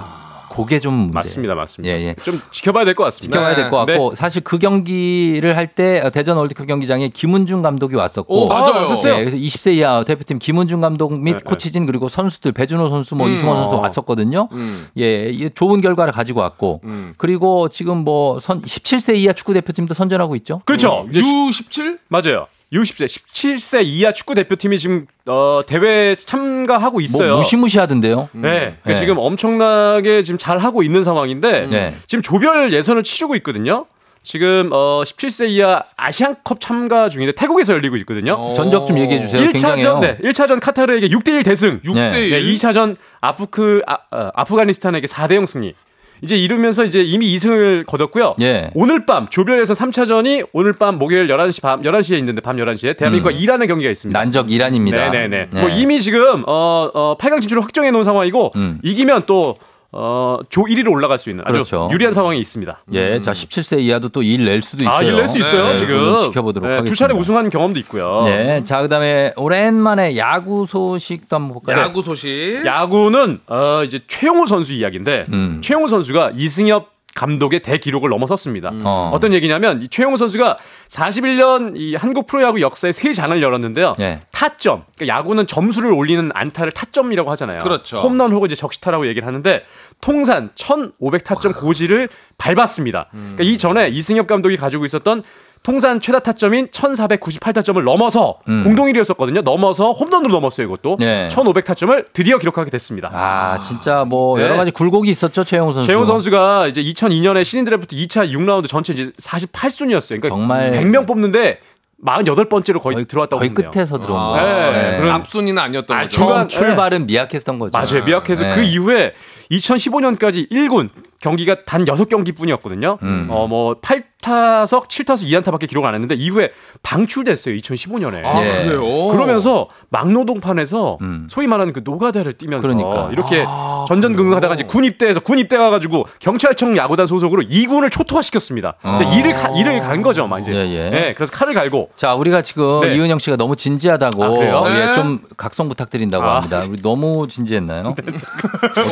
[0.55, 1.13] 그게 좀 문제.
[1.13, 1.95] 맞습니다, 맞습니다.
[1.95, 2.15] 예, 예.
[2.23, 3.37] 좀 지켜봐야 될 것 같습니다.
[3.37, 3.93] 지켜봐야 될것 네.
[3.93, 8.81] 같고 사실 그 경기를 할 때 대전 월드컵 경기장에 김은중 감독이 왔었고 오, 맞아요.
[8.81, 9.13] 왔었어요.
[9.15, 11.43] 예, 그래서 20세 이하 대표팀 김은중 감독 및 네, 네.
[11.43, 13.33] 코치진 그리고 선수들 배준호 선수 뭐 음.
[13.33, 13.79] 이승원 선수 어.
[13.79, 14.49] 왔었거든요.
[14.51, 14.87] 음.
[14.99, 17.13] 예, 이 좋은 결과를 가지고 왔고 음.
[17.17, 20.61] 그리고 지금 뭐 선 17세 이하 축구 대표팀도 선전하고 있죠.
[20.65, 21.05] 그렇죠.
[21.09, 21.97] 이제 U17?
[22.09, 22.47] 맞아요.
[22.73, 27.29] U10세, 17세 이하 축구 대표팀이 지금 어, 대회에 참가하고 있어요.
[27.29, 28.29] 뭐 무시무시하던데요.
[28.33, 28.95] 네, 그 네.
[28.95, 31.95] 지금 엄청나게 지금 잘 하고 있는 상황인데 네.
[32.07, 33.85] 지금 조별 예선을 치르고 있거든요.
[34.23, 38.33] 지금 어 17세 이하 아시안컵 참가 중인데 태국에서 열리고 있거든요.
[38.33, 38.53] 어.
[38.53, 39.41] 전적 좀 얘기해 주세요.
[39.41, 39.99] 1차전 굉장해요.
[39.99, 41.81] 네, 1차전 카타르에게 6대 1 대승.
[41.81, 42.19] 6대 네.
[42.27, 42.29] 1.
[42.29, 45.75] 네, 2차전 아프크 아, 어, 아프가니스탄에게 4대 0 승리.
[46.23, 48.35] 이제 이러면서 이제 이미 2승을 거뒀고요.
[48.41, 48.71] 예.
[48.73, 53.39] 오늘 밤 조별예선 3차전이 오늘 밤 목요일 11시 밤 11시에 있는데 밤 11시에 대한민국과 음.
[53.39, 54.17] 이란의 경기가 있습니다.
[54.17, 55.09] 난적 이란입니다.
[55.11, 55.47] 네네네.
[55.51, 55.59] 네.
[55.59, 58.79] 뭐 이미 지금 어, 어 8강 진출을 확정해 놓은 상황이고 음.
[58.83, 59.57] 이기면 또
[59.95, 61.89] 어, 조 1위로 올라갈 수 있는 아주 그렇죠.
[61.91, 62.83] 유리한 상황이 있습니다.
[62.93, 64.95] 예, 자 17세 이하도 또 일 낼 수도 있어요.
[64.95, 66.19] 아, 일 낼 수 있어요, 네, 지금.
[66.19, 66.89] 지켜보도록 네, 하겠습니다.
[66.93, 68.23] 두 차례 우승한 경험도 있고요.
[68.25, 71.79] 네, 자 그다음에 오랜만에 야구 소식도 한번 볼까요?
[71.79, 72.63] 야구 소식.
[72.65, 75.61] 야구는 어, 이제 최용우 선수 이야기인데 음.
[75.63, 78.71] 최용우 선수가 이승엽 감독의 대기록을 넘어섰습니다.
[78.83, 79.11] 어.
[79.13, 80.57] 어떤 얘기냐면 이 최용우 선수가
[80.93, 83.95] 41년 이 한국 프로야구 역사에 세 장을 열었는데요.
[83.99, 84.21] 예.
[84.31, 84.83] 타점.
[84.95, 87.63] 그러니까 야구는 점수를 올리는 안타를 타점이라고 하잖아요.
[87.63, 87.97] 그렇죠.
[87.97, 89.65] 홈런 혹은 이제 적시타라고 얘기를 하는데
[90.01, 93.09] 통산 1,500 타점 고지를 밟았습니다.
[93.13, 93.33] 음.
[93.35, 95.23] 그러니까 이 전에 이승엽 감독이 가지고 있었던
[95.63, 98.63] 통산 최다 타점인 1,498타점을 넘어서 음.
[98.63, 99.43] 공동 1위였었거든요.
[99.43, 100.97] 넘어서 홈런으로 넘었어요, 이것도.
[100.99, 101.29] 네.
[101.31, 103.09] 1,500타점을 드디어 기록하게 됐습니다.
[103.13, 104.43] 아 진짜 뭐 네.
[104.43, 105.87] 여러 가지 굴곡이 있었죠 최영우 선수.
[105.87, 110.21] 최용 선수가 이제 2002년에 신인 드래프트 2차 6라운드 전체 이제 48순위였어요.
[110.21, 111.59] 그러니까 정말 100명 뽑는데
[112.05, 113.71] 48번째로 거의, 거의, 들어왔다고 거의 보면 돼요.
[113.71, 114.71] 끝에서 들어온 아, 거예요.
[114.73, 114.97] 네, 네.
[114.97, 116.09] 그런- 앞순위는 아니었던 아, 거죠.
[116.11, 117.71] 중간- 처음 출발은 미약했던 거죠.
[117.71, 118.03] 맞아요.
[118.03, 118.55] 미약해서 네.
[118.55, 119.13] 그 이후에
[119.49, 120.89] 2015년까지 1군
[121.21, 122.97] 경기가 단 6경기뿐이었거든요.
[123.01, 123.27] 음.
[123.29, 126.49] 어, 뭐 8 타석 7타수 2안타밖에 기록 안 했는데 이후에
[126.81, 127.55] 방출됐어요.
[127.55, 128.25] 2015년에.
[128.25, 128.63] 아, 예.
[128.65, 129.07] 그래요?
[129.09, 131.27] 그러면서 막노동판에서 음.
[131.29, 133.09] 소위 말하는 그 노가다를 뛰면서 그러니까.
[133.11, 138.75] 이렇게 아, 전전긍긍하다가 이제 군 입대해서 군 입대 가 가지고 경찰청 야구단 소속으로 2군을 초토화시켰습니다.
[138.81, 138.99] 어.
[139.13, 140.53] 일을 가, 일을 간 거죠, 막 이제.
[140.53, 140.89] 예, 예.
[140.89, 142.95] 네, 그래서 칼을 갈고 자, 우리가 지금 네.
[142.95, 144.63] 이은영 씨가 너무 진지하다고 아, 그래요?
[144.67, 144.93] 예, 네.
[144.95, 146.35] 좀 각성 부탁드린다고 아.
[146.37, 146.61] 합니다.
[146.69, 147.93] 우리 너무 진지했나요?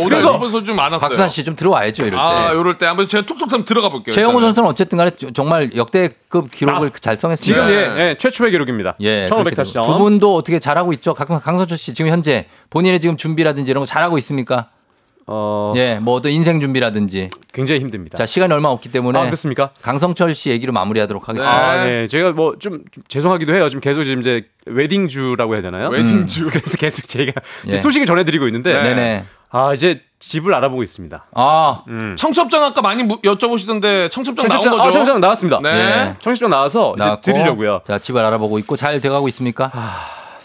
[0.02, 1.00] 오늘 싶은 소리 좀 많았어요.
[1.00, 2.18] 박수환 씨 좀 들어와야죠, 이럴 때.
[2.22, 4.14] 아, 요럴 때 한번 제가 툭툭 한번 들어가 볼게요.
[4.14, 4.48] 최영우 일단은.
[4.50, 7.68] 선수는 어쨌든 간에 정말 역대급 기록을 달성했습니다.
[7.68, 8.02] 지금 네.
[8.04, 8.96] 예, 예, 최초의 기록입니다.
[9.02, 9.84] 예, 1500타점.
[9.86, 11.14] 두 분도 어떻게 잘하고 있죠?
[11.14, 14.70] 강, 강선철 씨 지금 현재 본인의 지금 준비라든지 이런 거 잘하고 있습니까?
[15.28, 17.30] 어, 예, 뭐 어떤 인생 준비라든지.
[17.54, 18.18] 굉장히 힘듭니다.
[18.18, 19.72] 자, 시간이 얼마 없기 때문에 아, 그렇습니까?
[19.82, 21.56] 강성철 씨 얘기로 마무리하도록 하겠습니다.
[21.56, 22.08] 아, 네.
[22.08, 23.70] 제가 뭐 좀 죄송하기도 해요.
[23.70, 25.90] 지금 계속 지금 이제 웨딩주라고 해야 되나요?
[25.90, 26.48] 웨딩주.
[26.52, 27.32] 그래서 계속 제가
[27.66, 27.78] 이제 예.
[27.78, 28.82] 소식을 전해 드리고 있는데 네.
[28.82, 29.24] 네네.
[29.54, 31.26] 아 이제 집을 알아보고 있습니다.
[31.36, 32.16] 아, 음.
[32.18, 34.82] 청첩장 아까 많이 무- 여쭤보시던데 청첩장, 나온 청첩장, 거죠?
[34.82, 35.60] 아, 청첩장 나왔습니다.
[35.62, 35.70] 네.
[35.70, 36.16] 예.
[36.20, 37.22] 청첩장 나와서 이제 나왔고.
[37.22, 37.82] 드리려고요.
[37.86, 39.72] 자, 집을 알아보고 있고 잘 돼가고 있습니까?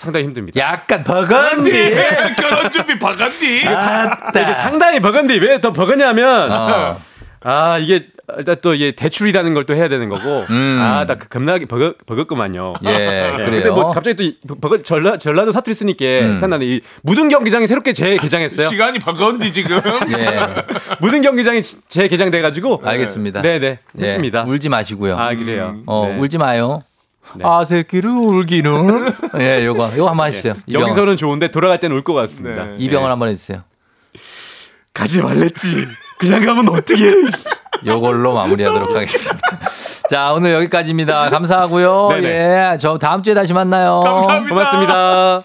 [0.07, 0.59] 상당히 힘듭니다.
[0.61, 1.95] 약간 버건디.
[2.37, 3.57] 결혼 준비 바간디.
[3.59, 7.01] 이게 상당히 버건디 왜 더 버거냐면 어.
[7.43, 8.07] 아 이게
[8.39, 10.78] 일단 또 이게 대출이라는 걸 또 해야 되는 거고 음.
[10.81, 12.74] 아나 그 겁나게 버거 버겁구만요.
[12.85, 13.51] 예, 예, 그래요.
[13.51, 16.33] 근데 뭐 갑자기 또이 버거 전라 전라도 사투리 쓰니까 음.
[16.35, 18.69] 생각나는 이 무등 경기장이 새롭게 재개장했어요.
[18.69, 19.81] 시간이 바간디 지금.
[20.16, 20.47] 예,
[21.01, 23.43] 무등 경기장이 재개장돼 가지고 알겠습니다.
[23.43, 24.45] 네네 예, 했습니다.
[24.45, 25.16] 울지 마시고요.
[25.16, 25.77] 아 그래요.
[25.87, 26.19] 어, 네.
[26.19, 26.83] 울지 마요.
[27.39, 27.45] 네.
[27.45, 29.13] 아, 새끼를 울기는.
[29.39, 30.55] 예, 요거, 요거 한번 해주세요.
[30.57, 30.63] 예.
[30.67, 30.83] 이병헌.
[30.89, 32.65] 여기서는 좋은데 돌아갈 때는 울 것 같습니다.
[32.65, 32.75] 네.
[32.79, 33.59] 이병헌 한번 해주세요.
[34.95, 35.87] 가지 말랬지.
[36.19, 37.13] 그냥 가면 어떻게 해.
[37.85, 39.39] 요걸로 마무리하도록 하겠습니다.
[40.09, 41.29] 자, 오늘 여기까지입니다.
[41.31, 42.09] 감사하고요.
[42.13, 42.29] 네네.
[42.29, 44.01] 예, 저 다음 주에 다시 만나요.
[44.05, 44.49] 감사합니다.
[44.55, 45.43] 고맙습니다.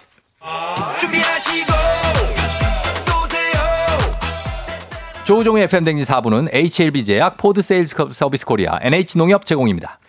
[5.25, 9.99] 조우종의 FM 대행진 4부는 HLB 제약, 포드 세일즈 서비스 코리아, NH 농협 제공입니다.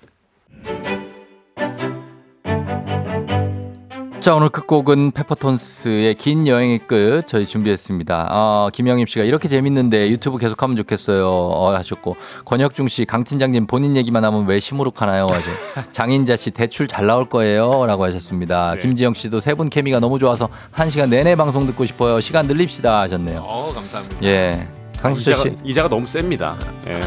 [4.22, 8.28] 자, 오늘 끝곡은 페퍼톤스의 긴 여행의 끝 저희 준비했습니다.
[8.30, 11.26] 아, 김영임 씨가 이렇게 재밌는데 유튜브 계속하면 좋겠어요.
[11.28, 15.26] 어, 하셨고 권혁중 씨, 강 팀장님 본인 얘기만 하면 왜 시무룩하나요?
[15.26, 15.50] 하죠.
[15.90, 18.76] 장인자 씨 대출 잘 나올 거예요.라고 하셨습니다.
[18.76, 22.20] 김지영 씨도 세 분 케미가 너무 좋아서 한 시간 내내 방송 듣고 싶어요.
[22.20, 23.40] 시간 늘립시다 하셨네요.
[23.44, 24.22] 어, 감사합니다.
[24.22, 24.68] 예,
[25.00, 26.56] 강수철 이자가, 씨 이자가 너무 셉니다.
[26.86, 27.00] 예.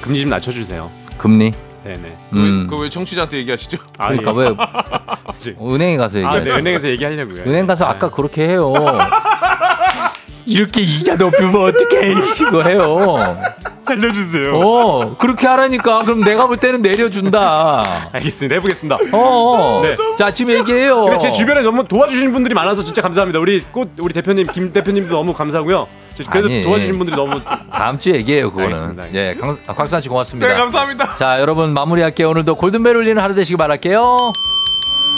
[0.00, 0.90] 금리 좀 낮춰주세요.
[1.18, 1.52] 금리.
[1.84, 2.16] 네네.
[2.32, 2.66] 음.
[2.68, 3.78] 그왜 청취자한테 얘기하시죠?
[3.98, 4.48] 아, 그러니까 예.
[4.48, 5.54] 왜.
[5.74, 6.54] 은행에 가서 아, 얘기해.
[6.54, 7.42] 네, 은행에서 얘기하려고요.
[7.42, 8.72] 은행 가서 아까 그렇게 해요.
[10.46, 13.36] 이렇게 이자 높이면 어떻게 해시고 해요.
[13.80, 14.54] 살려주세요.
[14.54, 16.04] 어, 그렇게 하라니까.
[16.04, 18.10] 그럼 내가 볼 때는 내려준다.
[18.12, 18.54] 알겠습니다.
[18.56, 18.98] 해보겠습니다.
[19.12, 19.80] 어.
[19.82, 19.96] 네.
[20.18, 21.04] 자, 지금 얘기해요.
[21.04, 23.38] 근데 제 주변에 너무 도와주시는 분들이 많아서 진짜 감사합니다.
[23.40, 25.86] 우리 꽃 우리 대표님 김 대표님도 너무 감사하고요.
[26.14, 26.62] 저 그래도 아니.
[26.62, 27.40] 도와주신 분들이 너무
[27.72, 28.76] 다음 주에 얘기해요, 그거는.
[28.76, 30.48] 알겠습니다, 예, 강, 아, 곽수환 씨 고맙습니다.
[30.48, 31.16] 네, 감사합니다.
[31.16, 32.30] 자, 여러분 마무리할게요.
[32.30, 34.16] 오늘도 골든벨 울리는 하루 되시기 바랄게요.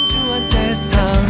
[0.07, 1.26] 주한 세상